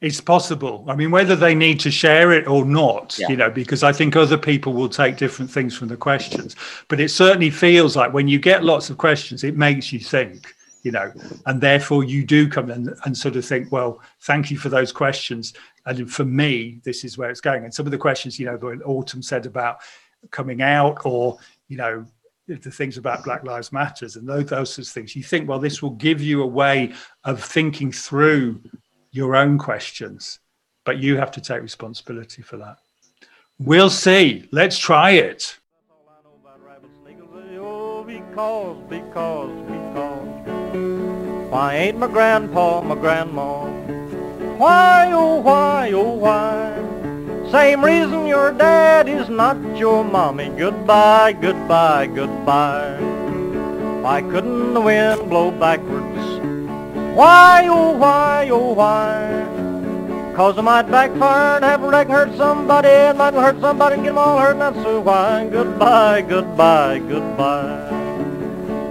it's 0.00 0.20
possible. 0.20 0.84
I 0.88 0.96
mean, 0.96 1.10
whether 1.10 1.36
they 1.36 1.54
need 1.54 1.78
to 1.80 1.90
share 1.90 2.32
it 2.32 2.46
or 2.46 2.64
not, 2.64 3.18
yeah. 3.18 3.28
you 3.28 3.36
know, 3.36 3.50
because 3.50 3.82
I 3.82 3.92
think 3.92 4.16
other 4.16 4.38
people 4.38 4.72
will 4.72 4.88
take 4.88 5.18
different 5.18 5.50
things 5.50 5.76
from 5.76 5.88
the 5.88 5.96
questions. 5.96 6.56
But 6.88 7.00
it 7.00 7.10
certainly 7.10 7.50
feels 7.50 7.96
like 7.96 8.12
when 8.12 8.26
you 8.26 8.38
get 8.38 8.64
lots 8.64 8.88
of 8.88 8.96
questions, 8.96 9.44
it 9.44 9.56
makes 9.56 9.92
you 9.92 10.00
think, 10.00 10.54
you 10.82 10.90
know, 10.90 11.12
and 11.44 11.60
therefore 11.60 12.02
you 12.02 12.24
do 12.24 12.48
come 12.48 12.70
and, 12.70 12.94
and 13.04 13.16
sort 13.16 13.36
of 13.36 13.44
think, 13.44 13.70
well, 13.70 14.00
thank 14.20 14.50
you 14.50 14.56
for 14.56 14.70
those 14.70 14.90
questions. 14.90 15.52
And 15.86 16.10
for 16.10 16.24
me, 16.24 16.80
this 16.84 17.04
is 17.04 17.16
where 17.16 17.30
it's 17.30 17.40
going. 17.40 17.64
And 17.64 17.72
some 17.72 17.86
of 17.86 17.92
the 17.92 17.98
questions, 17.98 18.38
you 18.38 18.46
know, 18.46 18.56
that 18.56 18.82
Autumn 18.84 19.22
said 19.22 19.46
about 19.46 19.78
coming 20.30 20.62
out 20.62 20.98
or, 21.04 21.38
you 21.68 21.76
know, 21.76 22.04
the 22.46 22.70
things 22.70 22.98
about 22.98 23.24
Black 23.24 23.44
Lives 23.44 23.72
Matters 23.72 24.16
and 24.16 24.28
those, 24.28 24.46
those 24.46 24.74
sorts 24.74 24.90
of 24.90 24.94
things, 24.94 25.14
you 25.14 25.22
think, 25.22 25.48
well, 25.48 25.58
this 25.58 25.82
will 25.82 25.90
give 25.90 26.20
you 26.20 26.42
a 26.42 26.46
way 26.46 26.92
of 27.24 27.42
thinking 27.42 27.92
through 27.92 28.60
your 29.12 29.36
own 29.36 29.56
questions, 29.58 30.40
but 30.84 30.98
you 30.98 31.16
have 31.16 31.30
to 31.32 31.40
take 31.40 31.62
responsibility 31.62 32.42
for 32.42 32.56
that. 32.56 32.78
We'll 33.58 33.90
see. 33.90 34.48
Let's 34.52 34.78
try 34.78 35.12
it. 35.12 35.56
Because, 38.06 38.76
because, 38.88 39.50
because. 39.68 41.50
Why 41.50 41.74
ain't 41.74 41.98
my 41.98 42.06
grandpa 42.06 42.80
my 42.80 42.94
grandma? 42.94 43.99
Why, 44.60 45.10
oh, 45.14 45.36
why, 45.36 45.90
oh, 45.94 46.12
why? 46.20 46.76
Same 47.50 47.82
reason 47.82 48.26
your 48.26 48.52
dad 48.52 49.08
is 49.08 49.26
not 49.30 49.56
your 49.78 50.04
mommy. 50.04 50.50
Goodbye, 50.50 51.32
goodbye, 51.32 52.08
goodbye. 52.08 53.00
Why 54.02 54.20
couldn't 54.20 54.74
the 54.74 54.82
wind 54.82 55.30
blow 55.30 55.50
backwards? 55.50 56.44
Why, 57.16 57.68
oh, 57.70 57.96
why, 57.96 58.50
oh, 58.52 58.74
why? 58.74 59.32
Cause 60.36 60.58
I 60.58 60.60
might 60.60 60.90
backfire 60.90 61.56
and 61.56 61.64
have 61.64 61.82
a 61.82 61.88
wreck 61.88 62.08
and 62.08 62.16
hurt 62.16 62.36
somebody 62.36 62.88
and 62.88 63.16
might 63.16 63.32
hurt 63.32 63.58
somebody 63.62 63.94
and 63.94 64.04
get 64.04 64.10
them 64.10 64.18
all 64.18 64.38
hurt 64.38 64.52
and 64.52 64.60
that's 64.60 64.76
so 64.76 65.00
why. 65.00 65.48
Goodbye, 65.50 66.20
goodbye, 66.20 66.98
goodbye. 66.98 67.88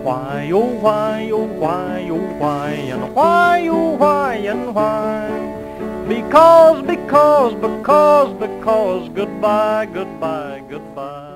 Why, 0.01 0.49
oh, 0.51 0.65
why, 0.81 1.29
oh, 1.31 1.43
why, 1.43 2.07
oh, 2.09 2.39
why, 2.39 2.69
and 2.71 3.13
why, 3.13 3.67
oh, 3.67 3.91
why, 3.91 4.33
and 4.33 4.73
why? 4.73 5.58
Because, 6.09 6.81
because, 6.87 7.53
because, 7.53 8.33
because, 8.39 9.09
goodbye, 9.09 9.85
goodbye, 9.85 10.63
goodbye. 10.67 11.28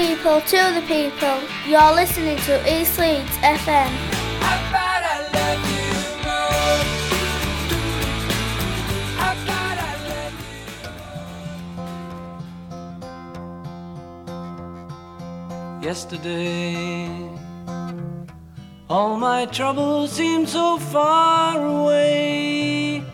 People, 0.00 0.40
to 0.40 0.60
the 0.76 0.84
people. 0.88 1.36
You're 1.66 1.94
listening 1.94 2.38
to 2.48 2.54
East 2.64 2.98
Leeds 2.98 3.36
FM. 3.58 3.92
Yesterday, 15.82 17.08
all 18.88 19.18
my 19.18 19.44
troubles 19.46 20.12
seem 20.12 20.46
so 20.46 20.78
far 20.78 21.62
away. 21.62 23.04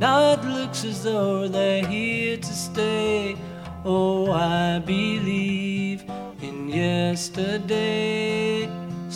Now 0.00 0.32
it 0.32 0.42
looks 0.44 0.84
as 0.84 1.04
though 1.04 1.46
they're 1.46 1.86
here 1.86 2.38
to 2.38 2.52
stay. 2.66 3.36
Oh, 3.84 4.32
I 4.32 4.80
believe 4.80 5.47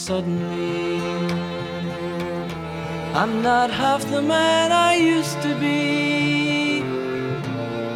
Suddenly, 0.08 1.00
I'm 3.14 3.40
not 3.40 3.70
half 3.70 4.04
the 4.10 4.20
man 4.20 4.72
I 4.72 4.96
used 4.96 5.40
to 5.42 5.54
be. 5.60 6.80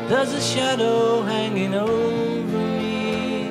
There's 0.06 0.32
a 0.32 0.40
shadow 0.40 1.22
hanging 1.22 1.74
over 1.74 2.58
me. 2.78 3.50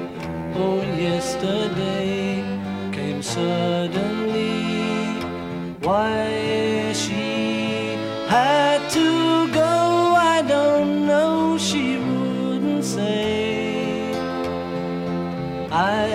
Oh, 0.56 0.82
yesterday 0.98 2.46
came 2.94 3.22
suddenly. 3.22 4.64
Why 5.82 6.94
she 6.94 7.98
had 8.30 8.90
to 8.92 9.52
go, 9.52 10.16
I 10.16 10.42
don't 10.48 11.06
know. 11.06 11.58
She 11.58 11.98
wouldn't 11.98 12.86
say. 12.86 14.14
I 15.70 16.15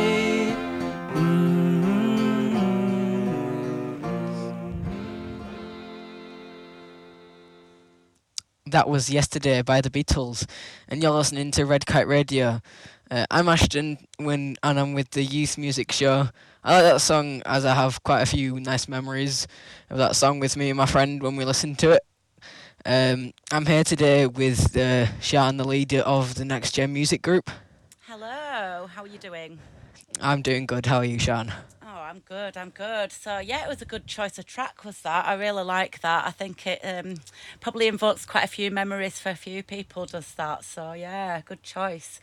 That 8.71 8.87
was 8.87 9.09
Yesterday 9.09 9.61
by 9.61 9.81
the 9.81 9.89
Beatles, 9.89 10.47
and 10.87 11.03
you're 11.03 11.11
listening 11.11 11.51
to 11.51 11.65
Red 11.65 11.85
Kite 11.85 12.07
Radio. 12.07 12.61
Uh, 13.09 13.25
I'm 13.29 13.49
Ashton, 13.49 13.97
when 14.17 14.55
and 14.63 14.79
I'm 14.79 14.93
with 14.93 15.09
the 15.11 15.23
Youth 15.23 15.57
Music 15.57 15.91
Show. 15.91 16.29
I 16.63 16.75
like 16.75 16.83
that 16.83 17.01
song 17.01 17.41
as 17.45 17.65
I 17.65 17.73
have 17.73 18.01
quite 18.03 18.21
a 18.21 18.25
few 18.25 18.61
nice 18.61 18.87
memories 18.87 19.45
of 19.89 19.97
that 19.97 20.15
song 20.15 20.39
with 20.39 20.55
me 20.55 20.69
and 20.69 20.77
my 20.77 20.85
friend 20.85 21.21
when 21.21 21.35
we 21.35 21.43
listened 21.43 21.79
to 21.79 21.91
it. 21.91 22.03
Um, 22.85 23.33
I'm 23.51 23.65
here 23.65 23.83
today 23.83 24.25
with 24.25 24.77
uh, 24.77 25.19
Sian, 25.19 25.57
the 25.57 25.67
leader 25.67 25.99
of 25.99 26.35
the 26.35 26.45
Next 26.45 26.71
Gen 26.71 26.93
Music 26.93 27.21
Group. 27.21 27.51
Hello, 28.07 28.87
how 28.87 29.03
are 29.03 29.07
you 29.07 29.17
doing? 29.17 29.59
I'm 30.21 30.41
doing 30.41 30.65
good. 30.65 30.85
How 30.85 30.99
are 30.99 31.05
you, 31.05 31.19
Sian? 31.19 31.51
I'm 32.11 32.19
good. 32.19 32.57
I'm 32.57 32.71
good. 32.71 33.13
So 33.13 33.37
yeah, 33.37 33.63
it 33.63 33.69
was 33.69 33.81
a 33.81 33.85
good 33.85 34.05
choice 34.05 34.37
of 34.37 34.45
track. 34.45 34.83
Was 34.83 34.99
that? 35.03 35.25
I 35.25 35.33
really 35.33 35.63
like 35.63 36.01
that. 36.01 36.27
I 36.27 36.31
think 36.31 36.67
it 36.67 36.81
um, 36.83 37.15
probably 37.61 37.87
invokes 37.87 38.25
quite 38.25 38.43
a 38.43 38.47
few 38.47 38.69
memories 38.69 39.17
for 39.17 39.29
a 39.29 39.35
few 39.35 39.63
people. 39.63 40.05
Does 40.05 40.33
that? 40.33 40.65
So 40.65 40.91
yeah, 40.91 41.39
good 41.39 41.63
choice. 41.63 42.19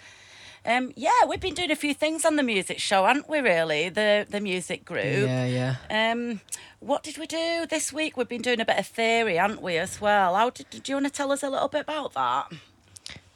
Um, 0.66 0.92
yeah, 0.94 1.24
we've 1.26 1.40
been 1.40 1.54
doing 1.54 1.70
a 1.70 1.76
few 1.76 1.94
things 1.94 2.26
on 2.26 2.36
the 2.36 2.42
music 2.42 2.78
show, 2.80 3.06
haven't 3.06 3.30
we? 3.30 3.38
Really, 3.38 3.88
the 3.88 4.26
the 4.28 4.40
music 4.40 4.84
group. 4.84 5.26
Yeah, 5.26 5.46
yeah. 5.46 5.76
Um, 6.12 6.42
what 6.80 7.02
did 7.02 7.16
we 7.16 7.26
do 7.26 7.64
this 7.64 7.90
week? 7.90 8.18
We've 8.18 8.28
been 8.28 8.42
doing 8.42 8.60
a 8.60 8.66
bit 8.66 8.78
of 8.78 8.86
theory, 8.86 9.36
haven't 9.36 9.62
we, 9.62 9.78
as 9.78 10.02
well? 10.02 10.34
How 10.34 10.50
did, 10.50 10.68
do 10.68 10.82
you 10.84 10.96
want 10.96 11.06
to 11.06 11.12
tell 11.12 11.32
us 11.32 11.42
a 11.42 11.48
little 11.48 11.68
bit 11.68 11.80
about 11.80 12.12
that? 12.12 12.52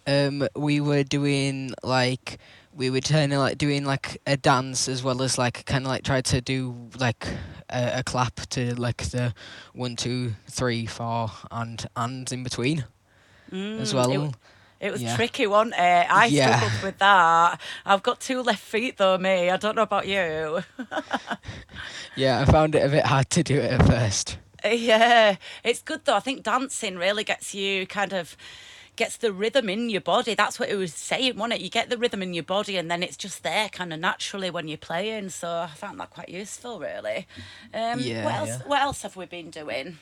Um, 0.06 0.46
we 0.54 0.82
were 0.82 1.02
doing 1.02 1.72
like 1.82 2.38
we 2.74 2.90
were 2.90 3.00
kind 3.00 3.32
of 3.32 3.38
like 3.40 3.58
doing 3.58 3.84
like 3.84 4.20
a 4.26 4.36
dance 4.36 4.88
as 4.88 5.02
well 5.02 5.22
as 5.22 5.38
like 5.38 5.64
kind 5.66 5.84
of 5.84 5.90
like 5.90 6.04
try 6.04 6.20
to 6.22 6.40
do 6.40 6.88
like 6.98 7.26
a, 7.70 7.98
a 7.98 8.02
clap 8.02 8.36
to 8.50 8.74
like 8.80 9.02
the 9.10 9.34
one, 9.74 9.96
two, 9.96 10.32
three, 10.48 10.86
four, 10.86 11.30
and 11.50 11.86
and 11.96 12.30
in 12.32 12.42
between 12.42 12.84
as 13.78 13.92
Mm, 13.92 13.94
well. 13.94 14.24
It, 14.80 14.86
it 14.88 14.92
was 14.92 15.02
Yeah. 15.02 15.16
tricky, 15.16 15.46
wasn't 15.46 15.74
it? 15.76 16.06
I 16.10 16.28
Yeah. 16.28 16.56
struggled 16.56 16.82
with 16.82 16.98
that. 16.98 17.60
I've 17.84 18.02
got 18.02 18.20
two 18.20 18.40
left 18.42 18.62
feet 18.62 18.96
though, 18.96 19.18
me. 19.18 19.50
I 19.50 19.56
don't 19.58 19.76
know 19.76 19.82
about 19.82 20.08
you. 20.08 20.62
Yeah, 22.14 22.40
I 22.40 22.44
found 22.44 22.74
it 22.74 22.84
a 22.84 22.88
bit 22.88 23.06
hard 23.06 23.30
to 23.30 23.42
do 23.42 23.58
it 23.58 23.70
at 23.72 23.86
first. 23.86 24.38
Yeah, 24.64 25.36
it's 25.64 25.82
good 25.82 26.04
though. 26.04 26.14
I 26.16 26.20
think 26.20 26.42
dancing 26.44 26.96
really 26.96 27.24
gets 27.24 27.54
you 27.54 27.86
kind 27.86 28.12
of 28.12 28.36
gets 28.96 29.16
the 29.16 29.32
rhythm 29.32 29.68
in 29.68 29.88
your 29.90 30.00
body. 30.00 30.34
That's 30.34 30.58
what 30.58 30.68
it 30.68 30.76
was 30.76 30.92
saying, 30.92 31.36
wasn't 31.36 31.54
it? 31.54 31.60
You 31.62 31.70
get 31.70 31.88
the 31.90 31.98
rhythm 31.98 32.22
in 32.22 32.34
your 32.34 32.44
body 32.44 32.76
and 32.76 32.90
then 32.90 33.02
it's 33.02 33.16
just 33.16 33.42
there 33.42 33.68
kind 33.68 33.92
of 33.92 34.00
naturally 34.00 34.50
when 34.50 34.68
you're 34.68 34.78
playing. 34.78 35.30
So 35.30 35.48
I 35.48 35.68
found 35.68 35.98
that 36.00 36.10
quite 36.10 36.28
useful 36.28 36.78
really. 36.78 37.26
Um 37.72 38.00
Yeah, 38.00 38.24
what 38.24 38.34
else 38.34 38.48
yeah. 38.48 38.58
what 38.66 38.82
else 38.82 39.02
have 39.02 39.16
we 39.16 39.26
been 39.26 39.50
doing? 39.50 39.98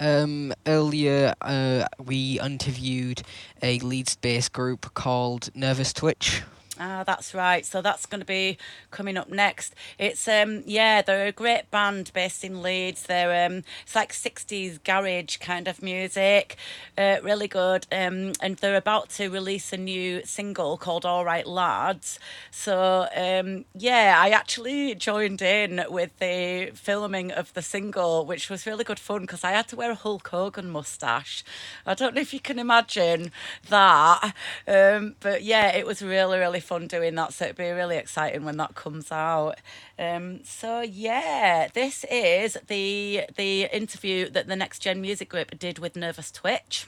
Um, 0.00 0.52
earlier, 0.66 1.34
uh, 1.42 1.84
we 2.02 2.40
interviewed 2.40 3.22
a 3.62 3.78
Leeds-based 3.80 4.52
group 4.52 4.92
called 4.94 5.50
Nervous 5.54 5.92
Twitch. 5.92 6.42
Ah, 6.80 7.04
that's 7.04 7.34
right. 7.34 7.66
So 7.66 7.82
that's 7.82 8.06
going 8.06 8.20
to 8.20 8.26
be 8.26 8.56
coming 8.90 9.18
up 9.18 9.28
next. 9.28 9.74
It's 9.98 10.26
um 10.26 10.62
yeah, 10.64 11.02
they're 11.02 11.26
a 11.26 11.32
great 11.32 11.70
band 11.70 12.10
based 12.14 12.44
in 12.44 12.62
Leeds. 12.62 13.02
They're 13.02 13.44
um 13.46 13.62
it's 13.82 13.94
like 13.94 14.10
60s 14.14 14.78
garage 14.82 15.36
kind 15.36 15.68
of 15.68 15.82
music. 15.82 16.56
Uh, 16.96 17.18
really 17.22 17.46
good. 17.46 17.86
Um 17.92 18.32
and 18.40 18.56
they're 18.56 18.74
about 18.76 19.10
to 19.10 19.28
release 19.28 19.70
a 19.74 19.76
new 19.76 20.22
single 20.24 20.78
called 20.78 21.04
All 21.04 21.26
Right 21.26 21.46
Lads. 21.46 22.18
So 22.50 23.06
um 23.14 23.66
yeah, 23.74 24.16
I 24.18 24.30
actually 24.30 24.94
joined 24.94 25.42
in 25.42 25.84
with 25.90 26.18
the 26.20 26.70
filming 26.74 27.32
of 27.32 27.52
the 27.52 27.60
single, 27.62 28.24
which 28.24 28.48
was 28.48 28.66
really 28.66 28.84
good 28.84 28.98
fun 28.98 29.20
because 29.22 29.44
I 29.44 29.50
had 29.50 29.68
to 29.68 29.76
wear 29.76 29.90
a 29.90 29.94
Hulk 29.94 30.26
Hogan 30.28 30.70
mustache. 30.70 31.44
I 31.84 31.92
don't 31.92 32.14
know 32.14 32.22
if 32.22 32.32
you 32.32 32.40
can 32.40 32.58
imagine 32.58 33.30
that. 33.68 34.32
Um 34.66 35.16
but 35.20 35.42
yeah, 35.42 35.68
it 35.76 35.86
was 35.86 36.00
really 36.02 36.38
really 36.38 36.61
fun 36.62 36.86
doing 36.86 37.14
that. 37.16 37.34
So 37.34 37.44
it'd 37.44 37.56
be 37.56 37.70
really 37.70 37.98
exciting 37.98 38.44
when 38.44 38.56
that 38.56 38.74
comes 38.74 39.12
out. 39.12 39.56
Um, 39.98 40.40
so 40.44 40.80
yeah, 40.80 41.68
this 41.74 42.04
is 42.10 42.56
the 42.66 43.24
the 43.36 43.68
interview 43.72 44.30
that 44.30 44.48
the 44.48 44.56
Next 44.56 44.78
Gen 44.78 45.00
Music 45.00 45.28
Group 45.28 45.58
did 45.58 45.78
with 45.78 45.96
Nervous 45.96 46.30
Twitch. 46.30 46.86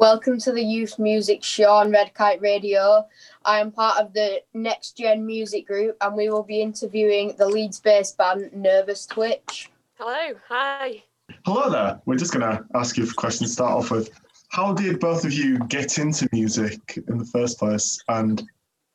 Welcome 0.00 0.38
to 0.38 0.52
the 0.52 0.62
Youth 0.62 0.98
Music 0.98 1.44
Show 1.44 1.70
on 1.72 1.90
Red 1.90 2.14
Kite 2.14 2.40
Radio. 2.40 3.06
I 3.44 3.60
am 3.60 3.70
part 3.70 3.98
of 3.98 4.14
the 4.14 4.40
Next 4.54 4.96
Gen 4.96 5.26
Music 5.26 5.66
Group 5.66 5.98
and 6.00 6.16
we 6.16 6.30
will 6.30 6.42
be 6.42 6.62
interviewing 6.62 7.34
the 7.36 7.46
Leeds 7.46 7.80
based 7.80 8.16
band 8.16 8.50
Nervous 8.54 9.04
Twitch. 9.04 9.70
Hello, 9.98 10.38
hi. 10.48 11.02
Hello 11.44 11.68
there. 11.68 12.00
We're 12.06 12.16
just 12.16 12.32
going 12.32 12.50
to 12.50 12.64
ask 12.74 12.96
you 12.96 13.04
a 13.04 13.12
question 13.12 13.46
to 13.46 13.52
start 13.52 13.72
off 13.72 13.90
with. 13.90 14.10
How 14.48 14.72
did 14.72 15.00
both 15.00 15.26
of 15.26 15.34
you 15.34 15.58
get 15.68 15.98
into 15.98 16.30
music 16.32 16.98
in 17.06 17.18
the 17.18 17.26
first 17.26 17.58
place? 17.58 18.02
And 18.08 18.42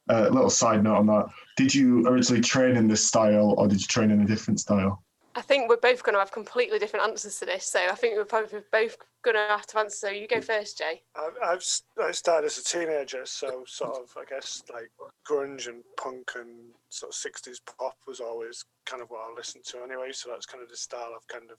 uh, 0.09 0.27
a 0.29 0.31
little 0.31 0.49
side 0.49 0.83
note 0.83 0.97
on 0.97 1.07
that: 1.07 1.27
Did 1.57 1.73
you 1.73 2.05
originally 2.07 2.41
train 2.41 2.75
in 2.75 2.87
this 2.87 3.05
style, 3.05 3.55
or 3.57 3.67
did 3.67 3.81
you 3.81 3.87
train 3.87 4.11
in 4.11 4.21
a 4.21 4.25
different 4.25 4.59
style? 4.59 5.03
I 5.37 5.41
think 5.41 5.67
we're 5.67 5.75
both 5.75 6.01
going 6.01 6.13
to 6.13 6.19
have 6.19 6.31
completely 6.31 6.79
different 6.79 7.05
answers 7.05 7.39
to 7.39 7.45
this. 7.45 7.65
So 7.65 7.79
I 7.79 7.95
think 7.95 8.15
we're 8.15 8.23
probably 8.23 8.61
both 8.71 8.95
going 9.21 9.35
to 9.35 9.47
have 9.49 9.67
to 9.67 9.79
answer. 9.79 10.07
So 10.07 10.09
you 10.09 10.29
go 10.29 10.39
first, 10.39 10.77
Jay. 10.77 11.01
I've, 11.13 11.61
I've 12.01 12.15
started 12.15 12.45
as 12.45 12.57
a 12.57 12.63
teenager, 12.63 13.25
so 13.25 13.65
sort 13.67 13.97
of 13.97 14.15
I 14.17 14.23
guess 14.29 14.63
like 14.73 14.89
grunge 15.29 15.67
and 15.67 15.83
punk 16.01 16.31
and 16.35 16.69
sort 16.89 17.11
of 17.11 17.15
sixties 17.15 17.59
pop 17.59 17.97
was 18.07 18.21
always 18.21 18.63
kind 18.85 19.01
of 19.01 19.09
what 19.09 19.29
I 19.29 19.33
listened 19.35 19.65
to 19.65 19.83
anyway. 19.83 20.11
So 20.13 20.29
that's 20.29 20.45
kind 20.45 20.63
of 20.63 20.69
the 20.69 20.77
style 20.77 21.11
I've 21.13 21.27
kind 21.27 21.51
of 21.51 21.57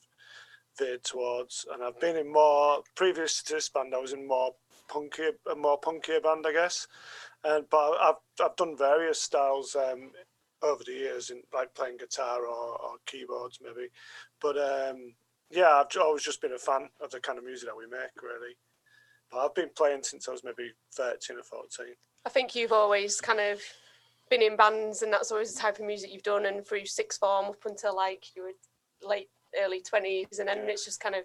veered 0.78 1.04
towards. 1.04 1.66
And 1.72 1.82
I've 1.82 2.00
been 2.00 2.16
in 2.16 2.32
more 2.32 2.82
previous 2.94 3.42
to 3.42 3.54
this 3.54 3.68
band. 3.68 3.94
I 3.94 3.98
was 3.98 4.14
in 4.14 4.26
more 4.26 4.52
punkier, 4.88 5.32
a 5.50 5.54
more 5.54 5.78
punkier 5.80 6.22
band, 6.22 6.46
I 6.48 6.52
guess. 6.52 6.86
And 7.44 7.64
but 7.70 7.92
I've 8.02 8.14
I've 8.42 8.56
done 8.56 8.76
various 8.76 9.20
styles 9.20 9.76
um, 9.76 10.10
over 10.62 10.82
the 10.84 10.92
years, 10.92 11.30
in 11.30 11.42
like 11.54 11.74
playing 11.74 11.98
guitar 11.98 12.44
or, 12.44 12.80
or 12.80 12.92
keyboards 13.06 13.58
maybe. 13.62 13.88
But 14.40 14.58
um, 14.58 15.14
yeah, 15.50 15.74
I've 15.74 16.00
always 16.00 16.22
just 16.22 16.40
been 16.40 16.52
a 16.52 16.58
fan 16.58 16.88
of 17.00 17.10
the 17.10 17.20
kind 17.20 17.38
of 17.38 17.44
music 17.44 17.68
that 17.68 17.76
we 17.76 17.86
make, 17.86 18.22
really. 18.22 18.56
But 19.30 19.38
I've 19.38 19.54
been 19.54 19.70
playing 19.76 20.02
since 20.02 20.28
I 20.28 20.32
was 20.32 20.44
maybe 20.44 20.72
thirteen 20.94 21.38
or 21.38 21.42
fourteen. 21.42 21.94
I 22.24 22.30
think 22.30 22.54
you've 22.54 22.72
always 22.72 23.20
kind 23.20 23.40
of 23.40 23.60
been 24.28 24.42
in 24.42 24.56
bands, 24.56 25.02
and 25.02 25.12
that's 25.12 25.30
always 25.30 25.54
the 25.54 25.60
type 25.60 25.78
of 25.78 25.84
music 25.84 26.12
you've 26.12 26.22
done. 26.22 26.46
And 26.46 26.66
through 26.66 26.86
sixth 26.86 27.20
form 27.20 27.46
up 27.46 27.64
until 27.64 27.94
like 27.94 28.34
you 28.34 28.42
were 28.42 29.08
late 29.08 29.28
early 29.62 29.82
twenties, 29.82 30.38
and 30.38 30.48
then 30.48 30.68
it's 30.68 30.84
just 30.84 31.00
kind 31.00 31.14
of. 31.14 31.24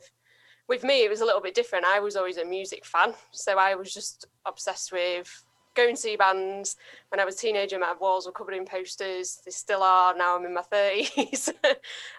With 0.67 0.83
me, 0.83 1.03
it 1.03 1.09
was 1.09 1.19
a 1.19 1.25
little 1.25 1.41
bit 1.41 1.55
different. 1.55 1.85
I 1.85 1.99
was 1.99 2.15
always 2.15 2.37
a 2.37 2.45
music 2.45 2.85
fan, 2.85 3.13
so 3.31 3.57
I 3.57 3.75
was 3.75 3.93
just 3.93 4.27
obsessed 4.45 4.93
with 4.93 5.43
going 5.75 5.95
to 5.95 6.01
see 6.01 6.15
bands. 6.15 6.75
When 7.09 7.19
I 7.19 7.25
was 7.25 7.35
a 7.35 7.39
teenager, 7.39 7.79
my 7.79 7.93
walls 7.99 8.25
were 8.25 8.31
covered 8.31 8.55
in 8.55 8.65
posters. 8.65 9.41
They 9.45 9.51
still 9.51 9.83
are. 9.83 10.15
Now 10.15 10.37
I'm 10.37 10.45
in 10.45 10.53
my 10.53 10.61
thirties, 10.61 11.49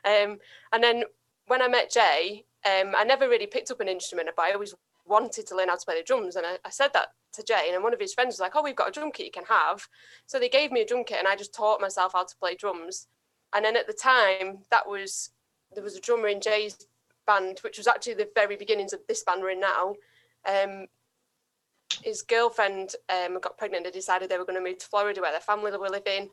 um, 0.05 0.39
and 0.73 0.83
then 0.83 1.05
when 1.47 1.63
I 1.63 1.69
met 1.69 1.91
Jay, 1.91 2.45
um, 2.65 2.95
I 2.97 3.05
never 3.05 3.29
really 3.29 3.47
picked 3.47 3.71
up 3.71 3.81
an 3.81 3.89
instrument, 3.89 4.29
but 4.37 4.45
I 4.45 4.53
always 4.53 4.75
wanted 5.05 5.47
to 5.49 5.57
learn 5.57 5.69
how 5.69 5.77
to 5.77 5.85
play 5.85 5.99
the 5.99 6.05
drums. 6.05 6.37
And 6.37 6.47
I, 6.47 6.59
I 6.65 6.71
said 6.71 6.93
that 6.95 7.09
to 7.35 7.43
Jay, 7.43 7.71
and 7.73 7.83
one 7.83 7.95
of 7.95 8.01
his 8.01 8.15
friends 8.15 8.35
was 8.35 8.41
like, 8.41 8.53
"Oh, 8.55 8.63
we've 8.63 8.77
got 8.77 8.89
a 8.89 8.93
drum 8.93 9.11
kit 9.13 9.27
you 9.27 9.33
can 9.33 9.45
have." 9.45 9.87
So 10.27 10.39
they 10.39 10.49
gave 10.49 10.73
me 10.73 10.83
a 10.83 10.87
drum 10.87 11.05
kit, 11.05 11.19
and 11.19 11.29
I 11.29 11.37
just 11.37 11.55
taught 11.55 11.81
myself 11.81 12.13
how 12.15 12.25
to 12.25 12.37
play 12.37 12.55
drums. 12.55 13.09
And 13.55 13.65
then 13.65 13.77
at 13.77 13.87
the 13.87 13.93
time, 13.93 14.59
that 14.71 14.89
was 14.89 15.31
there 15.75 15.85
was 15.85 15.97
a 15.97 16.01
drummer 16.01 16.29
in 16.29 16.41
Jay's 16.41 16.87
band, 17.27 17.59
which 17.61 17.79
was 17.79 17.87
actually 17.87 18.15
the 18.15 18.29
very 18.35 18.57
beginnings 18.57 18.93
of 18.93 19.01
this 19.09 19.23
band 19.23 19.43
we're 19.43 19.51
in 19.51 19.61
now. 19.61 19.95
Um, 20.47 20.87
his 22.03 22.23
girlfriend 22.23 22.95
um, 23.09 23.41
got 23.41 23.59
pregnant 23.59 23.87
and 23.87 23.93
decided 23.93 24.29
they 24.29 24.39
were 24.39 24.45
going 24.45 24.63
to 24.63 24.71
move 24.71 24.79
to 24.79 24.87
Florida 24.87 25.21
where 25.21 25.33
their 25.33 25.41
family 25.41 25.71
were 25.71 25.89
living. 25.89 26.31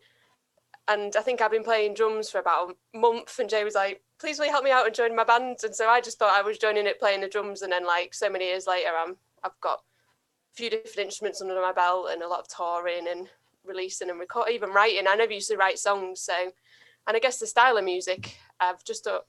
And 0.88 1.16
I 1.16 1.22
think 1.22 1.41
I've 1.41 1.51
been 1.51 1.64
playing 1.64 1.93
drums 1.93 2.30
for 2.30 2.39
about 2.39 2.76
a 2.93 2.97
month, 2.97 3.38
and 3.39 3.49
Jay 3.49 3.64
was 3.64 3.76
like, 3.76 4.01
"Please, 4.20 4.39
will 4.39 4.45
you 4.45 4.51
help 4.51 4.64
me 4.64 4.72
out 4.72 4.88
and 4.88 4.95
join 4.95 5.16
my 5.16 5.24
band?" 5.24 5.57
And 5.64 5.76
so 5.76 5.88
I 5.88 6.01
just 6.01 6.18
thought 6.18 6.38
I 6.38 6.41
was 6.41 6.57
joining 6.57 6.88
it, 6.88 6.99
playing 6.99 7.22
the 7.22 7.28
drums, 7.28 7.62
and 7.62 7.72
then 7.72 7.86
like 7.86 8.14
so 8.14 8.30
many 8.30 8.45
years 8.45 8.66
later, 8.66 8.89
I'm 8.97 9.16
I've 9.43 9.60
got 9.62 9.80
a 9.80 10.55
few 10.55 10.70
different 10.70 11.07
instruments 11.07 11.41
under 11.41 11.62
my 11.62 11.74
belt 11.74 12.07
and 12.12 12.24
a 12.24 12.28
lot 12.28 12.39
of 12.39 12.47
touring 12.47 13.07
and 13.07 13.30
releasing 13.64 14.10
and 14.10 14.20
record, 14.20 14.49
even 14.49 14.72
writing. 14.72 15.05
I 15.07 15.16
never 15.16 15.34
used 15.34 15.49
to 15.49 15.57
write 15.57 15.78
songs, 15.78 16.22
so 16.22 16.34
and 17.07 17.16
I 17.16 17.20
guess 17.20 17.39
the 17.39 17.47
style 17.47 17.78
of 17.78 17.84
music, 17.84 18.38
I've 18.60 18.84
just 18.84 19.05
a 19.07 19.22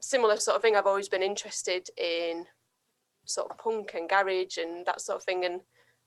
similar 0.00 0.38
sort 0.38 0.56
of 0.56 0.62
thing. 0.62 0.76
I've 0.76 0.86
always 0.86 1.08
been 1.08 1.22
interested 1.22 1.88
in 1.96 2.46
sort 3.24 3.50
of 3.50 3.58
punk 3.58 3.92
and 3.94 4.08
garage 4.08 4.56
and 4.58 4.84
that 4.86 5.00
sort 5.00 5.16
of 5.16 5.24
thing, 5.24 5.44
and 5.44 5.60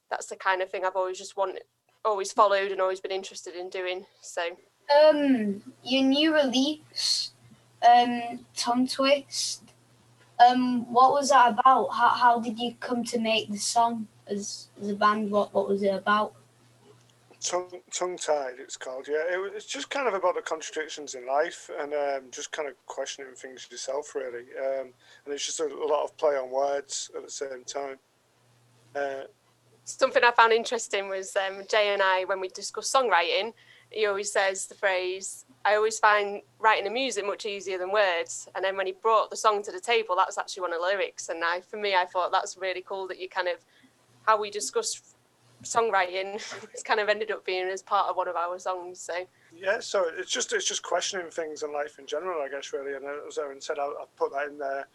that's 0.10 0.28
the 0.28 0.36
kind 0.36 0.62
of 0.62 0.70
thing 0.70 0.86
I've 0.86 0.96
always 0.96 1.18
just 1.18 1.38
wanted, 1.38 1.64
always 2.04 2.32
followed 2.32 2.72
and 2.72 2.82
always 2.82 3.00
been 3.00 3.12
interested 3.12 3.56
in 3.56 3.70
doing. 3.70 4.06
So 4.22 4.42
Um, 5.04 5.62
your 5.84 6.04
new 6.04 6.34
release, 6.36 7.32
um, 7.88 8.46
Tongue 8.56 8.88
Twist. 8.88 9.64
Um, 10.46 10.92
what 10.92 11.14
was 11.14 11.30
that 11.30 11.52
about? 11.54 11.90
How 11.90 12.10
how 12.10 12.40
did 12.40 12.60
you 12.60 12.76
come 12.80 13.04
to 13.06 13.20
make 13.20 13.50
the 13.50 13.58
song 13.58 14.08
as 14.28 14.68
as 14.82 14.90
a 14.90 14.96
band? 14.96 15.32
What 15.32 15.54
what 15.54 15.70
was 15.70 15.84
it 15.84 15.94
about? 15.94 16.34
Tongue, 17.44 17.82
tongue 17.92 18.18
tied, 18.18 18.54
it's 18.58 18.78
called. 18.78 19.06
Yeah, 19.08 19.24
it, 19.28 19.52
it's 19.54 19.66
just 19.66 19.90
kind 19.90 20.08
of 20.08 20.14
about 20.14 20.36
the 20.36 20.42
contradictions 20.42 21.14
in 21.14 21.28
life 21.28 21.70
and 21.78 21.94
um, 21.94 22.32
just 22.32 22.54
kind 22.54 22.70
of 22.70 22.76
questioning 22.86 23.34
things 23.36 23.68
yourself, 23.70 24.16
really. 24.16 24.46
Um, 24.58 24.94
and 25.26 25.34
it's 25.34 25.46
just 25.46 25.60
a, 25.60 25.66
a 25.66 25.88
lot 25.88 26.06
of 26.06 26.16
play 26.18 26.36
on 26.36 26.50
words 26.50 27.12
at 27.16 27.24
the 27.24 27.30
same 27.30 27.66
time. 27.66 27.98
Uh, 28.96 29.24
something 29.84 30.24
I 30.24 30.32
found 30.32 30.54
interesting 30.54 31.10
was 31.10 31.36
um, 31.36 31.64
Jay 31.70 31.94
and 31.94 32.02
I, 32.02 32.24
when 32.24 32.40
we 32.40 32.48
discuss 32.48 32.90
songwriting, 32.90 33.54
he 33.90 34.06
always 34.06 34.32
says 34.32 34.66
the 34.68 34.76
phrase, 34.76 35.46
I 35.66 35.76
always 35.76 36.00
find 36.00 36.42
writing 36.60 36.86
the 36.86 36.92
music 36.92 37.26
much 37.26 37.46
easier 37.46 37.78
than 37.78 37.92
words. 37.92 38.48
And 38.56 38.64
then 38.64 38.78
when 38.78 38.88
he 38.88 38.94
brought 38.94 39.30
the 39.30 39.38
song 39.38 39.62
to 39.64 39.72
the 39.72 39.82
table, 39.82 40.16
that 40.16 40.28
was 40.28 40.38
actually 40.38 40.62
one 40.62 40.74
of 40.74 40.80
the 40.80 40.86
lyrics. 40.86 41.30
And 41.30 41.44
I, 41.44 41.60
for 41.62 41.78
me, 41.78 41.94
I 41.94 42.06
thought 42.06 42.32
that's 42.32 42.58
really 42.58 42.82
cool 42.82 43.08
that 43.08 43.20
you 43.20 43.30
kind 43.30 43.48
of, 43.48 43.58
how 44.26 44.40
we 44.40 44.50
discuss 44.50 45.13
songwriting, 45.64 46.36
it's 46.74 46.84
kind 46.84 47.00
of 47.00 47.10
ended 47.10 47.32
up 47.32 47.46
being 47.46 47.68
as 47.68 47.82
part 47.82 48.10
of 48.10 48.16
one 48.16 48.28
of 48.28 48.36
our 48.36 48.60
songs. 48.60 49.00
So 49.00 49.14
yeah, 49.56 49.80
so 49.80 50.06
it's 50.18 50.32
just 50.32 50.54
it's 50.54 50.68
just 50.68 50.84
questioning 50.84 51.30
things 51.30 51.64
in 51.64 51.74
life 51.74 52.00
in 52.00 52.06
general, 52.06 52.42
I 52.42 52.50
guess, 52.50 52.74
really. 52.74 52.94
And 52.94 53.06
as 53.28 53.38
Erin 53.38 53.62
said, 53.62 53.80
I, 53.80 53.86
I 53.86 54.06
put 54.16 54.32
that 54.34 54.48
in 54.48 54.58
there. 54.58 54.88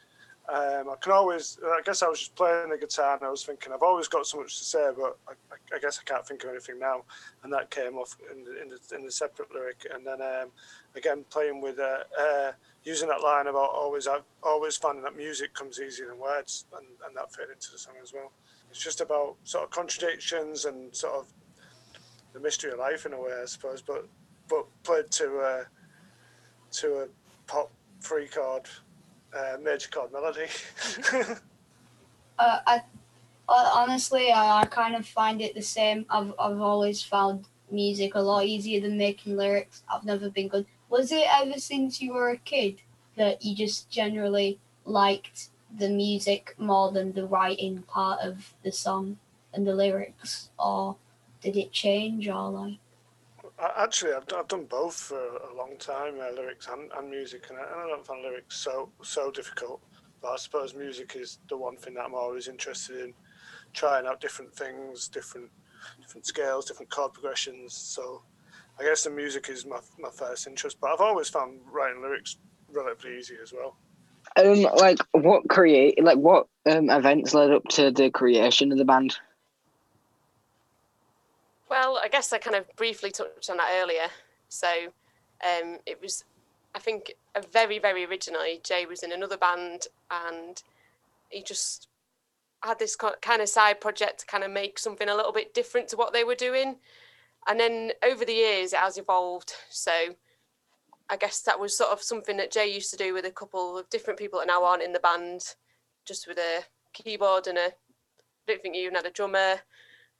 Um, 0.49 0.89
I 0.89 0.95
can 1.03 1.13
always, 1.13 1.59
I 1.63 1.83
guess 1.85 2.03
I 2.03 2.09
was 2.09 2.21
just 2.21 2.35
playing 2.35 2.71
the 2.71 2.79
guitar 2.79 3.17
and 3.17 3.23
I 3.23 3.29
was 3.29 3.45
thinking, 3.45 3.71
I've 3.71 3.83
always 3.83 4.09
got 4.09 4.27
so 4.27 4.39
much 4.39 4.59
to 4.59 4.65
say, 4.65 4.89
but 4.97 5.19
I, 5.29 5.33
I, 5.53 5.77
I 5.77 5.79
guess 5.79 6.01
I 6.01 6.11
can't 6.11 6.27
think 6.27 6.43
of 6.43 6.49
anything 6.49 6.79
now. 6.79 7.03
And 7.43 7.53
that 7.53 7.69
came 7.69 7.97
off 7.97 8.17
in 8.33 8.45
the, 8.45 8.63
in 8.63 8.69
the, 8.71 8.97
in 8.97 9.05
the 9.05 9.13
separate 9.13 9.53
lyric. 9.53 9.87
And 9.93 10.07
then 10.07 10.23
um, 10.23 10.49
again, 10.97 11.27
playing 11.29 11.61
with, 11.61 11.79
uh, 11.79 12.05
uh, 12.19 12.53
using 12.83 13.09
that 13.09 13.21
line 13.21 13.47
about 13.47 13.71
always, 13.75 14.07
I've 14.07 14.23
always 14.43 14.77
finding 14.77 15.05
that 15.05 15.19
music 15.19 15.53
comes 15.53 15.81
easier 15.81 16.09
than 16.09 16.19
words, 16.19 16.65
and, 16.75 16.87
and 17.07 17.15
that 17.15 17.31
fit 17.35 17.49
into 17.53 17.71
the 17.71 17.79
song 17.79 17.95
as 18.03 18.15
well. 18.15 18.33
It's 18.71 18.83
just 18.83 19.01
about 19.01 19.37
sort 19.45 19.65
of 19.65 19.71
contradictions 19.71 20.65
and 20.65 20.95
sort 20.95 21.15
of 21.15 21.27
the 22.33 22.41
mystery 22.41 22.73
of 22.73 22.79
life 22.79 23.07
in 23.07 23.13
a 23.13 23.21
way, 23.21 23.33
I 23.41 23.47
suppose, 23.47 23.83
but 23.83 24.07
but 24.49 24.67
played 24.83 25.11
to 25.13 25.67
to 26.71 26.87
a 26.99 27.07
pop 27.47 27.71
three 28.01 28.29
chord 28.29 28.69
uh, 29.35 29.57
major 29.63 29.89
chord 29.89 30.13
melody. 30.13 30.47
Uh, 32.41 32.61
I 32.65 32.83
honestly, 33.49 34.31
I, 34.31 34.61
I 34.61 34.65
kind 34.67 34.95
of 34.95 35.05
find 35.05 35.41
it 35.41 35.57
the 35.57 35.61
same. 35.61 36.07
I've 36.09 36.33
I've 36.39 36.61
always 36.61 37.03
found 37.03 37.47
music 37.69 38.15
a 38.15 38.21
lot 38.21 38.45
easier 38.45 38.81
than 38.81 38.97
making 38.97 39.37
lyrics. 39.37 39.83
I've 39.93 40.05
never 40.05 40.31
been 40.31 40.47
good. 40.47 40.67
Was 40.89 41.11
it 41.11 41.27
ever 41.29 41.59
since 41.59 42.01
you 42.01 42.13
were 42.13 42.31
a 42.31 42.37
kid 42.37 42.81
that 43.17 43.45
you 43.45 43.57
just 43.57 43.91
generally 43.91 44.59
liked 44.85 45.49
the 45.77 45.89
music 45.89 46.55
more 46.59 46.91
than 46.93 47.13
the 47.13 47.27
writing 47.27 47.83
part 47.83 48.21
of 48.21 48.55
the 48.63 48.73
song 48.73 49.19
and 49.53 49.67
the 49.67 49.75
lyrics, 49.75 50.51
or 50.59 50.97
did 51.41 51.57
it 51.57 51.73
change 51.73 52.29
or 52.29 52.51
like? 52.51 52.79
Actually, 53.77 54.13
I've, 54.13 54.25
I've 54.37 54.49
done 54.49 54.67
both 54.67 54.95
for 54.95 55.19
a 55.19 55.55
long 55.57 55.77
time, 55.79 56.15
uh, 56.21 56.31
lyrics 56.33 56.69
and, 56.71 56.91
and 56.97 57.11
music, 57.11 57.47
and 57.51 57.59
I, 57.59 57.63
and 57.63 57.81
I 57.81 57.87
don't 57.89 58.07
find 58.07 58.23
lyrics 58.23 58.57
so 58.57 58.91
so 59.03 59.31
difficult. 59.31 59.81
But 60.21 60.33
I 60.33 60.37
suppose 60.37 60.75
music 60.75 61.15
is 61.17 61.39
the 61.49 61.57
one 61.57 61.77
thing 61.77 61.95
that 61.95 62.05
I'm 62.05 62.15
always 62.15 62.49
interested 62.49 63.01
in, 63.05 63.15
trying 63.73 64.07
out 64.07 64.21
different 64.21 64.55
things, 64.55 65.09
different 65.09 65.51
different 66.01 66.27
scales, 66.27 66.67
different 66.67 66.91
chord 66.91 67.13
progressions. 67.15 67.75
So 67.75 68.23
I 68.79 68.85
guess 68.85 69.05
the 69.05 69.11
music 69.11 69.49
is 69.49 69.67
my, 69.67 69.81
my 69.99 70.11
first 70.11 70.47
interest, 70.47 70.79
but 70.81 70.91
I've 70.93 71.01
always 71.01 71.29
found 71.29 71.61
writing 71.71 72.01
lyrics 72.03 72.37
relatively 72.71 73.19
easy 73.19 73.37
as 73.43 73.53
well. 73.53 73.77
Um, 74.37 74.63
like 74.77 74.99
what 75.13 75.49
create 75.49 76.03
like 76.03 76.19
what 76.19 76.47
um 76.69 76.91
events 76.91 77.35
led 77.35 77.51
up 77.51 77.65
to 77.71 77.91
the 77.91 78.11
creation 78.11 78.73
of 78.73 78.79
the 78.79 78.85
band? 78.85 79.17
Well, 81.69 82.01
I 82.03 82.09
guess 82.09 82.33
I 82.33 82.39
kind 82.39 82.57
of 82.57 82.65
briefly 82.77 83.11
touched 83.11 83.51
on 83.51 83.59
that 83.59 83.81
earlier. 83.83 84.09
So 84.49 84.69
um, 85.45 85.79
it 85.87 86.01
was, 86.01 86.25
I 86.75 86.79
think, 86.79 87.15
a 87.35 87.43
very, 87.43 87.79
very 87.79 88.05
originally, 88.05 88.61
Jay 88.65 88.87
was 88.87 89.03
in 89.03 89.13
another 89.13 89.37
band 89.37 89.87
and 90.11 90.63
he 91.29 91.43
just 91.43 91.89
had 92.63 92.79
this 92.79 92.97
kind 92.97 93.43
of 93.43 93.49
side 93.49 93.81
project 93.81 94.21
to 94.21 94.27
kind 94.27 94.45
of 94.45 94.51
make 94.51 94.79
something 94.79 95.09
a 95.09 95.15
little 95.15 95.33
bit 95.33 95.55
different 95.55 95.89
to 95.89 95.97
what 95.97 96.13
they 96.13 96.25
were 96.25 96.35
doing. 96.35 96.77
And 97.47 97.61
then 97.61 97.93
over 98.03 98.25
the 98.25 98.33
years, 98.33 98.73
it 98.73 98.79
has 98.79 98.99
evolved. 98.99 99.53
So 99.69 99.93
I 101.11 101.17
guess 101.17 101.41
that 101.43 101.59
was 101.59 101.77
sort 101.77 101.91
of 101.91 102.03
something 102.03 102.37
that 102.37 102.53
Jay 102.53 102.73
used 102.73 102.91
to 102.91 102.97
do 102.97 103.15
with 103.15 103.25
a 103.25 103.31
couple 103.31 103.79
of 103.79 103.89
different 103.89 104.19
people 104.19 104.39
that 104.39 104.47
now 104.47 104.65
aren't 104.65 104.83
in 104.83 104.93
the 104.93 105.01
band, 105.01 105.41
just 106.07 106.27
with 106.29 106.39
a 106.39 106.65
keyboard 106.93 107.47
and 107.47 107.59
a, 107.59 107.67
I 107.67 107.73
don't 108.47 108.63
think 108.63 108.75
you 108.75 108.83
even 108.83 108.95
had 108.95 109.07
a 109.07 109.11
drummer. 109.11 109.57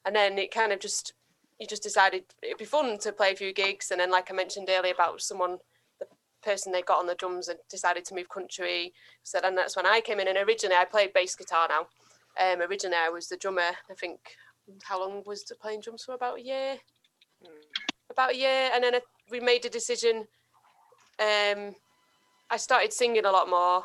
And 0.05 0.17
then 0.17 0.39
it 0.39 0.53
kind 0.53 0.73
of 0.73 0.81
just 0.81 1.13
you 1.59 1.67
just 1.67 1.83
decided 1.83 2.23
it'd 2.43 2.57
be 2.57 2.65
fun 2.65 2.99
to 2.99 3.13
play 3.13 3.33
a 3.33 3.37
few 3.37 3.53
gigs. 3.53 3.91
And 3.91 4.01
then 4.01 4.11
like 4.11 4.31
i 4.31 4.35
mentioned 4.35 4.69
earlier 4.71 4.95
about 4.95 5.21
someone 5.21 5.59
the 5.99 6.07
person 6.43 6.73
they 6.73 6.83
got 6.83 6.99
on 6.99 7.07
the 7.07 7.17
drums 7.17 7.49
and 7.49 7.59
decided 7.69 8.05
to 8.07 8.15
move 8.15 8.29
country. 8.29 8.93
So 9.25 9.41
then 9.41 9.57
that's 9.57 9.77
when 9.77 9.87
i 9.87 10.01
came 10.01 10.21
in. 10.21 10.29
And 10.29 10.39
originally 10.39 10.77
i 10.77 10.85
played 10.85 11.13
bass 11.13 11.35
guitar 11.35 11.69
now. 11.69 11.89
Um 12.41 12.61
originally 12.63 12.97
i 12.97 13.09
was 13.09 13.29
the 13.29 13.37
drummer 13.37 13.73
i 13.91 13.95
think 13.95 14.21
how 14.85 15.01
long 15.01 15.23
was 15.27 15.45
the 15.45 15.55
playing 15.55 15.81
drums 15.81 16.05
for? 16.05 16.15
About 16.15 16.39
a 16.39 16.43
year. 16.43 16.77
About 18.11 18.33
a 18.33 18.37
year. 18.37 18.71
And 18.73 18.85
then 18.85 18.97
I, 18.97 19.01
we 19.31 19.41
made 19.41 19.65
a 19.65 19.71
decision 19.71 20.27
um 21.21 21.75
I 22.51 22.57
started 22.57 22.93
singing 22.93 23.27
a 23.27 23.31
lot 23.31 23.51
more, 23.51 23.85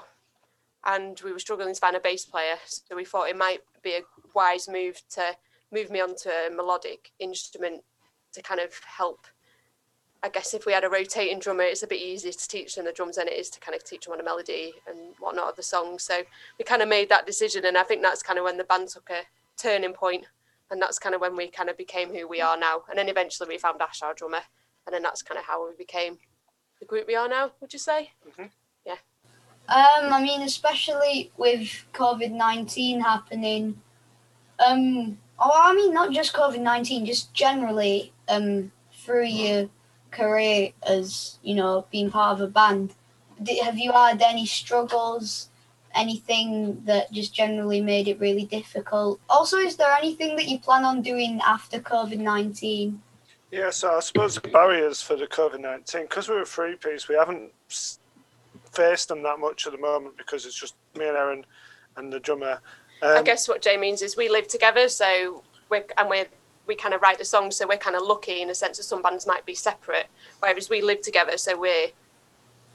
and 0.85 1.19
we 1.23 1.33
were 1.33 1.39
struggling 1.39 1.73
to 1.73 1.79
find 1.79 1.95
a 1.95 1.99
bass 1.99 2.25
player. 2.25 2.55
So 2.65 2.95
we 2.95 3.05
thought 3.05 3.29
it 3.29 3.37
might 3.37 3.59
be 3.81 3.95
a 3.95 4.01
wise 4.33 4.69
move 4.69 5.01
to 5.11 5.35
move 5.71 5.89
me 5.89 5.99
onto 5.99 6.29
a 6.29 6.49
melodic 6.49 7.11
instrument 7.19 7.83
to 8.33 8.41
kind 8.41 8.59
of 8.59 8.71
help. 8.97 9.27
I 10.21 10.29
guess 10.29 10.53
if 10.53 10.65
we 10.65 10.71
had 10.71 10.85
a 10.85 10.89
rotating 10.89 11.39
drummer, 11.39 11.63
it's 11.63 11.83
a 11.83 11.87
bit 11.87 11.99
easier 11.99 12.31
to 12.31 12.47
teach 12.47 12.75
them 12.75 12.85
the 12.85 12.93
drums 12.93 13.17
than 13.17 13.27
it 13.27 13.33
is 13.33 13.49
to 13.49 13.59
kind 13.59 13.75
of 13.75 13.83
teach 13.83 14.05
them 14.05 14.13
on 14.13 14.21
a 14.21 14.23
melody 14.23 14.73
and 14.87 15.15
whatnot 15.19 15.49
of 15.49 15.55
the 15.57 15.63
song. 15.63 15.99
So 15.99 16.21
we 16.57 16.63
kind 16.63 16.81
of 16.81 16.87
made 16.87 17.09
that 17.09 17.25
decision, 17.25 17.65
and 17.65 17.77
I 17.77 17.83
think 17.83 18.01
that's 18.01 18.23
kind 18.23 18.39
of 18.39 18.45
when 18.45 18.57
the 18.57 18.63
band 18.63 18.87
took 18.87 19.09
a 19.09 19.23
turning 19.57 19.91
point, 19.91 20.25
and 20.71 20.81
that's 20.81 20.97
kind 20.97 21.13
of 21.13 21.19
when 21.19 21.35
we 21.35 21.49
kind 21.49 21.69
of 21.69 21.77
became 21.77 22.13
who 22.13 22.27
we 22.27 22.39
are 22.39 22.57
now. 22.57 22.83
And 22.89 22.97
then 22.97 23.09
eventually 23.09 23.49
we 23.49 23.57
found 23.57 23.81
Ash, 23.81 24.01
our 24.01 24.13
drummer, 24.13 24.43
and 24.85 24.93
then 24.93 25.03
that's 25.03 25.21
kind 25.21 25.37
of 25.37 25.43
how 25.45 25.67
we 25.67 25.75
became 25.77 26.19
the 26.83 26.89
group 26.89 27.07
we 27.07 27.15
are 27.15 27.29
now. 27.29 27.51
Would 27.61 27.73
you 27.73 27.79
say? 27.79 28.11
Yeah. 28.85 28.99
Um, 29.69 30.11
I 30.11 30.21
mean, 30.21 30.41
especially 30.41 31.31
with 31.37 31.85
COVID 31.93 32.31
nineteen 32.31 32.99
happening. 32.99 33.81
Um, 34.65 35.17
oh, 35.39 35.51
I 35.69 35.73
mean, 35.73 35.93
not 35.93 36.11
just 36.11 36.33
COVID 36.33 36.59
nineteen, 36.59 37.05
just 37.05 37.33
generally, 37.33 38.11
um, 38.27 38.71
through 38.91 39.27
your 39.27 39.69
career 40.11 40.71
as 40.85 41.39
you 41.41 41.55
know, 41.55 41.85
being 41.91 42.11
part 42.11 42.33
of 42.35 42.41
a 42.41 42.47
band. 42.47 42.93
Have 43.63 43.79
you 43.79 43.91
had 43.91 44.21
any 44.21 44.45
struggles? 44.45 45.49
Anything 45.95 46.81
that 46.85 47.11
just 47.11 47.35
generally 47.35 47.79
made 47.79 48.07
it 48.07 48.19
really 48.19 48.45
difficult? 48.45 49.19
Also, 49.29 49.57
is 49.57 49.75
there 49.75 49.93
anything 49.93 50.35
that 50.37 50.47
you 50.47 50.57
plan 50.57 50.85
on 50.85 51.03
doing 51.03 51.39
after 51.45 51.79
COVID 51.79 52.17
nineteen? 52.17 53.01
Yeah, 53.53 53.69
so 53.69 53.95
I 53.95 53.99
suppose 53.99 54.33
the 54.33 54.47
barriers 54.47 55.03
for 55.03 55.15
the 55.15 55.27
COVID 55.27 55.59
19, 55.61 56.01
because 56.01 56.27
we're 56.27 56.41
a 56.41 56.45
three 56.45 56.75
piece, 56.75 57.07
we 57.07 57.13
haven't 57.13 57.51
faced 58.71 59.09
them 59.09 59.21
that 59.21 59.37
much 59.39 59.67
at 59.67 59.73
the 59.73 59.77
moment 59.77 60.17
because 60.17 60.47
it's 60.47 60.59
just 60.59 60.73
me 60.97 61.07
and 61.07 61.15
Erin 61.15 61.45
and 61.95 62.11
the 62.11 62.19
drummer. 62.19 62.59
I 63.03 63.17
Um, 63.17 63.23
guess 63.23 63.47
what 63.47 63.61
Jay 63.61 63.77
means 63.77 64.01
is 64.01 64.17
we 64.17 64.27
live 64.27 64.47
together, 64.47 64.89
so 64.89 65.43
we're 65.69 65.85
and 65.99 66.09
we 66.09 66.23
we 66.65 66.73
kind 66.73 66.95
of 66.95 67.01
write 67.03 67.19
the 67.19 67.25
songs, 67.25 67.55
so 67.55 67.67
we're 67.67 67.77
kind 67.77 67.95
of 67.95 68.01
lucky 68.01 68.41
in 68.41 68.49
a 68.49 68.55
sense 68.55 68.77
that 68.77 68.83
some 68.85 69.03
bands 69.03 69.27
might 69.27 69.45
be 69.45 69.53
separate, 69.53 70.07
whereas 70.39 70.67
we 70.67 70.81
live 70.81 71.01
together, 71.01 71.37
so 71.37 71.55
we're 71.55 71.89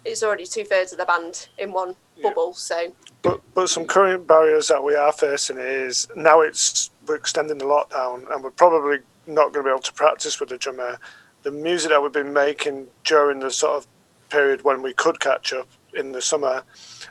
it's 0.05 0.23
already 0.23 0.47
two 0.47 0.65
thirds 0.65 0.93
of 0.93 0.99
the 0.99 1.05
band 1.05 1.49
in 1.59 1.73
one 1.73 1.97
bubble. 2.23 2.55
So 2.55 2.93
But 3.23 3.41
but 3.53 3.69
some 3.69 3.85
current 3.85 4.29
barriers 4.29 4.69
that 4.69 4.85
we 4.85 4.95
are 4.95 5.11
facing 5.13 5.59
is 5.59 6.07
now 6.15 6.41
it's 6.41 6.93
we're 7.09 7.17
extending 7.17 7.59
the 7.59 7.65
lockdown 7.65 8.33
and 8.33 8.45
we're 8.45 8.53
probably 8.53 8.99
not 9.29 9.53
going 9.53 9.65
to 9.65 9.69
be 9.69 9.71
able 9.71 9.83
to 9.83 9.93
practice 9.93 10.41
with 10.41 10.49
the 10.49 10.59
drummer. 10.59 10.99
The 11.43 11.51
music 11.51 11.91
that 11.91 12.03
we've 12.03 12.13
been 12.13 12.33
making 12.33 12.89
during 13.05 13.41
the 13.41 13.51
sort 13.51 13.77
of 13.77 13.87
period 14.31 14.63
when 14.65 14.83
we 14.83 14.93
could 14.93 15.21
catch 15.21 15.53
up 15.53 15.69
in 15.95 16.13
the 16.13 16.21
summer 16.21 16.63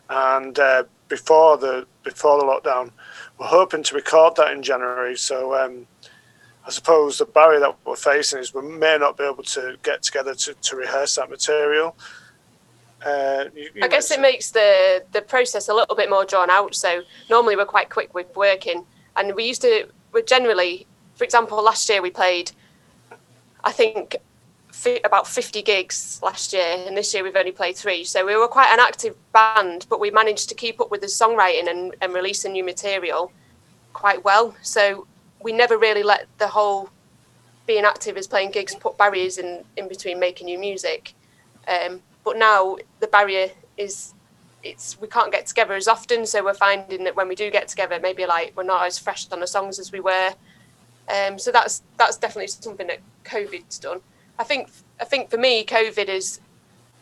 and 0.10 0.60
uh, 0.60 0.84
before 1.08 1.58
the 1.58 1.88
before 2.04 2.38
the 2.40 2.46
lockdown, 2.46 2.92
we're 3.40 3.48
hoping 3.48 3.84
to 3.84 3.96
record 3.96 4.36
that 4.36 4.52
in 4.52 4.62
January. 4.62 5.16
So 5.18 5.56
um, 5.56 5.88
I 6.66 6.70
suppose 6.70 7.18
the 7.18 7.26
barrier 7.26 7.60
that 7.62 7.76
we're 7.86 7.96
facing 7.96 8.40
is 8.40 8.54
we 8.54 8.62
may 8.62 8.98
not 8.98 9.18
be 9.18 9.24
able 9.24 9.44
to 9.44 9.78
get 9.84 10.04
together 10.04 10.36
to, 10.36 10.54
to 10.54 10.76
rehearse 10.76 11.16
that 11.16 11.30
material. 11.30 11.96
Uh, 13.06 13.46
you- 13.56 13.70
you 13.76 13.84
I 13.84 13.88
guess 13.88 14.12
it 14.12 14.20
makes 14.20 14.52
the 14.52 15.04
the 15.12 15.22
process 15.22 15.70
a 15.70 15.74
little 15.74 15.96
bit 15.96 16.10
more 16.10 16.26
drawn 16.26 16.50
out. 16.50 16.76
So 16.76 17.02
normally 17.30 17.56
we're 17.56 17.66
quite 17.66 17.90
quick 17.90 18.14
with 18.14 18.28
working, 18.36 18.86
and 19.16 19.34
we 19.36 19.46
used 19.46 19.62
to 19.62 19.88
we're 20.12 20.22
generally, 20.24 20.88
for 21.18 21.24
example, 21.24 21.62
last 21.62 21.90
year 21.90 22.02
we 22.02 22.12
played, 22.12 22.52
I 23.64 23.72
think, 23.72 24.16
fi- 24.72 25.02
about 25.04 25.28
fifty 25.28 25.62
gigs 25.62 26.20
last 26.24 26.54
year, 26.54 26.86
and 26.86 26.96
this 26.96 27.14
year 27.14 27.24
we've 27.24 27.36
only 27.36 27.52
played 27.52 27.76
three. 27.76 28.04
So 28.04 28.26
we 28.26 28.38
were 28.38 28.48
quite 28.48 28.72
an 28.72 28.80
active 28.80 29.16
band, 29.34 29.88
but 29.90 30.00
we 30.00 30.12
managed 30.12 30.48
to 30.50 30.56
keep 30.56 30.80
up 30.80 30.92
with 30.92 31.02
the 31.02 31.08
songwriting 31.08 31.68
and, 31.70 31.96
and 32.02 32.14
releasing 32.14 32.54
new 32.54 32.64
material 32.64 33.32
quite 33.94 34.24
well. 34.24 34.56
So 34.62 35.08
we 35.42 35.52
never 35.52 35.78
really 35.78 36.04
let 36.04 36.28
the 36.38 36.48
whole 36.48 36.90
being 37.66 37.84
active 37.84 38.16
as 38.16 38.28
playing 38.28 38.52
gigs 38.52 38.76
put 38.76 38.98
barriers 38.98 39.38
in 39.40 39.64
in 39.76 39.88
between 39.88 40.20
making 40.20 40.46
new 40.46 40.60
music. 40.60 41.14
Um, 41.68 42.02
but 42.24 42.38
now 42.38 42.78
the 43.00 43.08
barrier 43.08 43.50
is 43.76 44.14
it's 44.64 45.00
we 45.02 45.08
can't 45.08 45.32
get 45.32 45.48
together 45.48 45.74
as 45.74 45.88
often, 45.88 46.26
so 46.26 46.44
we're 46.44 46.54
finding 46.54 47.04
that 47.06 47.16
when 47.16 47.28
we 47.28 47.36
do 47.36 47.50
get 47.52 47.68
together, 47.68 48.00
maybe 48.00 48.26
like 48.26 48.54
we're 48.56 48.64
not 48.64 48.86
as 48.86 49.00
fresh 49.00 49.28
on 49.32 49.40
the 49.40 49.48
songs 49.48 49.80
as 49.80 49.92
we 49.92 50.00
were. 50.00 50.34
Um, 51.10 51.40
so 51.40 51.52
that's 51.52 51.84
that's 51.98 52.18
definitely 52.18 52.48
something 52.48 52.88
that 52.88 53.00
COVID's 53.24 53.80
done. 53.80 54.02
I 54.40 54.44
think 54.44 54.70
I 55.00 55.06
think 55.06 55.30
for 55.30 55.38
me, 55.38 55.66
COVID 55.66 56.10
is 56.10 56.40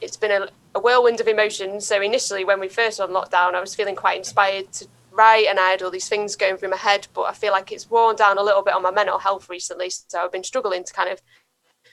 it's 0.02 0.18
been 0.18 0.32
a, 0.32 0.48
a 0.76 0.80
whirlwind 0.80 1.22
of 1.22 1.28
emotions. 1.28 1.88
So 1.88 2.02
initially, 2.02 2.46
when 2.46 2.60
we 2.60 2.68
first 2.68 3.00
on 3.00 3.10
lockdown, 3.10 3.56
I 3.56 3.62
was 3.62 3.76
feeling 3.76 3.96
quite 3.96 4.18
inspired 4.18 4.72
to 4.74 4.88
write, 5.12 5.48
and 5.48 5.60
I 5.60 5.70
had 5.70 5.82
all 5.82 5.92
these 5.92 6.10
things 6.10 6.36
going 6.36 6.58
through 6.58 6.70
my 6.70 6.78
head. 6.78 7.08
But 7.14 7.24
I 7.24 7.34
feel 7.34 7.52
like 7.52 7.72
it's 7.72 7.90
worn 7.90 8.16
down 8.16 8.38
a 8.38 8.44
little 8.44 8.64
bit 8.64 8.74
on 8.74 8.84
my 8.84 8.92
mental 8.92 9.20
health 9.20 9.50
recently. 9.50 9.90
So 9.90 10.20
I've 10.20 10.32
been 10.32 10.44
struggling 10.44 10.84
to 10.84 10.94
kind 10.94 11.10
of 11.10 11.22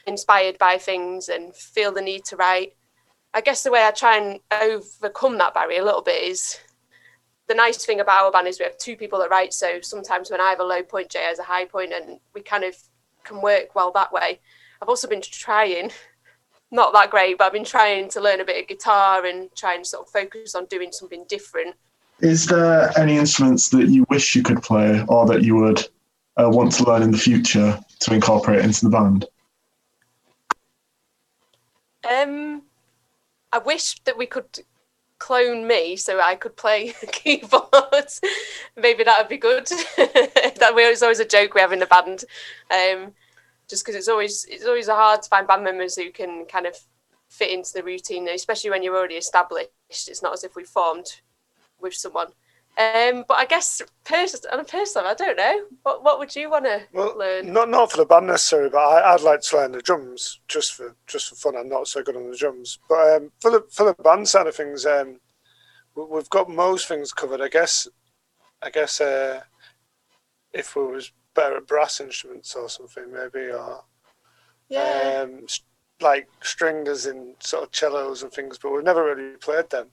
inspired 0.07 0.59
by 0.59 0.79
things 0.79 1.29
and 1.29 1.55
feel 1.55 1.93
the 1.93 2.03
need 2.03 2.25
to 2.27 2.37
write. 2.37 2.75
I 3.35 3.41
guess 3.41 3.63
the 3.63 3.71
way 3.71 3.87
I 3.87 3.93
try 3.93 4.19
and 4.19 4.41
overcome 4.53 5.39
that 5.39 5.55
barrier 5.55 5.81
a 5.81 5.85
little 5.85 6.03
bit 6.03 6.23
is 6.23 6.59
the 7.53 7.57
nice 7.57 7.85
thing 7.85 8.01
about 8.01 8.25
our 8.25 8.33
band 8.33 8.49
is 8.49 8.59
we 8.59 8.65
have 8.65 8.79
two 8.79 8.97
people 8.97 9.19
that 9.19 9.29
write. 9.29 9.53
So 9.53 9.79
sometimes 9.83 10.31
when 10.31 10.41
I 10.41 10.49
have 10.49 10.61
a 10.61 10.65
low 10.65 10.83
point, 10.83 11.11
Jay 11.11 11.25
has 11.25 11.39
a 11.39 11.43
high 11.43 11.67
point, 11.67 11.93
and 11.93 12.19
we 12.35 12.41
kind 12.41 12.65
of 12.65 12.75
can 13.25 13.43
work 13.43 13.75
well 13.75 13.93
that 13.93 14.11
way. 14.11 14.41
I've 14.81 14.89
also 14.89 15.07
been 15.07 15.21
trying, 15.21 15.91
not 16.71 16.95
that 16.95 17.11
great, 17.11 17.37
but 17.37 17.45
I've 17.45 17.53
been 17.53 17.63
trying 17.63 18.09
to 18.09 18.23
learn 18.23 18.41
a 18.41 18.45
bit 18.47 18.63
of 18.63 18.69
guitar 18.69 19.27
and 19.27 19.55
try 19.55 19.75
and 19.75 19.87
sort 19.87 20.07
of 20.07 20.11
focus 20.11 20.55
on 20.55 20.65
doing 20.65 20.93
something 20.93 21.27
different. 21.29 21.77
Is 22.21 22.47
there 22.47 22.91
any 22.99 23.19
instruments 23.19 23.69
that 23.69 23.89
you 23.89 24.07
wish 24.09 24.35
you 24.35 24.43
could 24.43 24.63
play 24.63 25.05
or 25.09 25.27
that 25.27 25.43
you 25.43 25.57
would 25.57 25.87
uh, 26.39 26.49
want 26.49 26.73
to 26.73 26.85
learn 26.85 27.03
in 27.03 27.11
the 27.11 27.19
future 27.19 27.79
to 28.01 28.15
incorporate 28.15 28.65
into 28.65 28.87
the 28.87 28.91
band? 28.91 29.27
Um, 32.11 32.63
I 33.53 33.59
wish 33.59 34.01
that 34.05 34.17
we 34.17 34.25
could 34.25 34.47
clone 35.23 35.69
me 35.69 35.95
so 35.95 36.21
I 36.21 36.35
could 36.35 36.57
play 36.57 36.95
keyboards. 37.13 38.21
Maybe 38.77 39.05
that 39.05 39.19
would 39.19 39.29
be 39.29 39.39
good. 39.39 39.67
that 39.97 40.73
way, 40.75 40.83
it's 40.83 41.03
always 41.03 41.21
a 41.21 41.25
joke 41.25 41.55
we 41.55 41.61
have 41.61 41.73
in 41.73 41.79
the 41.79 41.87
band. 41.87 42.25
Um, 42.71 43.13
just 43.69 43.85
because 43.85 43.95
it's 43.95 44.09
always 44.09 44.45
it's 44.51 44.65
always 44.65 44.89
hard 44.89 45.23
to 45.23 45.29
find 45.29 45.47
band 45.47 45.63
members 45.63 45.95
who 45.95 46.11
can 46.11 46.45
kind 46.47 46.67
of 46.67 46.77
fit 47.29 47.53
into 47.53 47.73
the 47.73 47.85
routine, 47.85 48.29
especially 48.29 48.71
when 48.71 48.83
you're 48.83 48.97
already 48.97 49.15
established. 49.15 49.71
It's 49.89 50.23
not 50.23 50.33
as 50.33 50.43
if 50.43 50.57
we 50.57 50.65
formed 50.65 51.21
with 51.81 51.95
someone. 51.95 52.33
Um, 52.79 53.25
but 53.29 53.35
I 53.37 53.45
guess 53.45 53.83
pers- 54.05 54.47
on 54.51 54.61
a 54.61 54.65
personal, 54.65 55.07
I 55.07 55.13
don't 55.15 55.37
know. 55.37 55.61
What 55.83 56.03
what 56.03 56.19
would 56.19 56.35
you 56.35 56.49
want 56.51 56.65
to 56.65 56.81
learn? 56.95 57.53
Not 57.53 57.69
not 57.69 57.91
for 57.91 57.99
the 57.99 58.07
band 58.07 58.29
necessarily, 58.29 58.71
but 58.71 58.79
I, 58.79 59.13
I'd 59.13 59.21
like 59.21 59.43
to 59.43 59.57
learn 59.57 59.73
the 59.73 59.83
drums 59.83 60.41
just 60.49 60.73
for 60.75 60.97
just 61.07 61.29
for 61.29 61.35
fun. 61.35 61.57
I'm 61.57 61.69
not 61.69 61.87
so 61.87 62.03
good 62.03 62.17
on 62.17 62.31
the 62.31 62.37
drums, 62.37 62.79
but 62.89 63.17
um, 63.17 63.33
for 63.41 63.51
the 63.51 63.67
for 63.71 63.85
the 63.85 64.03
band 64.03 64.27
side 64.27 64.47
of 64.47 64.57
things, 64.57 64.87
um, 64.87 65.21
we- 65.95 66.05
we've 66.07 66.31
got 66.31 66.49
most 66.49 66.89
things 66.89 67.13
covered. 67.13 67.43
I 67.43 67.49
guess, 67.49 67.89
I 68.63 68.71
guess 68.71 69.03
uh, 69.03 69.43
if 70.55 70.75
we 70.75 70.85
was 70.87 71.13
better 71.35 71.59
at 71.59 71.67
brass 71.67 72.01
instruments 72.01 72.55
or 72.55 72.71
something, 72.71 73.13
maybe, 73.13 73.51
or 73.51 73.85
Yeah. 74.71 75.25
um, 75.25 75.41
s- 75.45 75.61
like 76.01 76.29
stringers 76.43 77.05
in 77.07 77.35
sort 77.41 77.65
of 77.65 77.75
cellos 77.75 78.23
and 78.23 78.33
things, 78.33 78.57
but 78.59 78.71
we've 78.73 78.83
never 78.83 79.05
really 79.05 79.37
played 79.37 79.69
them. 79.71 79.91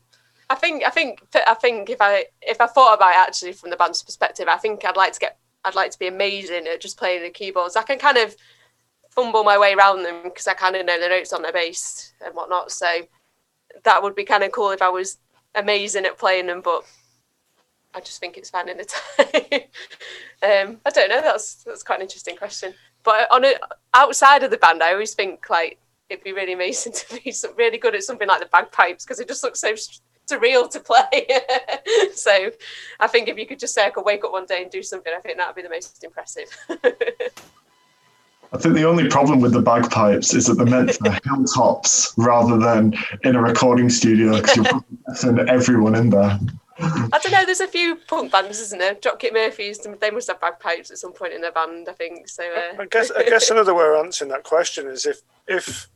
I 0.50 0.56
think 0.56 0.84
I 0.86 0.90
think 0.90 1.22
I 1.48 1.54
think 1.54 1.90
if 1.90 2.02
I 2.02 2.26
if 2.42 2.60
I 2.60 2.68
thought 2.68 2.96
about 2.96 3.12
it 3.12 3.18
actually 3.18 3.54
from 3.54 3.70
the 3.70 3.78
band's 3.78 4.04
perspective, 4.04 4.48
I 4.48 4.58
think 4.58 4.84
I'd 4.84 4.98
like 4.98 5.14
to 5.14 5.20
get 5.20 5.38
I'd 5.64 5.76
like 5.76 5.92
to 5.92 6.00
be 6.00 6.08
amazing 6.08 6.68
at 6.68 6.82
just 6.82 6.98
playing 6.98 7.24
the 7.24 7.30
keyboards. 7.30 7.76
I 7.76 7.84
can 7.84 8.00
kind 8.00 8.18
of 8.18 8.36
fumble 9.10 9.44
my 9.44 9.58
way 9.58 9.74
around 9.74 10.04
them 10.04 10.24
because 10.24 10.48
I 10.48 10.54
kind 10.54 10.76
of 10.76 10.86
know 10.86 11.00
the 11.00 11.10
notes 11.10 11.34
on 11.34 11.42
the 11.42 11.52
bass 11.52 12.14
and 12.26 12.34
whatnot. 12.34 12.72
So 12.72 12.88
that 13.84 14.02
would 14.02 14.16
be 14.16 14.24
kind 14.24 14.44
of 14.44 14.52
cool 14.52 14.72
if 14.72 14.82
I 14.82 14.90
was 14.90 15.18
amazing 15.56 16.06
at 16.06 16.18
playing 16.18 16.48
them, 16.48 16.62
but 16.62 16.84
I 17.94 18.00
just 18.00 18.20
think 18.20 18.38
it's 18.38 18.50
finding 18.50 18.78
the 18.78 18.86
time. 20.42 20.70
um, 20.72 20.82
I 20.86 20.90
don't 20.90 21.10
know. 21.10 21.22
That's 21.22 21.64
that's 21.64 21.84
quite 21.84 21.98
an 21.98 22.04
interesting 22.04 22.38
question. 22.38 22.74
But 23.04 23.32
on 23.32 23.46
a, 23.46 23.54
outside 23.94 24.44
of 24.44 24.52
the 24.52 24.58
band, 24.58 24.84
I 24.84 24.94
always 24.94 25.14
think 25.14 25.50
like 25.50 25.80
it'd 26.10 26.24
be 26.24 26.34
really 26.34 26.54
amazing 26.54 26.94
to 26.96 27.16
be 27.24 27.34
really 27.58 27.78
good 27.78 27.96
at 27.96 28.04
something 28.04 28.28
like 28.28 28.40
the 28.40 28.48
bagpipes 28.48 29.06
because 29.06 29.20
it 29.20 29.28
just 29.28 29.44
looks 29.44 29.60
so 29.60 29.76
surreal 30.30 30.70
to 30.72 30.80
play. 30.80 31.28
so 32.14 32.52
I 33.00 33.08
think 33.08 33.28
if 33.28 33.38
you 33.38 33.46
could 33.46 33.60
just 33.60 33.74
say 33.74 33.86
I 33.86 33.90
could 33.90 34.06
wake 34.06 34.24
up 34.24 34.32
one 34.32 34.46
day 34.46 34.62
and 34.62 34.72
do 34.72 34.84
something, 34.84 35.14
I 35.16 35.22
think 35.22 35.38
that 35.38 35.48
would 35.48 35.56
be 35.56 35.62
the 35.62 35.70
most 35.70 36.04
impressive. 36.04 36.48
I 38.52 38.58
think 38.58 38.74
the 38.74 38.86
only 38.86 39.08
problem 39.08 39.42
with 39.42 39.54
the 39.54 39.62
bagpipes 39.62 40.34
is 40.34 40.48
that 40.48 40.56
they're 40.56 40.66
meant 40.66 40.96
for 40.96 41.12
hilltops 41.24 42.14
rather 42.18 42.58
than 42.58 42.96
in 43.24 43.36
a 43.36 43.42
recording 43.42 43.90
studio 43.90 44.38
because 44.38 44.56
you're 44.56 44.66
probably 44.66 44.98
deafening 45.08 45.50
everyone 45.50 45.96
in 45.96 46.10
there. 46.10 46.40
I 46.80 47.20
don't 47.22 47.32
know. 47.32 47.46
There's 47.46 47.60
a 47.60 47.68
few 47.68 47.98
punk 48.08 48.32
bands, 48.32 48.60
isn't 48.60 48.80
there? 48.80 48.96
Dropkick 48.96 49.34
Murphys. 49.34 49.86
They 50.00 50.12
must 50.12 50.30
have 50.30 50.40
bagpipes 50.40 50.90
at 50.90 50.98
some 50.98 51.14
point 51.14 51.34
in 51.34 51.42
their 51.42 51.52
band, 51.52 51.90
I 51.90 51.94
think. 51.94 52.30
So 52.30 52.44
uh, 52.44 52.82
I 52.82 52.86
guess 52.86 53.12
I 53.12 53.24
guess 53.24 53.52
another 53.52 53.76
way 53.76 53.86
of 53.86 54.06
answering 54.06 54.32
that 54.32 54.44
question 54.44 54.88
is 54.88 55.06
if 55.06 55.22
if 55.48 55.90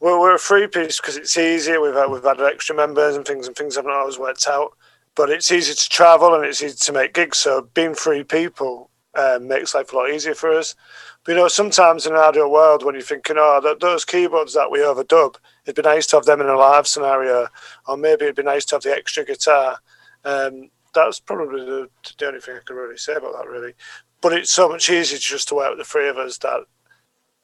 we're, 0.00 0.20
we're 0.20 0.34
a 0.34 0.38
free 0.38 0.66
piece 0.66 1.00
because 1.00 1.16
it's 1.16 1.36
easier. 1.36 1.80
We've 1.80 1.94
had, 1.94 2.10
we've 2.10 2.22
had 2.22 2.40
extra 2.40 2.74
members 2.74 3.16
and 3.16 3.26
things 3.26 3.46
and 3.46 3.56
things 3.56 3.76
haven't 3.76 3.90
always 3.90 4.18
worked 4.18 4.46
out. 4.48 4.76
But 5.14 5.30
it's 5.30 5.50
easy 5.50 5.74
to 5.74 5.88
travel 5.88 6.34
and 6.34 6.44
it's 6.44 6.62
easy 6.62 6.76
to 6.76 6.92
make 6.92 7.14
gigs. 7.14 7.38
So 7.38 7.68
being 7.74 7.94
free 7.94 8.22
people 8.22 8.90
um, 9.14 9.48
makes 9.48 9.74
life 9.74 9.92
a 9.92 9.96
lot 9.96 10.10
easier 10.10 10.34
for 10.34 10.52
us. 10.52 10.76
But 11.24 11.32
you 11.32 11.38
know, 11.38 11.48
sometimes 11.48 12.06
in 12.06 12.12
an 12.12 12.20
ideal 12.20 12.50
world, 12.50 12.84
when 12.84 12.94
you're 12.94 13.02
thinking, 13.02 13.36
oh, 13.38 13.60
th- 13.60 13.80
those 13.80 14.04
keyboards 14.04 14.54
that 14.54 14.70
we 14.70 14.78
overdub, 14.78 15.36
it'd 15.64 15.74
be 15.74 15.82
nice 15.82 16.06
to 16.08 16.16
have 16.16 16.24
them 16.24 16.40
in 16.40 16.46
a 16.46 16.56
live 16.56 16.86
scenario, 16.86 17.48
or 17.86 17.96
maybe 17.96 18.24
it'd 18.24 18.36
be 18.36 18.42
nice 18.42 18.64
to 18.66 18.76
have 18.76 18.82
the 18.82 18.94
extra 18.94 19.24
guitar. 19.24 19.78
Um, 20.24 20.70
that's 20.94 21.20
probably 21.20 21.64
the, 21.64 21.88
the 22.18 22.26
only 22.26 22.40
thing 22.40 22.56
I 22.56 22.60
can 22.64 22.76
really 22.76 22.96
say 22.96 23.14
about 23.14 23.34
that, 23.34 23.48
really. 23.48 23.74
But 24.20 24.32
it's 24.32 24.50
so 24.50 24.68
much 24.68 24.88
easier 24.88 25.18
just 25.18 25.48
to 25.48 25.54
work 25.56 25.70
with 25.70 25.78
the 25.78 25.84
three 25.84 26.08
of 26.08 26.16
us 26.16 26.38
that 26.38 26.60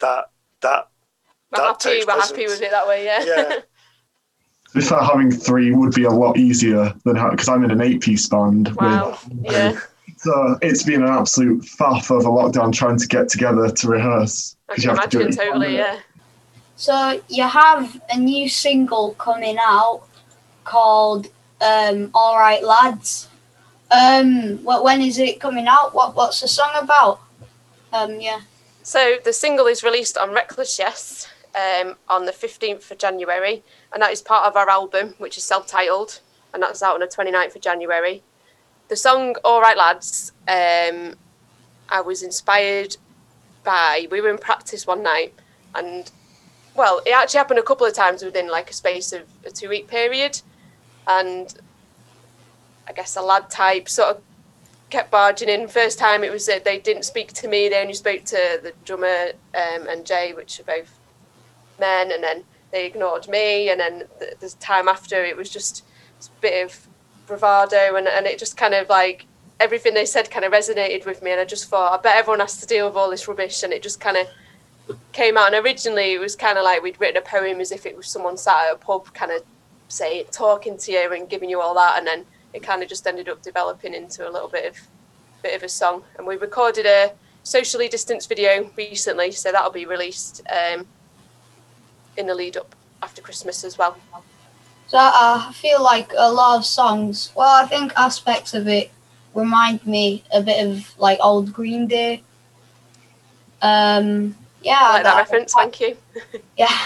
that 0.01 0.27
that 0.61 0.89
We're 1.57 1.63
that 1.65 1.83
happy. 1.83 1.97
takes 1.97 2.07
We're 2.07 2.21
happy 2.21 2.47
with 2.47 2.63
it 2.63 2.71
that 2.71 2.87
way. 2.87 3.05
Yeah. 3.05 3.25
Yeah. 3.25 3.43
To 4.73 4.81
be 4.81 4.81
fair, 4.81 5.03
having 5.03 5.31
three 5.31 5.73
would 5.73 5.95
be 5.95 6.05
a 6.05 6.11
lot 6.11 6.37
easier 6.37 6.93
than 7.05 7.15
because 7.31 7.49
I'm 7.49 7.65
in 7.65 7.71
an 7.71 7.81
eight-piece 7.81 8.29
band. 8.29 8.75
wow. 8.77 9.19
Yeah. 9.43 9.79
So 10.17 10.59
it's 10.63 10.83
been 10.83 11.03
an 11.03 11.09
absolute 11.11 11.63
faff 11.63 12.11
a 12.11 12.29
lockdown 12.29 12.73
trying 12.73 12.99
to 12.99 13.07
get 13.07 13.29
together 13.29 13.69
to 13.71 13.89
rehearse. 13.89 14.57
I 14.69 14.75
'cause 14.75 14.85
can 14.85 14.95
you 14.95 15.01
to 15.07 15.21
imagine 15.21 15.37
totally. 15.37 15.77
Yeah. 15.77 15.99
So 16.77 17.21
you 17.29 17.45
have 17.45 18.01
a 18.11 18.17
new 18.19 18.49
single 18.49 19.15
coming 19.15 19.59
out 19.61 20.03
called 20.65 21.29
um, 21.61 22.11
"All 22.15 22.37
Right 22.37 22.65
Lads." 22.65 23.29
Um, 23.91 24.65
what 24.65 24.83
when 24.83 25.01
is 25.03 25.19
it 25.19 25.41
coming 25.41 25.69
out? 25.69 25.95
What 25.95 26.17
what's 26.17 26.41
the 26.41 26.49
song 26.49 26.71
about? 26.81 27.21
Um, 27.93 28.21
yeah. 28.21 28.41
So 28.83 29.17
the 29.25 29.33
single 29.33 29.67
is 29.67 29.85
released 29.85 30.17
on 30.19 30.33
Reckless 30.33 30.79
Yes 30.79 31.29
um, 31.55 31.97
on 32.09 32.27
the 32.27 32.33
15th 32.33 32.91
of 32.91 32.99
January, 32.99 33.63
and 33.93 34.03
that 34.03 34.13
is 34.13 34.23
part 34.23 34.47
of 34.47 34.57
our 34.57 34.69
album, 34.69 35.15
which 35.19 35.39
is 35.39 35.45
self-titled, 35.45 36.21
and 36.53 36.63
that's 36.63 36.83
out 36.83 36.95
on 36.95 37.01
the 37.01 37.07
29th 37.07 37.57
of 37.57 37.63
January. 37.63 38.23
The 38.89 38.97
song 38.97 39.37
"All 39.45 39.61
Right 39.61 39.77
Lads," 39.77 40.33
um, 40.49 41.15
I 41.89 42.01
was 42.01 42.23
inspired 42.23 42.97
by. 43.63 44.07
We 44.11 44.21
were 44.21 44.31
in 44.31 44.39
practice 44.39 44.87
one 44.87 45.03
night, 45.03 45.33
and 45.75 46.11
well, 46.75 47.01
it 47.07 47.11
actually 47.11 47.39
happened 47.39 47.61
a 47.61 47.63
couple 47.63 47.87
of 47.87 47.95
times 47.95 48.23
within 48.23 48.49
like 48.49 48.71
a 48.71 48.75
space 48.75 49.13
of 49.13 49.23
a 49.47 49.51
two-week 49.51 49.89
period, 49.89 50.43
and 51.07 51.55
I 52.87 52.93
guess 52.93 53.17
a 53.17 53.23
lad 53.23 53.49
type 53.49 53.89
sort 53.89 54.17
of 54.17 54.23
kept 54.91 55.11
barging 55.11 55.49
in. 55.49 55.69
First 55.69 55.99
time 55.99 56.25
it 56.25 56.33
was 56.33 56.47
that 56.47 56.65
they 56.65 56.79
didn't 56.79 57.05
speak 57.05 57.33
to 57.35 57.49
me; 57.49 57.69
they 57.69 57.81
only 57.81 57.95
spoke 57.95 58.25
to 58.25 58.61
the 58.63 58.73
drummer 58.85 59.33
um, 59.55 59.87
and 59.89 60.05
Jay, 60.05 60.33
which 60.35 60.61
are 60.61 60.65
both 60.65 60.99
men, 61.79 62.13
and 62.13 62.23
then 62.23 62.45
they 62.71 62.87
ignored 62.87 63.29
me. 63.29 63.71
And 63.71 63.81
then 63.81 64.05
the, 64.19 64.35
the 64.41 64.55
time 64.61 64.89
after, 64.89 65.25
it 65.25 65.37
was 65.37 65.51
just 65.51 65.85
a 66.21 66.41
bit 66.41 66.65
of 66.65 66.87
bravado, 67.27 67.97
and, 67.97 68.09
and 68.09 68.27
it 68.27 68.39
just 68.39 68.57
kind 68.57 68.75
of 68.75 68.89
like 68.89 69.27
everything 69.61 69.95
they 69.95 70.05
said 70.05 70.31
kind 70.31 70.45
of 70.45 70.53
resonated 70.53 71.07
with 71.07 71.23
me. 71.23 71.31
And 71.31 71.41
I 71.41 71.45
just 71.45 71.69
thought, 71.69 71.99
I 71.99 72.03
bet 72.03 72.17
everyone 72.17 72.41
has 72.41 72.57
to 72.59 72.67
deal 72.67 72.87
with 72.87 72.97
all 72.97 73.11
this 73.11 73.29
rubbish, 73.29 73.63
and 73.63 73.73
it 73.73 73.83
just 73.83 74.01
kind 74.01 74.17
of 74.17 74.27
came 75.13 75.37
out. 75.37 75.55
And 75.55 75.65
originally, 75.65 76.13
it 76.13 76.21
was 76.21 76.37
kind 76.37 76.59
of 76.59 76.65
like 76.65 76.83
we'd 76.83 77.01
written 77.01 77.23
a 77.23 77.25
poem 77.25 77.61
as 77.61 77.73
if 77.73 77.87
it 77.87 77.97
was 77.97 78.09
someone 78.09 78.37
sat 78.37 78.67
at 78.67 78.75
a 78.75 78.77
pub, 78.77 79.13
kind 79.15 79.33
of 79.33 79.43
say 79.89 80.25
talking 80.31 80.77
to 80.79 80.93
you 80.93 81.13
and 81.13 81.29
giving 81.29 81.49
you 81.49 81.61
all 81.61 81.75
that, 81.75 81.99
and 81.99 82.07
then 82.07 82.25
it 82.53 82.63
kind 82.63 82.83
of 82.83 82.89
just 82.89 83.07
ended 83.07 83.29
up 83.29 83.43
developing 83.43 83.95
into 83.95 84.29
a 84.29 84.31
little 84.31 84.49
bit 84.49 84.67
of 84.67 84.77
bit 85.43 85.55
of 85.55 85.63
a 85.63 85.69
song. 85.69 86.03
And 86.17 86.27
we 86.27 86.37
recorded 86.37 86.87
a 86.87 87.13
socially 87.43 87.89
distanced 87.89 88.29
video 88.29 88.71
recently, 88.77 89.31
so 89.31 89.53
that'll 89.53 89.71
be 89.71 89.87
released 89.87 90.43
um, 90.51 90.87
in 92.17 92.27
the 92.27 92.35
lead 92.35 92.57
up 92.57 92.75
after 93.03 93.23
Christmas 93.23 93.65
as 93.65 93.79
well. 93.79 93.97
So 94.89 94.99
I 94.99 95.51
feel 95.55 95.83
like 95.83 96.13
a 96.17 96.31
lot 96.31 96.59
of 96.59 96.65
songs. 96.65 97.33
Well, 97.35 97.63
I 97.63 97.67
think 97.67 97.93
aspects 97.97 98.55
of 98.55 98.69
it 98.69 98.91
remind 99.35 99.87
me 99.87 100.25
a 100.33 100.41
bit 100.41 100.67
of 100.67 100.97
like 100.99 101.19
old 101.23 101.53
Green 101.53 101.87
Day. 101.87 102.23
Um, 103.63 104.37
yeah, 104.63 104.79
I 104.81 104.93
like 104.93 105.03
that 105.05 105.17
reference. 105.17 105.53
Thank 105.53 105.81
you. 105.81 105.97
Yeah. 106.57 106.79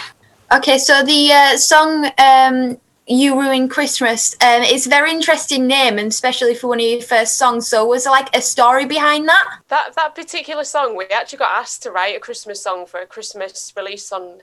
Okay, 0.50 0.78
so 0.78 1.02
the 1.02 1.30
uh, 1.30 1.56
song 1.58 2.10
um, 2.16 2.78
"You 3.06 3.38
Ruin 3.38 3.68
Christmas" 3.68 4.34
um, 4.40 4.62
it's 4.62 4.86
a 4.86 4.88
very 4.88 5.10
interesting 5.10 5.66
name, 5.66 5.98
and 5.98 6.08
especially 6.08 6.54
for 6.54 6.68
one 6.68 6.80
of 6.80 6.86
your 6.86 7.02
first 7.02 7.36
songs. 7.36 7.68
So, 7.68 7.84
was 7.84 8.04
there 8.04 8.12
like 8.12 8.34
a 8.34 8.40
story 8.40 8.86
behind 8.86 9.28
that? 9.28 9.58
That 9.68 9.94
that 9.96 10.14
particular 10.14 10.64
song, 10.64 10.96
we 10.96 11.04
actually 11.08 11.40
got 11.40 11.54
asked 11.54 11.82
to 11.82 11.90
write 11.90 12.16
a 12.16 12.20
Christmas 12.20 12.62
song 12.62 12.86
for 12.86 12.98
a 13.00 13.06
Christmas 13.06 13.74
release 13.76 14.10
on 14.10 14.40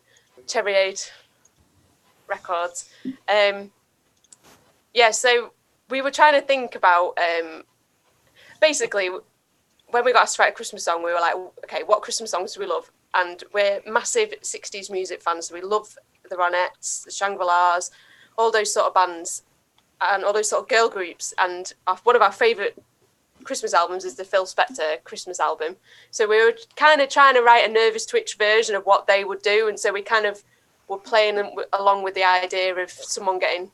Cherryade 0.48 1.10
Records. 2.28 2.89
Um, 3.28 3.72
yeah, 4.93 5.12
so 5.12 5.52
we 5.89 6.02
were 6.02 6.12
trying 6.12 6.39
to 6.39 6.46
think 6.46 6.76
about 6.76 7.18
um, 7.18 7.64
basically 8.62 9.10
when 9.89 10.04
we 10.04 10.14
got 10.14 10.24
asked 10.24 10.38
to 10.38 10.41
write 10.41 10.52
a 10.52 10.56
Christmas 10.56 10.84
song, 10.84 11.04
we 11.04 11.14
were 11.14 11.20
like, 11.20 11.36
okay, 11.64 11.84
what 11.86 12.02
Christmas 12.02 12.32
songs 12.32 12.54
do 12.54 12.60
we 12.60 12.66
love? 12.66 12.91
And 13.14 13.43
we're 13.54 13.82
massive 13.88 14.34
60s 14.41 14.91
music 14.91 15.22
fans. 15.22 15.52
We 15.52 15.62
love 15.62 15.98
the 16.30 16.36
Ronettes, 16.36 17.06
the 17.06 17.12
Shangri 17.12 17.46
La's, 17.46 17.91
all 18.38 18.52
those 18.52 18.74
sort 18.74 18.88
of 18.88 18.93
bands, 18.93 19.43
and 20.02 20.24
all 20.24 20.34
those 20.34 20.50
sort 20.50 20.64
of 20.64 20.70
girl 20.70 20.89
groups. 20.89 21.34
And 21.38 21.72
one 22.04 22.16
of 22.16 22.22
our 22.22 22.32
favourite 22.32 22.76
Christmas 23.46 23.74
albums 23.74 24.04
is 24.04 24.16
the 24.16 24.26
Phil 24.26 24.46
Spector 24.46 25.04
Christmas 25.04 25.39
album. 25.39 25.78
So 26.12 26.28
we 26.28 26.43
were 26.43 26.54
kind 26.76 27.00
of 27.02 27.10
trying 27.10 27.36
to 27.36 27.41
write 27.41 27.70
a 27.70 27.72
Nervous 27.72 28.06
Twitch 28.06 28.36
version 28.38 28.76
of 28.76 28.84
what 28.84 29.08
they 29.08 29.24
would 29.24 29.41
do. 29.41 29.68
And 29.70 29.80
so 29.80 29.93
we 29.93 30.02
kind 30.02 30.26
of 30.26 30.43
were 30.88 30.98
playing 30.98 31.56
along 31.74 32.04
with 32.04 32.16
the 32.16 32.24
idea 32.24 32.76
of 32.76 32.91
someone 32.91 33.39
getting 33.39 33.72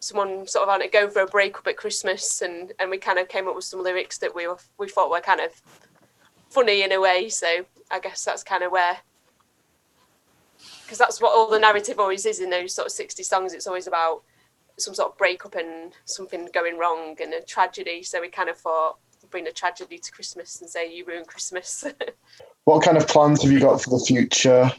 someone 0.00 0.46
sort 0.46 0.66
of 0.66 0.70
on 0.70 0.80
it 0.80 0.92
going 0.92 1.10
for 1.10 1.20
a 1.20 1.26
breakup 1.26 1.66
at 1.66 1.76
Christmas, 1.76 2.42
and 2.42 2.72
and 2.78 2.90
we 2.90 2.98
kind 2.98 3.18
of 3.18 3.28
came 3.28 3.46
up 3.46 3.54
with 3.54 3.64
some 3.64 3.82
lyrics 3.82 4.18
that 4.18 4.34
we 4.34 4.46
were 4.46 4.58
we 4.78 4.88
thought 4.88 5.10
were 5.10 5.20
kind 5.20 5.40
of 5.40 5.52
funny 6.48 6.82
in 6.82 6.92
a 6.92 7.00
way. 7.00 7.28
So 7.28 7.46
I 7.90 8.00
guess 8.00 8.24
that's 8.24 8.42
kind 8.42 8.62
of 8.62 8.72
where 8.72 8.98
because 10.82 10.98
that's 10.98 11.20
what 11.20 11.32
all 11.32 11.48
the 11.48 11.58
narrative 11.58 12.00
always 12.00 12.26
is 12.26 12.40
in 12.40 12.50
those 12.50 12.74
sort 12.74 12.86
of 12.86 12.92
60 12.92 13.22
songs. 13.22 13.52
It's 13.52 13.66
always 13.66 13.86
about 13.86 14.22
some 14.80 14.94
sort 14.94 15.12
of 15.12 15.18
breakup 15.18 15.54
and 15.54 15.92
something 16.04 16.48
going 16.52 16.78
wrong 16.78 17.16
and 17.20 17.32
a 17.34 17.42
tragedy. 17.42 18.02
So 18.02 18.20
we 18.20 18.28
kind 18.28 18.48
of 18.48 18.56
thought 18.56 18.98
bring 19.30 19.46
a 19.46 19.52
tragedy 19.52 19.98
to 19.98 20.12
Christmas 20.12 20.60
and 20.60 20.68
say 20.68 20.92
you 20.92 21.04
ruined 21.04 21.26
Christmas. 21.26 21.84
What 22.64 22.84
kind 22.84 22.98
of 22.98 23.08
plans 23.08 23.42
have 23.42 23.50
you 23.50 23.58
got 23.58 23.80
for 23.80 23.90
the 23.90 24.04
future 24.04 24.70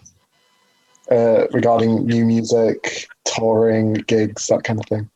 uh, 1.10 1.48
regarding 1.52 2.06
new 2.06 2.24
music, 2.24 3.08
touring, 3.26 3.94
gigs, 3.94 4.48
that 4.48 4.64
kind 4.64 4.80
of 4.80 4.86
thing? 4.86 5.10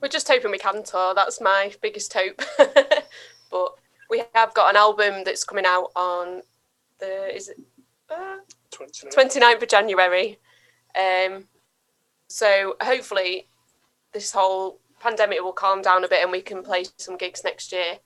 We're 0.00 0.08
just 0.08 0.28
hoping 0.28 0.50
we 0.50 0.58
can 0.58 0.84
tour. 0.84 1.14
That's 1.14 1.40
my 1.40 1.72
biggest 1.80 2.12
hope. 2.12 2.42
but 3.50 3.74
we 4.10 4.22
have 4.34 4.52
got 4.52 4.70
an 4.70 4.76
album 4.76 5.24
that's 5.24 5.42
coming 5.42 5.64
out 5.66 5.90
on 5.96 6.42
the 7.00 7.34
is 7.34 7.48
it 7.48 7.56
uh, 8.10 8.36
29th 8.70 9.62
of 9.62 9.68
January. 9.68 10.38
Um, 10.94 11.48
so 12.32 12.76
hopefully 12.80 13.46
this 14.14 14.32
whole 14.32 14.78
pandemic 15.00 15.42
will 15.42 15.52
calm 15.52 15.82
down 15.82 16.02
a 16.02 16.08
bit 16.08 16.22
and 16.22 16.32
we 16.32 16.40
can 16.40 16.62
play 16.62 16.86
some 16.96 17.18
gigs 17.18 17.44
next 17.44 17.72
year. 17.72 17.98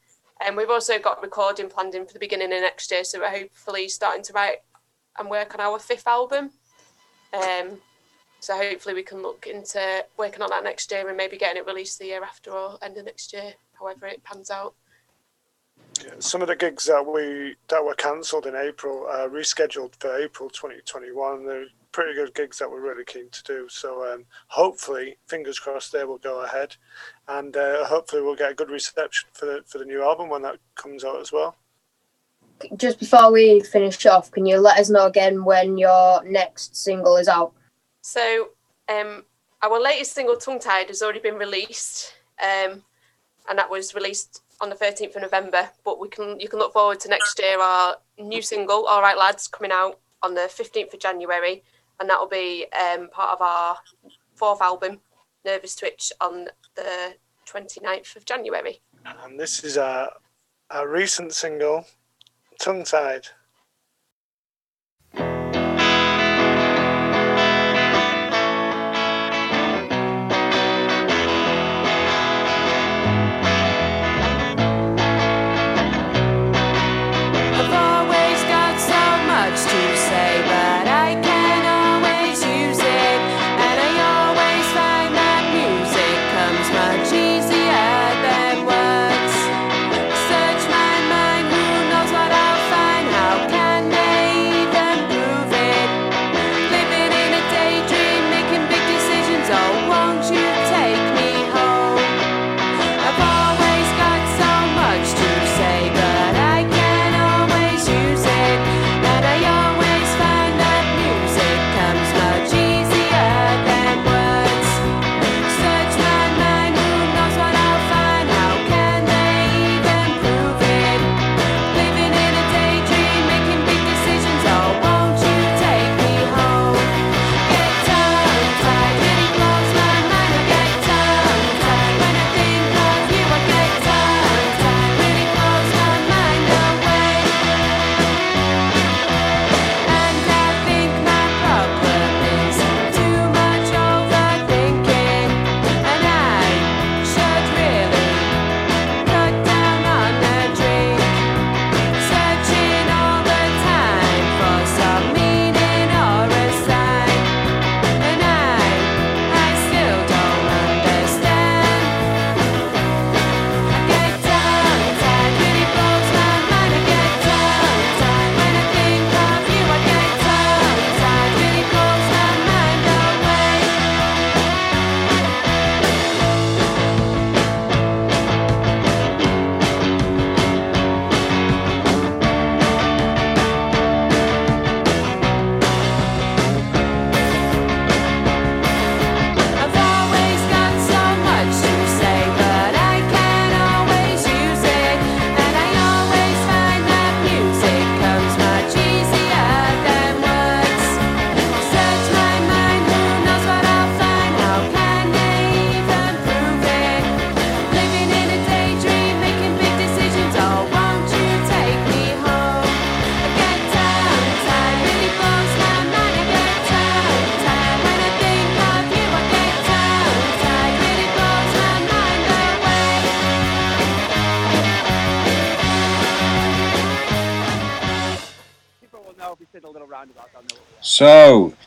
And 0.44 0.56
we've 0.56 0.68
also 0.68 0.98
got 0.98 1.22
recording 1.22 1.68
planned 1.68 1.94
in 1.94 2.06
for 2.06 2.12
the 2.12 2.18
beginning 2.18 2.52
of 2.52 2.60
next 2.60 2.90
year. 2.90 3.04
So 3.04 3.20
we're 3.20 3.30
hopefully 3.30 3.88
starting 3.88 4.24
to 4.24 4.32
write 4.32 4.58
and 5.16 5.30
work 5.30 5.54
on 5.54 5.60
our 5.60 5.78
fifth 5.78 6.08
album. 6.08 6.50
Um, 7.32 7.78
so 8.40 8.56
hopefully 8.56 8.96
we 8.96 9.04
can 9.04 9.22
look 9.22 9.46
into 9.46 10.04
working 10.16 10.42
on 10.42 10.50
that 10.50 10.64
next 10.64 10.90
year 10.90 11.06
and 11.06 11.16
maybe 11.16 11.38
getting 11.38 11.62
it 11.62 11.66
released 11.66 12.00
the 12.00 12.06
year 12.06 12.24
after 12.24 12.50
or 12.50 12.78
end 12.82 12.96
of 12.96 13.04
next 13.04 13.32
year, 13.32 13.54
however 13.78 14.06
it 14.06 14.24
pans 14.24 14.50
out. 14.50 14.74
Some 16.18 16.42
of 16.42 16.48
the 16.48 16.56
gigs 16.56 16.86
that 16.86 17.06
we 17.06 17.54
that 17.68 17.84
were 17.84 17.94
cancelled 17.94 18.46
in 18.46 18.56
April 18.56 19.06
are 19.06 19.28
rescheduled 19.28 19.94
for 20.00 20.18
April 20.18 20.50
2021. 20.50 21.46
They're 21.46 21.66
pretty 21.96 22.12
good 22.12 22.34
gigs 22.34 22.58
that 22.58 22.70
we're 22.70 22.82
really 22.82 23.06
keen 23.06 23.30
to 23.30 23.42
do. 23.44 23.66
So 23.70 24.12
um, 24.12 24.26
hopefully, 24.48 25.16
fingers 25.26 25.58
crossed, 25.58 25.92
they 25.92 26.04
will 26.04 26.18
go 26.18 26.44
ahead, 26.44 26.76
and 27.26 27.56
uh, 27.56 27.86
hopefully 27.86 28.20
we'll 28.20 28.36
get 28.36 28.50
a 28.50 28.54
good 28.54 28.68
reception 28.68 29.30
for 29.32 29.46
the 29.46 29.62
for 29.64 29.78
the 29.78 29.86
new 29.86 30.02
album 30.02 30.28
when 30.28 30.42
that 30.42 30.58
comes 30.74 31.04
out 31.04 31.22
as 31.22 31.32
well. 31.32 31.56
Just 32.76 33.00
before 33.00 33.32
we 33.32 33.60
finish 33.60 34.04
off, 34.04 34.30
can 34.30 34.44
you 34.44 34.58
let 34.58 34.78
us 34.78 34.90
know 34.90 35.06
again 35.06 35.42
when 35.42 35.78
your 35.78 36.22
next 36.24 36.76
single 36.76 37.16
is 37.16 37.28
out? 37.28 37.54
So 38.02 38.50
um, 38.90 39.24
our 39.62 39.80
latest 39.80 40.12
single, 40.12 40.36
Tongue 40.36 40.60
Tied, 40.60 40.88
has 40.88 41.00
already 41.00 41.20
been 41.20 41.36
released, 41.36 42.12
um, 42.42 42.82
and 43.48 43.58
that 43.58 43.70
was 43.70 43.94
released 43.94 44.42
on 44.60 44.68
the 44.68 44.76
13th 44.76 45.16
of 45.16 45.22
November. 45.22 45.70
But 45.82 45.98
we 45.98 46.10
can 46.10 46.38
you 46.38 46.48
can 46.50 46.58
look 46.58 46.74
forward 46.74 47.00
to 47.00 47.08
next 47.08 47.38
year 47.38 47.58
our 47.58 47.96
new 48.18 48.42
single, 48.42 48.84
All 48.84 49.00
Right 49.00 49.16
Lads, 49.16 49.48
coming 49.48 49.72
out 49.72 49.98
on 50.22 50.34
the 50.34 50.42
15th 50.42 50.92
of 50.92 51.00
January, 51.00 51.62
and 52.00 52.08
that 52.08 52.18
will 52.18 52.28
be 52.28 52.66
um, 52.72 53.08
part 53.10 53.32
of 53.32 53.40
our 53.40 53.76
fourth 54.34 54.60
album, 54.60 55.00
Nervous 55.44 55.76
Twitch, 55.76 56.12
on 56.20 56.48
the 56.74 57.14
29th 57.46 58.16
of 58.16 58.24
January. 58.24 58.80
And 59.04 59.38
this 59.38 59.62
is 59.64 59.76
a 59.76 60.12
a 60.70 60.86
recent 60.86 61.32
single, 61.32 61.86
Tongue 62.60 62.84
Tied. 62.84 63.28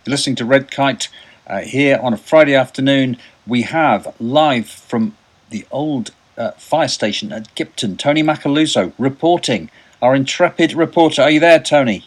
You're 0.10 0.16
listening 0.16 0.36
to 0.36 0.46
Red 0.46 0.72
Kite 0.72 1.08
uh, 1.46 1.60
here 1.60 2.00
on 2.02 2.16
a 2.16 2.18
Friday 2.18 2.56
afternoon. 2.56 3.16
We 3.46 3.62
have 3.62 4.16
live 4.20 4.68
from 4.68 5.16
the 5.52 5.68
old 5.70 6.16
uh, 6.36 6.50
fire 6.54 6.88
station 6.88 7.32
at 7.32 7.54
Gipton, 7.54 7.96
Tony 7.96 8.24
Macaluso 8.24 8.92
reporting. 8.98 9.70
Our 10.02 10.16
intrepid 10.16 10.74
reporter. 10.74 11.22
Are 11.22 11.30
you 11.30 11.40
there, 11.40 11.60
Tony? 11.60 12.06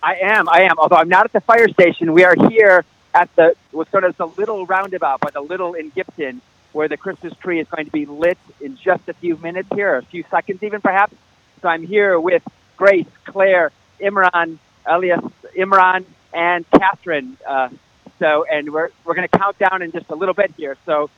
I 0.00 0.14
am. 0.22 0.48
I 0.48 0.60
am. 0.60 0.78
Although 0.78 0.96
I'm 0.96 1.08
not 1.08 1.24
at 1.24 1.32
the 1.32 1.40
fire 1.40 1.68
station, 1.70 2.12
we 2.12 2.22
are 2.22 2.36
here 2.48 2.84
at 3.12 3.34
the 3.34 3.56
what's 3.72 3.92
known 3.92 4.04
as 4.04 4.14
the 4.14 4.28
Little 4.28 4.64
Roundabout 4.64 5.20
by 5.20 5.30
the 5.30 5.40
Little 5.40 5.74
in 5.74 5.90
Gipton, 5.90 6.40
where 6.70 6.86
the 6.86 6.96
Christmas 6.96 7.34
tree 7.38 7.58
is 7.58 7.66
going 7.66 7.86
to 7.86 7.90
be 7.90 8.06
lit 8.06 8.38
in 8.60 8.76
just 8.76 9.08
a 9.08 9.14
few 9.14 9.36
minutes 9.38 9.68
here, 9.74 9.96
a 9.96 10.02
few 10.02 10.22
seconds 10.30 10.62
even 10.62 10.80
perhaps. 10.80 11.16
So 11.60 11.68
I'm 11.68 11.82
here 11.82 12.20
with 12.20 12.44
Grace, 12.76 13.08
Claire, 13.24 13.72
Imran, 14.00 14.58
Elias, 14.86 15.24
Imran, 15.56 16.04
and 16.32 16.64
Catherine. 16.70 17.36
Uh, 17.46 17.68
so, 18.18 18.44
and 18.44 18.72
we're 18.72 18.90
we're 19.04 19.14
going 19.14 19.28
to 19.28 19.38
count 19.38 19.58
down 19.58 19.82
in 19.82 19.92
just 19.92 20.10
a 20.10 20.14
little 20.14 20.34
bit 20.34 20.52
here. 20.56 20.76
So, 20.86 21.10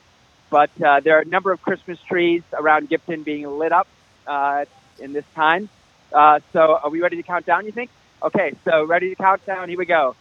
but 0.51 0.71
uh, 0.81 1.01
there 1.01 1.19
are 1.19 1.23
a 1.23 1.25
number 1.25 1.53
of 1.53 1.61
Christmas 1.63 1.99
trees 2.01 2.43
around 2.53 2.89
Gipton 2.89 3.25
being 3.25 3.47
lit 3.47 3.73
up 3.73 3.89
uh, 4.27 4.65
in 4.99 5.13
this 5.13 5.25
time. 5.35 5.69
Uh, 6.13 6.41
so, 6.53 6.79
are 6.83 6.91
we 6.91 7.01
ready 7.01 7.17
to 7.17 7.23
count 7.23 7.47
down? 7.47 7.67
You 7.67 7.73
think? 7.73 7.91
Okay, 8.23 8.55
so 8.65 8.85
ready 8.85 9.11
to 9.11 9.17
count 9.17 9.45
down. 9.45 9.69
Here 9.69 9.79
we 9.79 9.87
go. 9.87 10.15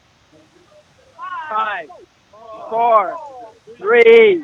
Five, 1.49 1.89
four, 2.69 3.17
three, 3.77 4.43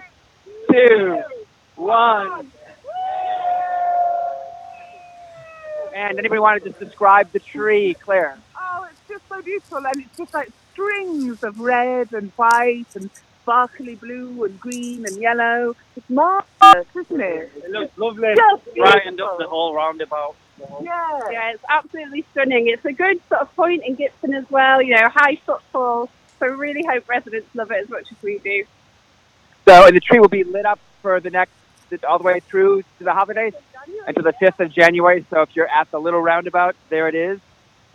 two, 0.72 1.24
one. 1.76 2.52
And 5.96 6.20
anybody 6.20 6.40
want 6.40 6.62
to 6.62 6.70
just 6.70 6.80
describe 6.80 7.32
the 7.32 7.40
tree, 7.40 7.96
Claire? 7.96 8.38
It's 9.18 9.30
just 9.30 9.30
so 9.30 9.42
beautiful, 9.42 9.78
and 9.78 9.96
it's 9.98 10.18
just 10.18 10.34
like 10.34 10.50
strings 10.74 11.44
of 11.44 11.60
red 11.60 12.14
and 12.14 12.32
white 12.36 12.96
and 12.96 13.10
sparkly 13.42 13.96
blue 13.96 14.44
and 14.44 14.60
green 14.60 15.06
and 15.06 15.18
yellow. 15.18 15.76
It's 15.96 16.08
marvelous, 16.08 16.86
isn't 16.96 17.22
it? 17.22 17.52
It 17.56 17.72
looks 17.72 17.98
lovely. 17.98 18.36
Just 18.36 18.76
Brightened 18.76 19.20
up 19.20 19.40
the 19.40 19.48
whole 19.48 19.74
roundabout. 19.74 20.36
Yeah. 20.84 21.20
Yeah, 21.32 21.52
it's 21.52 21.64
absolutely 21.68 22.26
stunning. 22.32 22.68
It's 22.68 22.86
a 22.86 22.94
good 22.94 23.20
sort 23.28 23.42
of 23.42 23.56
point 23.56 23.84
in 23.86 23.96
Gipton 23.96 24.38
as 24.38 24.50
well, 24.52 24.82
you 24.84 24.96
know, 24.96 25.10
high 25.10 25.38
footfall. 25.38 26.10
So 26.40 26.52
we 26.52 26.56
really 26.56 26.86
hope 26.88 27.10
residents 27.10 27.48
love 27.56 27.72
it 27.72 27.84
as 27.84 27.90
much 27.90 28.12
as 28.12 28.22
we 28.22 28.38
do. 28.38 28.66
So, 29.66 29.88
and 29.88 29.96
the 29.96 30.00
tree 30.00 30.20
will 30.20 30.28
be 30.28 30.44
lit 30.44 30.68
up 30.68 30.80
for 31.02 31.20
the 31.20 31.32
next, 31.32 31.54
all 32.08 32.20
the 32.20 32.24
way 32.24 32.40
through 32.40 32.84
to 33.00 33.04
the 33.04 33.14
holidays 33.14 33.54
until 34.06 34.24
the 34.24 34.34
5th 34.34 34.60
of 34.60 34.72
January. 34.72 35.26
So, 35.32 35.42
if 35.42 35.56
you're 35.56 35.68
at 35.68 35.90
the 35.90 36.00
little 36.00 36.22
roundabout, 36.22 36.76
there 36.90 37.08
it 37.08 37.16
is. 37.16 37.40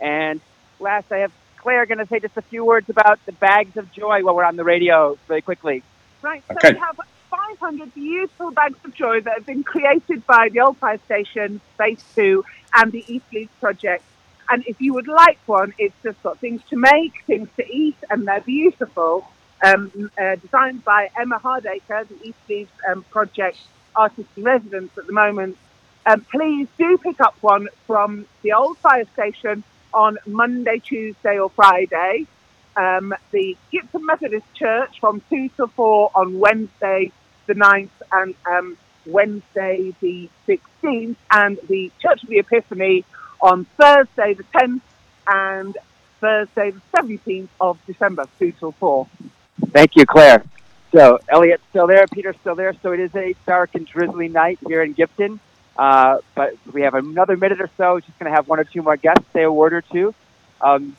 And 0.01 0.41
last, 0.83 1.11
I 1.11 1.19
have 1.19 1.31
Claire 1.57 1.85
going 1.85 1.97
to 1.99 2.05
say 2.07 2.19
just 2.19 2.37
a 2.37 2.41
few 2.41 2.63
words 2.65 2.89
about 2.89 3.25
the 3.25 3.31
bags 3.31 3.77
of 3.77 3.91
joy 3.91 4.23
while 4.23 4.35
we're 4.35 4.43
on 4.43 4.57
the 4.57 4.63
radio, 4.63 5.17
very 5.27 5.41
quickly. 5.41 5.81
Right, 6.21 6.43
so 6.47 6.55
Okay. 6.55 6.73
we 6.73 6.79
have 6.79 6.99
500 7.29 7.93
beautiful 7.93 8.51
bags 8.51 8.77
of 8.83 8.93
joy 8.93 9.21
that 9.21 9.33
have 9.33 9.45
been 9.45 9.63
created 9.63 10.25
by 10.27 10.49
the 10.49 10.59
Old 10.59 10.77
Fire 10.77 10.99
Station, 11.05 11.61
Space 11.75 12.03
2, 12.15 12.43
and 12.75 12.91
the 12.91 13.03
East 13.07 13.25
Leeds 13.33 13.51
Project. 13.59 14.03
And 14.49 14.63
if 14.67 14.79
you 14.81 14.93
would 14.93 15.07
like 15.07 15.39
one, 15.45 15.73
it's 15.79 15.95
just 16.03 16.21
got 16.21 16.37
things 16.39 16.61
to 16.69 16.75
make, 16.75 17.23
things 17.25 17.49
to 17.57 17.65
eat, 17.65 17.95
and 18.09 18.27
they're 18.27 18.41
beautiful. 18.41 19.25
Um, 19.63 20.11
uh, 20.21 20.35
designed 20.35 20.83
by 20.83 21.09
Emma 21.17 21.39
Hardacre, 21.39 22.05
the 22.07 22.17
East 22.21 22.39
Leeds 22.49 22.71
um, 22.91 23.03
Project 23.09 23.57
artist 23.95 24.27
in 24.35 24.43
residence 24.43 24.97
at 24.97 25.07
the 25.07 25.13
moment. 25.13 25.57
Um, 26.05 26.25
please 26.29 26.67
do 26.77 26.97
pick 26.97 27.21
up 27.21 27.35
one 27.39 27.69
from 27.87 28.25
the 28.41 28.51
Old 28.51 28.77
Fire 28.79 29.05
Station 29.13 29.63
on 29.93 30.17
Monday, 30.25 30.79
Tuesday, 30.79 31.37
or 31.39 31.49
Friday 31.49 32.27
um, 32.75 33.13
the 33.31 33.57
Gipton 33.71 34.05
Methodist 34.05 34.45
Church 34.55 34.99
from 34.99 35.21
2 35.29 35.49
to 35.57 35.67
4 35.67 36.11
on 36.15 36.39
Wednesday 36.39 37.11
the 37.45 37.53
9th 37.53 37.89
and 38.11 38.35
um, 38.49 38.77
Wednesday 39.05 39.93
the 39.99 40.29
16th, 40.47 41.15
and 41.31 41.59
the 41.67 41.91
Church 41.99 42.23
of 42.23 42.29
the 42.29 42.39
Epiphany 42.39 43.03
on 43.41 43.65
Thursday 43.79 44.33
the 44.33 44.43
10th 44.43 44.81
and 45.27 45.77
Thursday 46.21 46.71
the 46.71 46.81
17th 46.95 47.49
of 47.59 47.77
December, 47.85 48.25
2 48.39 48.53
till 48.53 48.71
4. 48.73 49.07
Thank 49.71 49.95
you, 49.95 50.05
Claire. 50.05 50.43
So, 50.93 51.19
Elliot's 51.27 51.63
still 51.69 51.87
there, 51.87 52.05
Peter's 52.07 52.35
still 52.41 52.55
there. 52.55 52.73
So, 52.81 52.91
it 52.91 52.99
is 52.99 53.15
a 53.15 53.35
dark 53.45 53.75
and 53.75 53.85
drizzly 53.85 54.29
night 54.29 54.59
here 54.67 54.83
in 54.83 54.93
Gipton. 54.93 55.39
Uh, 55.77 56.17
but 56.35 56.55
we 56.71 56.81
have 56.81 56.93
another 56.93 57.35
minute 57.35 57.59
or 57.59 57.69
so. 57.77 57.99
Just 57.99 58.17
going 58.19 58.31
to 58.31 58.35
have 58.35 58.47
one 58.47 58.59
or 58.59 58.63
two 58.63 58.81
more 58.81 58.97
guests 58.97 59.25
say 59.33 59.43
a 59.43 59.51
word 59.51 59.73
or 59.73 59.81
two. 59.81 60.13
Um, 60.61 60.95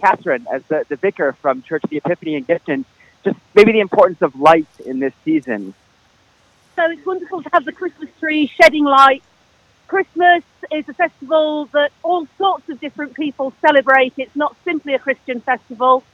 Catherine, 0.00 0.46
as 0.50 0.62
the, 0.64 0.84
the 0.88 0.96
vicar 0.96 1.34
from 1.34 1.62
Church 1.62 1.84
of 1.84 1.90
the 1.90 1.98
Epiphany 1.98 2.34
in 2.34 2.44
Gipton, 2.44 2.84
just 3.24 3.38
maybe 3.54 3.72
the 3.72 3.80
importance 3.80 4.22
of 4.22 4.34
light 4.38 4.66
in 4.84 4.98
this 4.98 5.12
season. 5.24 5.74
So 6.76 6.90
it's 6.90 7.04
wonderful 7.04 7.42
to 7.42 7.50
have 7.52 7.64
the 7.64 7.72
Christmas 7.72 8.08
tree 8.18 8.46
shedding 8.46 8.84
light. 8.84 9.22
Christmas 9.86 10.44
is 10.70 10.88
a 10.88 10.94
festival 10.94 11.66
that 11.72 11.92
all 12.02 12.26
sorts 12.38 12.68
of 12.68 12.80
different 12.80 13.14
people 13.14 13.52
celebrate. 13.60 14.14
It's 14.16 14.36
not 14.36 14.56
simply 14.64 14.94
a 14.94 14.98
Christian 14.98 15.40
festival. 15.40 16.04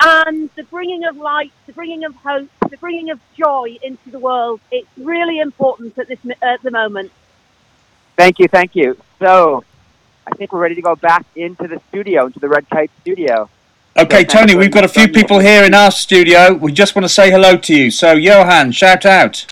And 0.00 0.50
the 0.54 0.62
bringing 0.62 1.04
of 1.04 1.16
light, 1.16 1.52
the 1.66 1.72
bringing 1.72 2.04
of 2.04 2.14
hope, 2.16 2.48
the 2.70 2.76
bringing 2.76 3.10
of 3.10 3.20
joy 3.36 3.76
into 3.82 4.10
the 4.10 4.18
world, 4.18 4.60
it's 4.70 4.88
really 4.96 5.38
important 5.38 5.98
at 5.98 6.08
this 6.08 6.18
at 6.42 6.62
the 6.62 6.70
moment. 6.70 7.12
Thank 8.16 8.38
you, 8.38 8.48
thank 8.48 8.74
you. 8.74 8.96
So, 9.18 9.64
I 10.26 10.34
think 10.36 10.52
we're 10.52 10.60
ready 10.60 10.74
to 10.74 10.82
go 10.82 10.96
back 10.96 11.24
into 11.36 11.68
the 11.68 11.80
studio, 11.88 12.26
into 12.26 12.40
the 12.40 12.48
Red 12.48 12.68
Kite 12.68 12.90
studio. 13.00 13.48
Okay, 13.96 14.24
Tony, 14.24 14.54
we've 14.54 14.70
got 14.70 14.84
a 14.84 14.88
few 14.88 15.08
people 15.08 15.40
here 15.40 15.64
in 15.64 15.74
our 15.74 15.90
studio. 15.90 16.52
We 16.52 16.72
just 16.72 16.94
want 16.94 17.04
to 17.04 17.08
say 17.08 17.30
hello 17.30 17.56
to 17.56 17.74
you. 17.74 17.90
So, 17.90 18.12
Johan, 18.12 18.72
shout 18.72 19.04
out. 19.04 19.46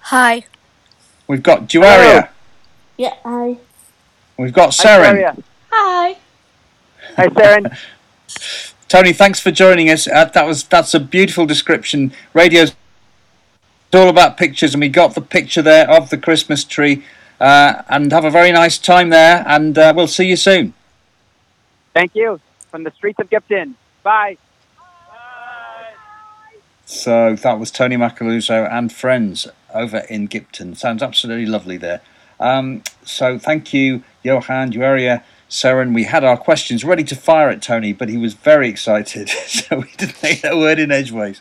Hi. 0.00 0.44
We've 1.26 1.42
got 1.42 1.68
Juaria. 1.68 2.28
Yeah, 2.96 3.14
hi. 3.22 3.58
We've 4.38 4.52
got 4.52 4.74
Hi, 4.76 4.84
Saren. 4.84 5.42
Hi. 5.70 6.16
Hi, 7.16 7.28
Saren. 7.28 8.74
Tony, 8.90 9.12
thanks 9.12 9.38
for 9.38 9.52
joining 9.52 9.88
us. 9.88 10.08
Uh, 10.08 10.24
that 10.24 10.44
was 10.44 10.64
that's 10.64 10.94
a 10.94 10.98
beautiful 10.98 11.46
description. 11.46 12.12
Radio's 12.34 12.70
it's 12.70 13.94
all 13.94 14.08
about 14.08 14.36
pictures, 14.36 14.74
and 14.74 14.80
we 14.80 14.88
got 14.88 15.14
the 15.14 15.20
picture 15.20 15.62
there 15.62 15.88
of 15.88 16.10
the 16.10 16.18
Christmas 16.18 16.64
tree. 16.64 17.04
Uh, 17.38 17.82
and 17.88 18.10
have 18.10 18.24
a 18.24 18.30
very 18.30 18.50
nice 18.50 18.78
time 18.78 19.10
there, 19.10 19.44
and 19.46 19.78
uh, 19.78 19.92
we'll 19.96 20.08
see 20.08 20.26
you 20.26 20.34
soon. 20.34 20.74
Thank 21.94 22.16
you. 22.16 22.40
From 22.72 22.82
the 22.82 22.90
streets 22.90 23.20
of 23.20 23.30
Gipton. 23.30 23.74
Bye. 24.02 24.36
So 26.84 27.36
that 27.36 27.60
was 27.60 27.70
Tony 27.70 27.96
Macaluso 27.96 28.68
and 28.70 28.92
friends 28.92 29.46
over 29.72 29.98
in 30.10 30.26
Gipton. 30.26 30.76
Sounds 30.76 31.00
absolutely 31.00 31.46
lovely 31.46 31.76
there. 31.76 32.00
Um, 32.40 32.82
so 33.04 33.38
thank 33.38 33.72
you, 33.72 34.02
Johan, 34.24 34.72
Juaria, 34.72 35.22
Saren. 35.50 35.92
We 35.92 36.04
had 36.04 36.22
our 36.22 36.36
questions 36.36 36.84
ready 36.84 37.02
to 37.04 37.16
fire 37.16 37.50
at 37.50 37.60
Tony, 37.60 37.92
but 37.92 38.08
he 38.08 38.16
was 38.16 38.34
very 38.34 38.68
excited, 38.68 39.28
so 39.46 39.80
we 39.80 39.90
didn't 39.98 40.16
say 40.16 40.36
that 40.36 40.56
word 40.56 40.78
in 40.78 40.92
edgeways. 40.92 41.40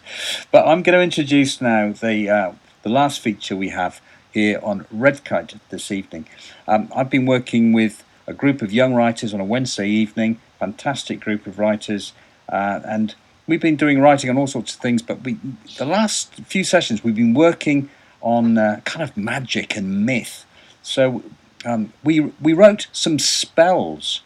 But 0.51 0.67
I'm 0.67 0.81
going 0.81 0.97
to 0.97 1.01
introduce 1.01 1.61
now 1.61 1.93
the 1.93 2.29
uh, 2.29 2.51
the 2.81 2.89
last 2.89 3.21
feature 3.21 3.55
we 3.55 3.69
have 3.69 4.01
here 4.31 4.59
on 4.63 4.85
Red 4.91 5.23
Kite 5.23 5.55
this 5.69 5.91
evening. 5.91 6.27
Um, 6.67 6.91
I've 6.95 7.09
been 7.09 7.27
working 7.27 7.71
with 7.71 8.03
a 8.25 8.33
group 8.33 8.61
of 8.61 8.73
young 8.73 8.95
writers 8.95 9.33
on 9.33 9.39
a 9.39 9.45
Wednesday 9.45 9.87
evening, 9.87 10.39
fantastic 10.59 11.19
group 11.19 11.45
of 11.45 11.59
writers, 11.59 12.13
uh, 12.51 12.79
and 12.85 13.13
we've 13.45 13.61
been 13.61 13.75
doing 13.75 14.01
writing 14.01 14.29
on 14.31 14.37
all 14.37 14.47
sorts 14.47 14.73
of 14.73 14.81
things. 14.81 15.03
But 15.03 15.21
we, 15.21 15.37
the 15.77 15.85
last 15.85 16.33
few 16.33 16.63
sessions, 16.63 17.03
we've 17.03 17.15
been 17.15 17.35
working 17.35 17.89
on 18.21 18.57
uh, 18.57 18.81
kind 18.85 19.03
of 19.03 19.15
magic 19.15 19.77
and 19.77 20.03
myth. 20.03 20.45
So 20.81 21.23
um, 21.65 21.93
we 22.03 22.19
we 22.41 22.53
wrote 22.53 22.87
some 22.91 23.19
spells, 23.19 24.21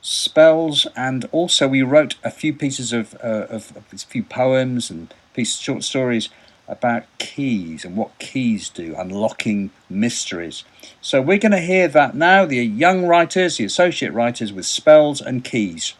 spells, 0.00 0.86
and 0.96 1.24
also 1.32 1.68
we 1.68 1.82
wrote 1.82 2.16
a 2.24 2.30
few 2.30 2.54
pieces 2.54 2.92
of 2.92 3.14
uh, 3.22 3.46
of, 3.48 3.76
of 3.76 3.84
a 3.92 3.98
few 3.98 4.22
poems 4.22 4.90
and 4.90 5.12
pieces 5.34 5.60
short 5.60 5.82
stories 5.84 6.28
about 6.68 7.04
keys 7.18 7.84
and 7.84 7.96
what 7.96 8.16
keys 8.18 8.68
do, 8.68 8.94
unlocking 8.96 9.70
mysteries. 9.88 10.62
So 11.00 11.20
we're 11.20 11.38
going 11.38 11.52
to 11.52 11.60
hear 11.60 11.88
that 11.88 12.14
now. 12.14 12.46
The 12.46 12.64
young 12.64 13.06
writers, 13.06 13.56
the 13.56 13.64
associate 13.64 14.12
writers 14.12 14.52
with 14.52 14.66
spells 14.66 15.20
and 15.20 15.44
keys. 15.44 15.94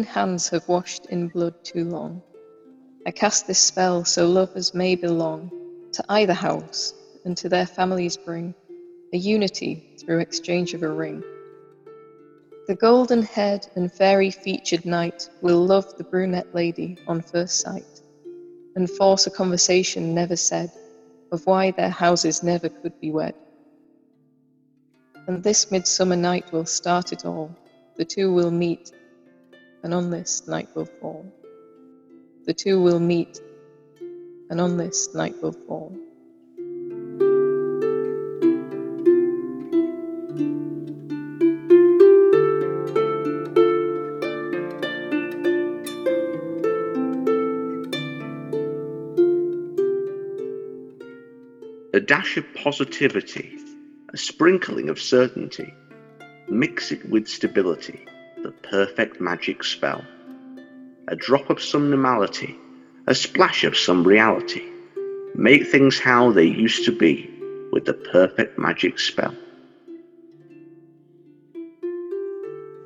Unclean 0.00 0.14
hands 0.14 0.48
have 0.48 0.66
washed 0.66 1.04
in 1.10 1.28
blood 1.28 1.62
too 1.62 1.84
long. 1.84 2.22
I 3.06 3.10
cast 3.10 3.46
this 3.46 3.58
spell 3.58 4.06
so 4.06 4.26
lovers 4.26 4.72
may 4.72 4.94
belong 4.94 5.50
to 5.92 6.02
either 6.08 6.32
house 6.32 6.94
and 7.26 7.36
to 7.36 7.50
their 7.50 7.66
families 7.66 8.16
bring 8.16 8.54
a 9.12 9.18
unity 9.18 9.84
through 9.98 10.20
exchange 10.20 10.72
of 10.72 10.82
a 10.82 10.88
ring. 10.88 11.22
The 12.66 12.76
golden 12.76 13.24
haired 13.24 13.66
and 13.76 13.92
fairy 13.92 14.30
featured 14.30 14.86
knight 14.86 15.28
will 15.42 15.66
love 15.66 15.94
the 15.98 16.04
brunette 16.04 16.54
lady 16.54 16.96
on 17.06 17.20
first 17.20 17.60
sight 17.60 18.00
and 18.76 18.88
force 18.88 19.26
a 19.26 19.30
conversation 19.30 20.14
never 20.14 20.36
said 20.36 20.72
of 21.30 21.44
why 21.44 21.72
their 21.72 21.90
houses 21.90 22.42
never 22.42 22.70
could 22.70 22.98
be 23.02 23.10
wed. 23.10 23.34
And 25.26 25.42
this 25.42 25.70
midsummer 25.70 26.16
night 26.16 26.50
will 26.52 26.64
start 26.64 27.12
it 27.12 27.26
all. 27.26 27.54
The 27.96 28.06
two 28.06 28.32
will 28.32 28.50
meet, 28.50 28.92
and 29.82 29.94
on 29.94 30.10
this 30.10 30.46
night 30.46 30.68
will 30.74 30.88
fall. 31.00 31.24
The 32.46 32.54
two 32.54 32.80
will 32.80 33.00
meet, 33.00 33.40
and 34.50 34.60
on 34.60 34.76
this 34.76 35.14
night 35.14 35.34
will 35.42 35.52
fall. 35.52 35.96
A 51.92 52.00
dash 52.00 52.36
of 52.36 52.44
positivity, 52.54 53.58
a 54.12 54.16
sprinkling 54.16 54.88
of 54.88 55.00
certainty. 55.00 55.74
Mix 56.48 56.90
it 56.92 57.08
with 57.08 57.28
stability, 57.28 58.06
the 58.42 58.52
perfect 58.62 59.20
magic 59.20 59.64
spell. 59.64 60.04
A 61.08 61.16
drop 61.16 61.50
of 61.50 61.62
some 61.62 61.90
normality, 61.90 62.56
a 63.06 63.14
splash 63.14 63.64
of 63.64 63.76
some 63.76 64.04
reality. 64.04 64.62
Make 65.34 65.66
things 65.66 65.98
how 65.98 66.32
they 66.32 66.44
used 66.44 66.84
to 66.86 66.92
be 66.92 67.30
with 67.72 67.84
the 67.84 67.94
perfect 67.94 68.58
magic 68.58 68.98
spell. 68.98 69.34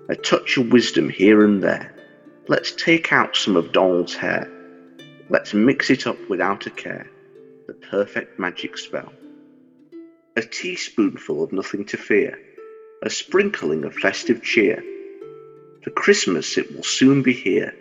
A 0.08 0.16
touch 0.16 0.58
of 0.58 0.72
wisdom 0.72 1.08
here 1.08 1.44
and 1.44 1.62
there. 1.62 1.94
Let's 2.48 2.72
take 2.72 3.12
out 3.12 3.36
some 3.36 3.56
of 3.56 3.72
Donald's 3.72 4.14
hair. 4.14 4.50
Let's 5.30 5.54
mix 5.54 5.90
it 5.90 6.06
up 6.06 6.18
without 6.28 6.66
a 6.66 6.70
care 6.70 7.08
the 7.66 7.74
perfect 7.74 8.38
magic 8.38 8.76
spell. 8.76 9.12
A 10.36 10.42
teaspoonful 10.42 11.42
of 11.42 11.52
nothing 11.52 11.86
to 11.86 11.96
fear, 11.96 12.38
a 13.02 13.08
sprinkling 13.08 13.84
of 13.84 13.94
festive 13.94 14.42
cheer. 14.42 14.82
For 15.84 15.90
Christmas 15.90 16.56
it 16.56 16.74
will 16.74 16.82
soon 16.82 17.22
be 17.22 17.34
here 17.34 17.74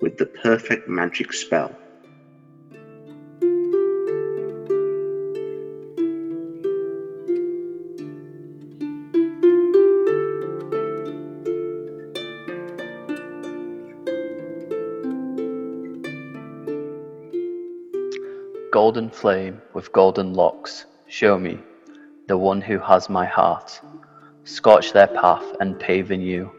with 0.00 0.16
the 0.16 0.24
perfect 0.24 0.88
magic 0.88 1.34
spell. 1.34 1.76
Golden 18.72 19.10
flame 19.10 19.60
with 19.74 19.92
golden 19.92 20.32
locks, 20.32 20.86
show 21.06 21.38
me 21.38 21.58
the 22.28 22.38
one 22.38 22.62
who 22.62 22.78
has 22.78 23.10
my 23.10 23.26
heart. 23.26 23.78
Scorch 24.46 24.92
their 24.92 25.08
path 25.08 25.44
and 25.60 25.78
pave 25.78 26.12
anew. 26.12 26.50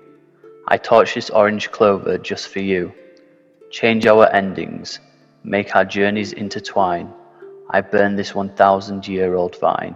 I 0.68 0.78
torch 0.78 1.16
this 1.16 1.30
orange 1.30 1.72
clover 1.72 2.18
just 2.18 2.50
for 2.50 2.60
you. 2.60 2.94
Change 3.72 4.06
our 4.06 4.28
endings, 4.28 5.00
make 5.44 5.74
our 5.74 5.86
journeys 5.86 6.34
intertwine. 6.34 7.12
I 7.70 7.80
burn 7.80 8.18
this 8.18 8.36
one 8.36 8.50
thousand 8.50 9.08
year 9.08 9.36
old 9.36 9.58
vine, 9.60 9.96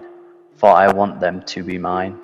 for 0.56 0.70
I 0.70 0.92
want 0.92 1.20
them 1.20 1.44
to 1.48 1.64
be 1.64 1.78
mine. 1.78 2.18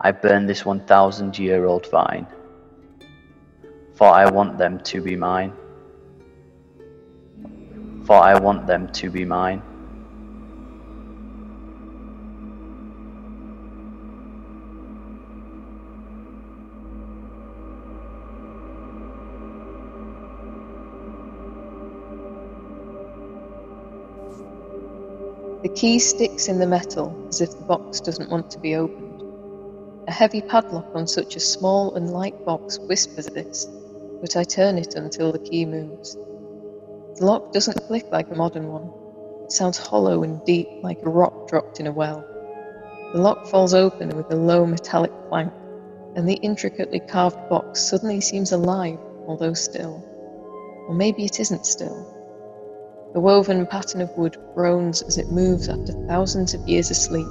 I 0.00 0.10
burn 0.10 0.46
this 0.46 0.64
one 0.64 0.80
thousand 0.86 1.38
year 1.38 1.66
old 1.66 1.86
vine, 1.90 2.26
for 3.92 4.08
I 4.08 4.30
want 4.30 4.56
them 4.56 4.80
to 4.80 5.02
be 5.02 5.16
mine 5.16 5.52
for 8.04 8.16
I 8.16 8.38
want 8.38 8.66
them 8.66 8.92
to 8.92 9.10
be 9.10 9.24
mine. 9.24 9.62
Key 25.74 25.98
sticks 25.98 26.48
in 26.48 26.58
the 26.58 26.66
metal 26.66 27.26
as 27.28 27.40
if 27.40 27.50
the 27.50 27.64
box 27.64 28.00
doesn't 28.00 28.30
want 28.30 28.50
to 28.52 28.60
be 28.60 28.76
opened. 28.76 29.22
A 30.06 30.12
heavy 30.12 30.40
padlock 30.40 30.86
on 30.94 31.06
such 31.06 31.34
a 31.34 31.40
small 31.40 31.94
and 31.94 32.10
light 32.10 32.44
box 32.44 32.78
whispers 32.78 33.26
this, 33.26 33.66
but 34.20 34.36
I 34.36 34.44
turn 34.44 34.78
it 34.78 34.94
until 34.94 35.32
the 35.32 35.38
key 35.38 35.64
moves. 35.66 36.14
The 37.16 37.26
lock 37.26 37.52
doesn't 37.52 37.86
click 37.86 38.06
like 38.12 38.30
a 38.30 38.34
modern 38.36 38.68
one. 38.68 38.92
It 39.44 39.52
sounds 39.52 39.78
hollow 39.78 40.22
and 40.22 40.44
deep, 40.44 40.68
like 40.82 40.98
a 41.02 41.10
rock 41.10 41.48
dropped 41.48 41.80
in 41.80 41.86
a 41.86 41.92
well. 41.92 42.24
The 43.12 43.20
lock 43.20 43.46
falls 43.46 43.74
open 43.74 44.16
with 44.16 44.30
a 44.30 44.36
low 44.36 44.66
metallic 44.66 45.12
clank, 45.28 45.52
and 46.16 46.28
the 46.28 46.34
intricately 46.34 47.00
carved 47.00 47.48
box 47.48 47.80
suddenly 47.80 48.20
seems 48.20 48.52
alive, 48.52 48.98
although 49.26 49.54
still. 49.54 50.04
Or 50.88 50.94
maybe 50.94 51.24
it 51.24 51.40
isn't 51.40 51.66
still. 51.66 52.13
The 53.14 53.20
woven 53.20 53.64
pattern 53.66 54.00
of 54.00 54.10
wood 54.18 54.36
groans 54.56 55.00
as 55.02 55.18
it 55.18 55.30
moves 55.30 55.68
after 55.68 55.92
thousands 56.08 56.52
of 56.52 56.68
years 56.68 56.90
asleep, 56.90 57.28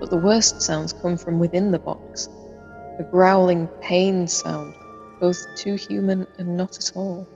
but 0.00 0.08
the 0.08 0.16
worst 0.16 0.62
sounds 0.62 0.94
come 0.94 1.18
from 1.18 1.38
within 1.38 1.70
the 1.70 1.78
box. 1.78 2.26
A 2.98 3.02
growling, 3.02 3.68
pain 3.82 4.26
sound, 4.26 4.74
both 5.20 5.36
too 5.58 5.74
human 5.74 6.26
and 6.38 6.56
not 6.56 6.78
at 6.78 6.96
all. 6.96 7.28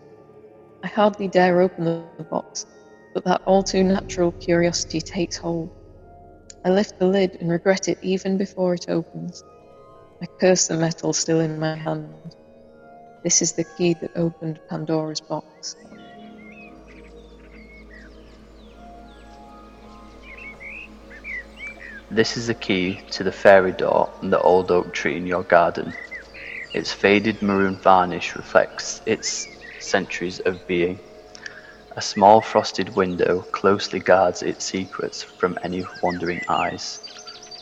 I 0.83 0.87
hardly 0.87 1.29
dare 1.29 1.61
open 1.61 1.85
the 1.85 2.25
box, 2.31 2.65
but 3.13 3.25
that 3.25 3.43
all 3.45 3.63
too 3.63 3.85
natural 3.85 4.33
curiosity 4.33 5.03
takes 5.03 5.37
hold. 5.37 5.71
I 6.65 6.71
lift 6.71 6.99
the 6.99 7.07
lid 7.07 7.37
and 7.39 7.51
regret 7.51 7.87
it 7.87 7.99
even 8.03 8.39
before 8.39 8.73
it 8.73 8.89
opens. 8.89 9.45
I 10.23 10.27
curse 10.41 10.69
the 10.69 10.79
metal 10.79 11.13
still 11.13 11.41
in 11.41 11.61
my 11.61 11.75
hand. 11.75 12.35
This 13.23 13.43
is 13.43 13.53
the 13.53 13.65
key 13.77 13.95
that 14.01 14.17
opened 14.17 14.59
Pandora's 14.71 15.21
box. 15.21 15.77
This 22.11 22.39
is 22.39 22.47
the 22.47 22.55
key 22.55 23.01
to 23.11 23.23
the 23.23 23.33
fairy 23.33 23.73
door 23.73 24.11
and 24.23 24.33
the 24.33 24.41
old 24.41 24.71
oak 24.71 24.95
tree 24.95 25.19
in 25.19 25.27
your 25.27 25.43
garden. 25.43 25.93
Its 26.73 26.91
faded 26.91 27.43
maroon 27.43 27.77
varnish 27.77 28.35
reflects 28.35 29.03
its 29.05 29.47
centuries 29.79 30.41
of 30.41 30.67
being. 30.67 30.99
A 31.97 32.01
small 32.01 32.41
frosted 32.41 32.97
window 32.97 33.43
closely 33.53 34.01
guards 34.01 34.43
its 34.43 34.65
secrets 34.65 35.23
from 35.23 35.59
any 35.63 35.85
wandering 36.03 36.41
eyes. 36.49 37.01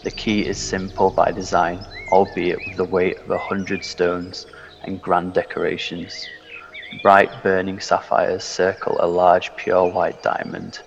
The 0.05 0.12
key 0.12 0.47
is 0.47 0.59
simple 0.59 1.10
by 1.10 1.32
design, 1.32 1.85
albeit 2.12 2.64
with 2.64 2.77
the 2.77 2.85
weight 2.85 3.18
of 3.18 3.31
a 3.32 3.39
hundred 3.39 3.82
stones 3.82 4.47
and 4.85 5.02
grand 5.02 5.32
decorations. 5.35 6.28
Bright 7.02 7.43
burning 7.43 7.81
sapphires 7.81 8.44
circle 8.44 8.97
a 9.01 9.09
large 9.09 9.56
pure 9.56 9.86
white 9.86 10.23
diamond. 10.23 10.82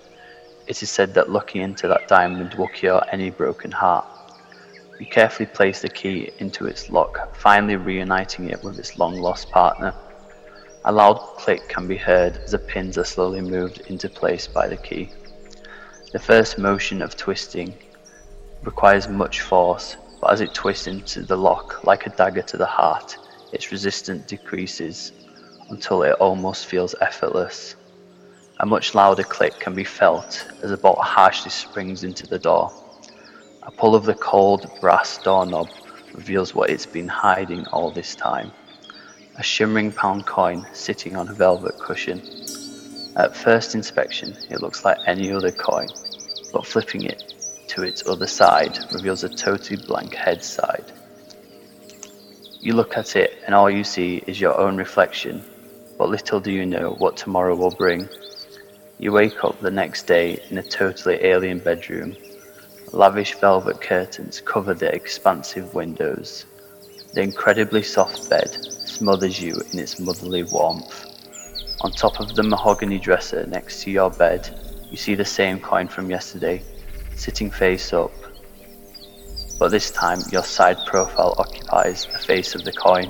It 0.69 0.83
is 0.83 0.91
said 0.91 1.15
that 1.15 1.31
looking 1.31 1.63
into 1.63 1.87
that 1.87 2.07
diamond 2.07 2.53
will 2.53 2.67
cure 2.67 3.01
any 3.11 3.31
broken 3.31 3.71
heart. 3.71 4.05
You 4.99 5.07
carefully 5.07 5.47
place 5.47 5.81
the 5.81 5.89
key 5.89 6.29
into 6.37 6.67
its 6.67 6.91
lock, 6.91 7.35
finally 7.35 7.75
reuniting 7.75 8.51
it 8.51 8.63
with 8.63 8.77
its 8.77 8.99
long 8.99 9.19
lost 9.19 9.49
partner. 9.49 9.95
A 10.85 10.91
loud 10.91 11.17
click 11.37 11.67
can 11.69 11.87
be 11.87 11.97
heard 11.97 12.37
as 12.37 12.51
the 12.51 12.59
pins 12.59 12.99
are 12.99 13.03
slowly 13.03 13.41
moved 13.41 13.81
into 13.87 14.09
place 14.09 14.45
by 14.45 14.67
the 14.67 14.77
key. 14.77 15.09
The 16.11 16.19
first 16.19 16.59
motion 16.59 17.01
of 17.01 17.17
twisting 17.17 17.73
requires 18.63 19.07
much 19.07 19.41
force, 19.41 19.97
but 20.21 20.31
as 20.31 20.41
it 20.41 20.53
twists 20.53 20.85
into 20.85 21.23
the 21.23 21.35
lock 21.35 21.83
like 21.83 22.05
a 22.05 22.11
dagger 22.11 22.43
to 22.43 22.57
the 22.57 22.67
heart, 22.67 23.17
its 23.51 23.71
resistance 23.71 24.27
decreases 24.27 25.13
until 25.71 26.03
it 26.03 26.13
almost 26.19 26.67
feels 26.67 26.93
effortless. 27.01 27.75
A 28.61 28.65
much 28.65 28.93
louder 28.93 29.23
click 29.23 29.59
can 29.59 29.73
be 29.73 29.83
felt 29.83 30.45
as 30.61 30.71
a 30.71 30.77
bolt 30.77 30.99
harshly 30.99 31.49
springs 31.49 32.03
into 32.03 32.27
the 32.27 32.39
door. 32.39 32.71
A 33.63 33.71
pull 33.71 33.95
of 33.95 34.03
the 34.03 34.15
cold 34.15 34.69
brass 34.81 35.17
doorknob 35.17 35.69
reveals 36.13 36.53
what 36.53 36.69
it's 36.69 36.85
been 36.85 37.07
hiding 37.07 37.65
all 37.67 37.91
this 37.91 38.15
time 38.15 38.51
a 39.39 39.43
shimmering 39.43 39.89
pound 39.89 40.25
coin 40.25 40.67
sitting 40.73 41.15
on 41.15 41.29
a 41.29 41.33
velvet 41.33 41.79
cushion. 41.79 42.21
At 43.15 43.35
first 43.35 43.73
inspection, 43.73 44.35
it 44.49 44.61
looks 44.61 44.83
like 44.83 44.97
any 45.07 45.31
other 45.31 45.51
coin, 45.51 45.87
but 46.51 46.67
flipping 46.67 47.03
it 47.03 47.33
to 47.69 47.83
its 47.83 48.05
other 48.05 48.27
side 48.27 48.77
reveals 48.91 49.23
a 49.23 49.29
totally 49.29 49.81
blank 49.87 50.13
head 50.13 50.43
side. 50.43 50.91
You 52.59 52.73
look 52.73 52.97
at 52.97 53.15
it, 53.15 53.41
and 53.45 53.55
all 53.55 53.69
you 53.69 53.85
see 53.85 54.21
is 54.27 54.41
your 54.41 54.59
own 54.59 54.75
reflection, 54.75 55.41
but 55.97 56.09
little 56.09 56.41
do 56.41 56.51
you 56.51 56.65
know 56.65 56.95
what 56.97 57.15
tomorrow 57.15 57.55
will 57.55 57.71
bring. 57.71 58.09
You 59.01 59.13
wake 59.13 59.45
up 59.45 59.61
the 59.61 59.71
next 59.71 60.07
day 60.07 60.43
in 60.49 60.57
a 60.57 60.61
totally 60.61 61.23
alien 61.23 61.59
bedroom. 61.59 62.17
Lavish 62.91 63.33
velvet 63.35 63.79
curtains 63.79 64.41
cover 64.41 64.73
the 64.73 64.93
expansive 64.93 65.73
windows. 65.73 66.45
The 67.13 67.21
incredibly 67.21 67.81
soft 67.81 68.29
bed 68.29 68.49
smothers 68.51 69.41
you 69.41 69.53
in 69.71 69.79
its 69.79 70.01
motherly 70.01 70.43
warmth. 70.43 71.05
On 71.79 71.91
top 71.91 72.19
of 72.19 72.35
the 72.35 72.43
mahogany 72.43 72.99
dresser 72.99 73.45
next 73.45 73.83
to 73.83 73.91
your 73.91 74.09
bed, 74.09 74.49
you 74.91 74.97
see 74.97 75.15
the 75.15 75.23
same 75.23 75.61
coin 75.61 75.87
from 75.87 76.09
yesterday, 76.09 76.61
sitting 77.15 77.49
face 77.49 77.93
up. 77.93 78.11
But 79.59 79.69
this 79.69 79.91
time, 79.91 80.19
your 80.29 80.43
side 80.43 80.77
profile 80.85 81.35
occupies 81.37 82.05
the 82.05 82.19
face 82.19 82.53
of 82.53 82.65
the 82.65 82.73
coin. 82.73 83.09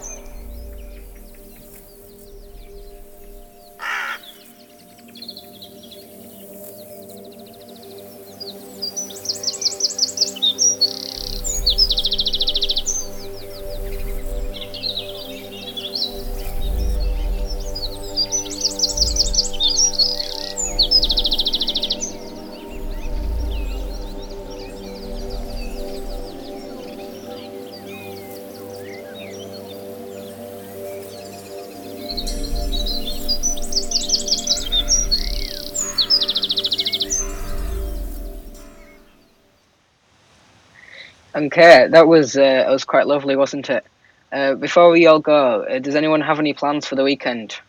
Okay, 41.60 41.90
that 41.90 42.08
was 42.08 42.38
uh, 42.38 42.40
that 42.40 42.70
was 42.70 42.86
quite 42.86 43.06
lovely, 43.06 43.36
wasn't 43.36 43.70
it? 43.70 43.86
Uh, 44.32 44.56
before 44.56 44.92
we 44.92 45.08
all 45.08 45.20
go, 45.20 45.64
uh, 45.64 45.80
does 45.80 45.94
anyone 45.94 46.22
have 46.22 46.40
any 46.40 46.54
plans 46.54 46.88
for 46.88 46.96
the 46.96 47.04
weekend? 47.04 47.60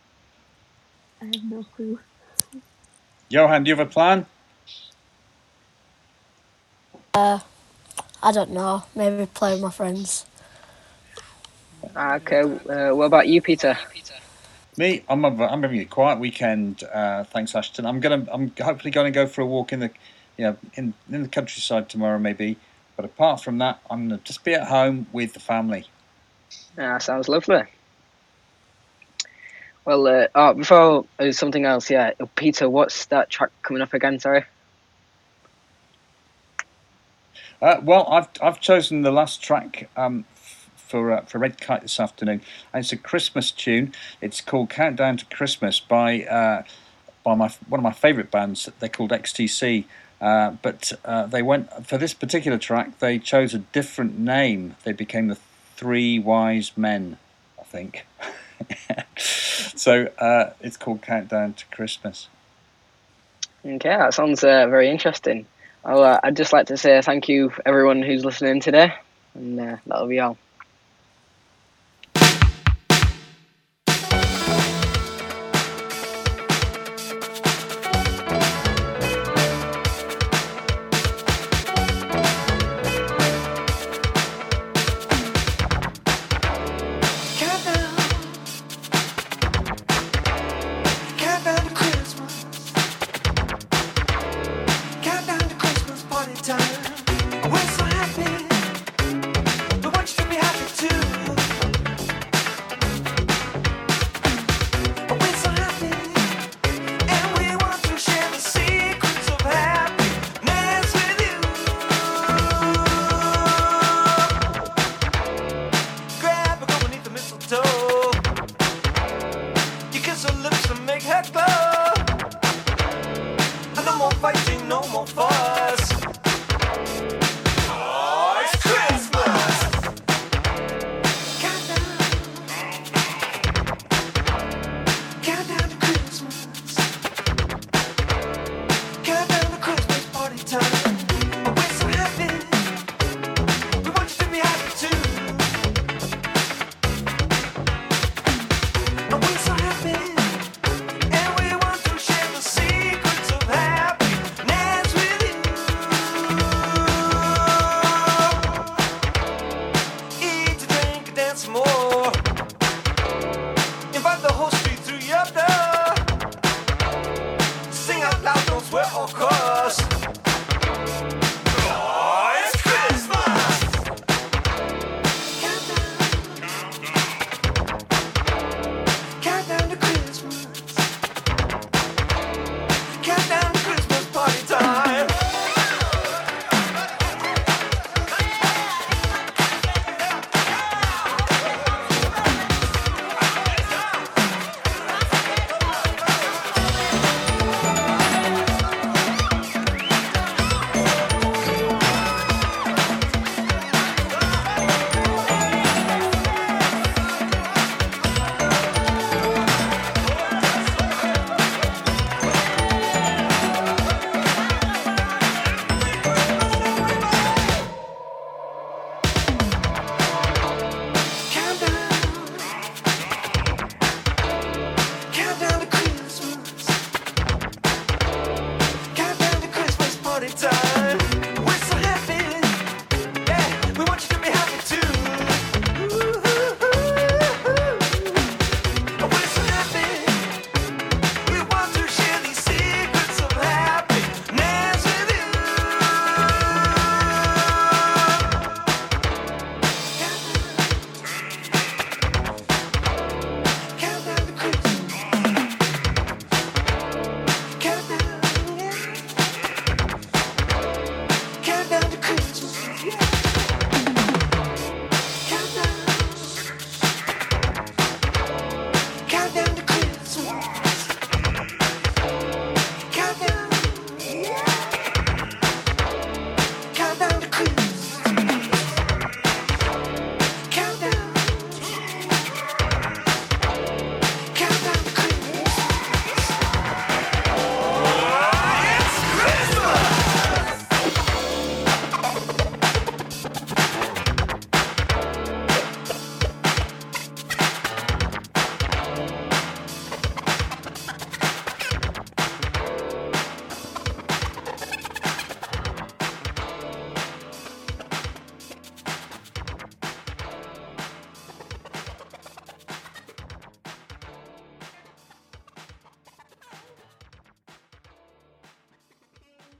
I 1.21 1.25
have 1.25 1.43
no 1.43 1.65
clue. 1.75 1.99
Johan, 3.27 3.65
do 3.65 3.69
you 3.69 3.75
have 3.75 3.85
a 3.85 3.91
plan? 3.91 4.25
Uh, 7.13 7.39
I 8.23 8.31
don't 8.31 8.51
know. 8.51 8.83
Maybe 8.95 9.25
play 9.25 9.51
with 9.55 9.61
my 9.61 9.71
friends. 9.71 10.25
Okay, 11.93 12.43
uh, 12.43 12.95
what 12.95 13.07
about 13.07 13.27
you, 13.27 13.41
Peter? 13.41 13.77
Me, 14.77 15.03
I'm 15.09 15.25
a, 15.25 15.45
I'm 15.47 15.63
having 15.63 15.81
a 15.81 15.85
quiet 15.85 16.17
weekend. 16.17 16.85
Uh, 16.85 17.25
thanks, 17.25 17.53
Ashton. 17.53 17.85
I'm 17.85 17.99
gonna 17.99 18.25
I'm 18.31 18.53
hopefully 18.57 18.91
going 18.91 19.11
to 19.11 19.19
go 19.19 19.27
for 19.27 19.41
a 19.41 19.45
walk 19.45 19.73
in 19.73 19.81
the, 19.81 19.91
you 20.37 20.45
know, 20.45 20.57
in 20.75 20.93
in 21.11 21.23
the 21.23 21.27
countryside 21.27 21.89
tomorrow 21.89 22.19
maybe. 22.19 22.55
But 23.01 23.09
apart 23.09 23.41
from 23.41 23.57
that, 23.57 23.79
I'm 23.89 24.09
gonna 24.09 24.21
just 24.23 24.43
be 24.43 24.53
at 24.53 24.67
home 24.67 25.07
with 25.11 25.33
the 25.33 25.39
family. 25.39 25.87
Ah, 26.77 26.99
sounds 26.99 27.27
lovely. 27.27 27.63
Well, 29.85 30.05
uh, 30.05 30.27
oh, 30.35 30.53
before 30.53 31.05
uh, 31.17 31.31
something 31.31 31.65
else, 31.65 31.89
yeah, 31.89 32.11
uh, 32.19 32.27
Peter, 32.35 32.69
what's 32.69 33.05
that 33.05 33.31
track 33.31 33.49
coming 33.63 33.81
up 33.81 33.95
again? 33.95 34.19
Sorry. 34.19 34.45
Uh, 37.59 37.77
well, 37.81 38.07
I've 38.07 38.27
I've 38.39 38.59
chosen 38.59 39.01
the 39.01 39.11
last 39.11 39.41
track 39.41 39.89
um, 39.97 40.25
f- 40.35 40.69
for 40.75 41.11
uh, 41.11 41.21
for 41.25 41.39
Red 41.39 41.59
Kite 41.59 41.81
this 41.81 41.99
afternoon, 41.99 42.43
and 42.71 42.83
it's 42.83 42.93
a 42.93 42.97
Christmas 42.97 43.49
tune. 43.49 43.93
It's 44.21 44.41
called 44.41 44.69
"Countdown 44.69 45.17
to 45.17 45.25
Christmas" 45.25 45.79
by 45.79 46.23
uh, 46.25 46.61
by 47.23 47.33
my 47.33 47.49
one 47.67 47.79
of 47.79 47.83
my 47.83 47.93
favourite 47.93 48.29
bands. 48.29 48.69
They're 48.79 48.89
called 48.89 49.09
XTC. 49.09 49.85
Uh, 50.21 50.51
but 50.61 50.93
uh, 51.03 51.25
they 51.25 51.41
went 51.41 51.87
for 51.87 51.97
this 51.97 52.13
particular 52.13 52.59
track. 52.59 52.99
They 52.99 53.17
chose 53.17 53.55
a 53.55 53.59
different 53.59 54.19
name. 54.19 54.75
They 54.83 54.91
became 54.91 55.27
the 55.27 55.37
Three 55.75 56.19
Wise 56.19 56.73
Men, 56.77 57.17
I 57.59 57.63
think. 57.63 58.05
so 59.17 60.09
uh, 60.19 60.51
it's 60.61 60.77
called 60.77 61.01
"Countdown 61.01 61.53
to 61.53 61.65
Christmas." 61.67 62.27
Okay, 63.65 63.89
that 63.89 64.13
sounds 64.13 64.43
uh, 64.43 64.67
very 64.67 64.89
interesting. 64.89 65.47
Well, 65.83 66.03
uh, 66.03 66.19
I'd 66.23 66.37
just 66.37 66.53
like 66.53 66.67
to 66.67 66.77
say 66.77 67.01
thank 67.01 67.27
you 67.27 67.51
everyone 67.65 68.03
who's 68.03 68.23
listening 68.23 68.59
today, 68.59 68.93
and 69.33 69.59
uh, 69.59 69.77
that'll 69.87 70.07
be 70.07 70.19
all. 70.19 70.37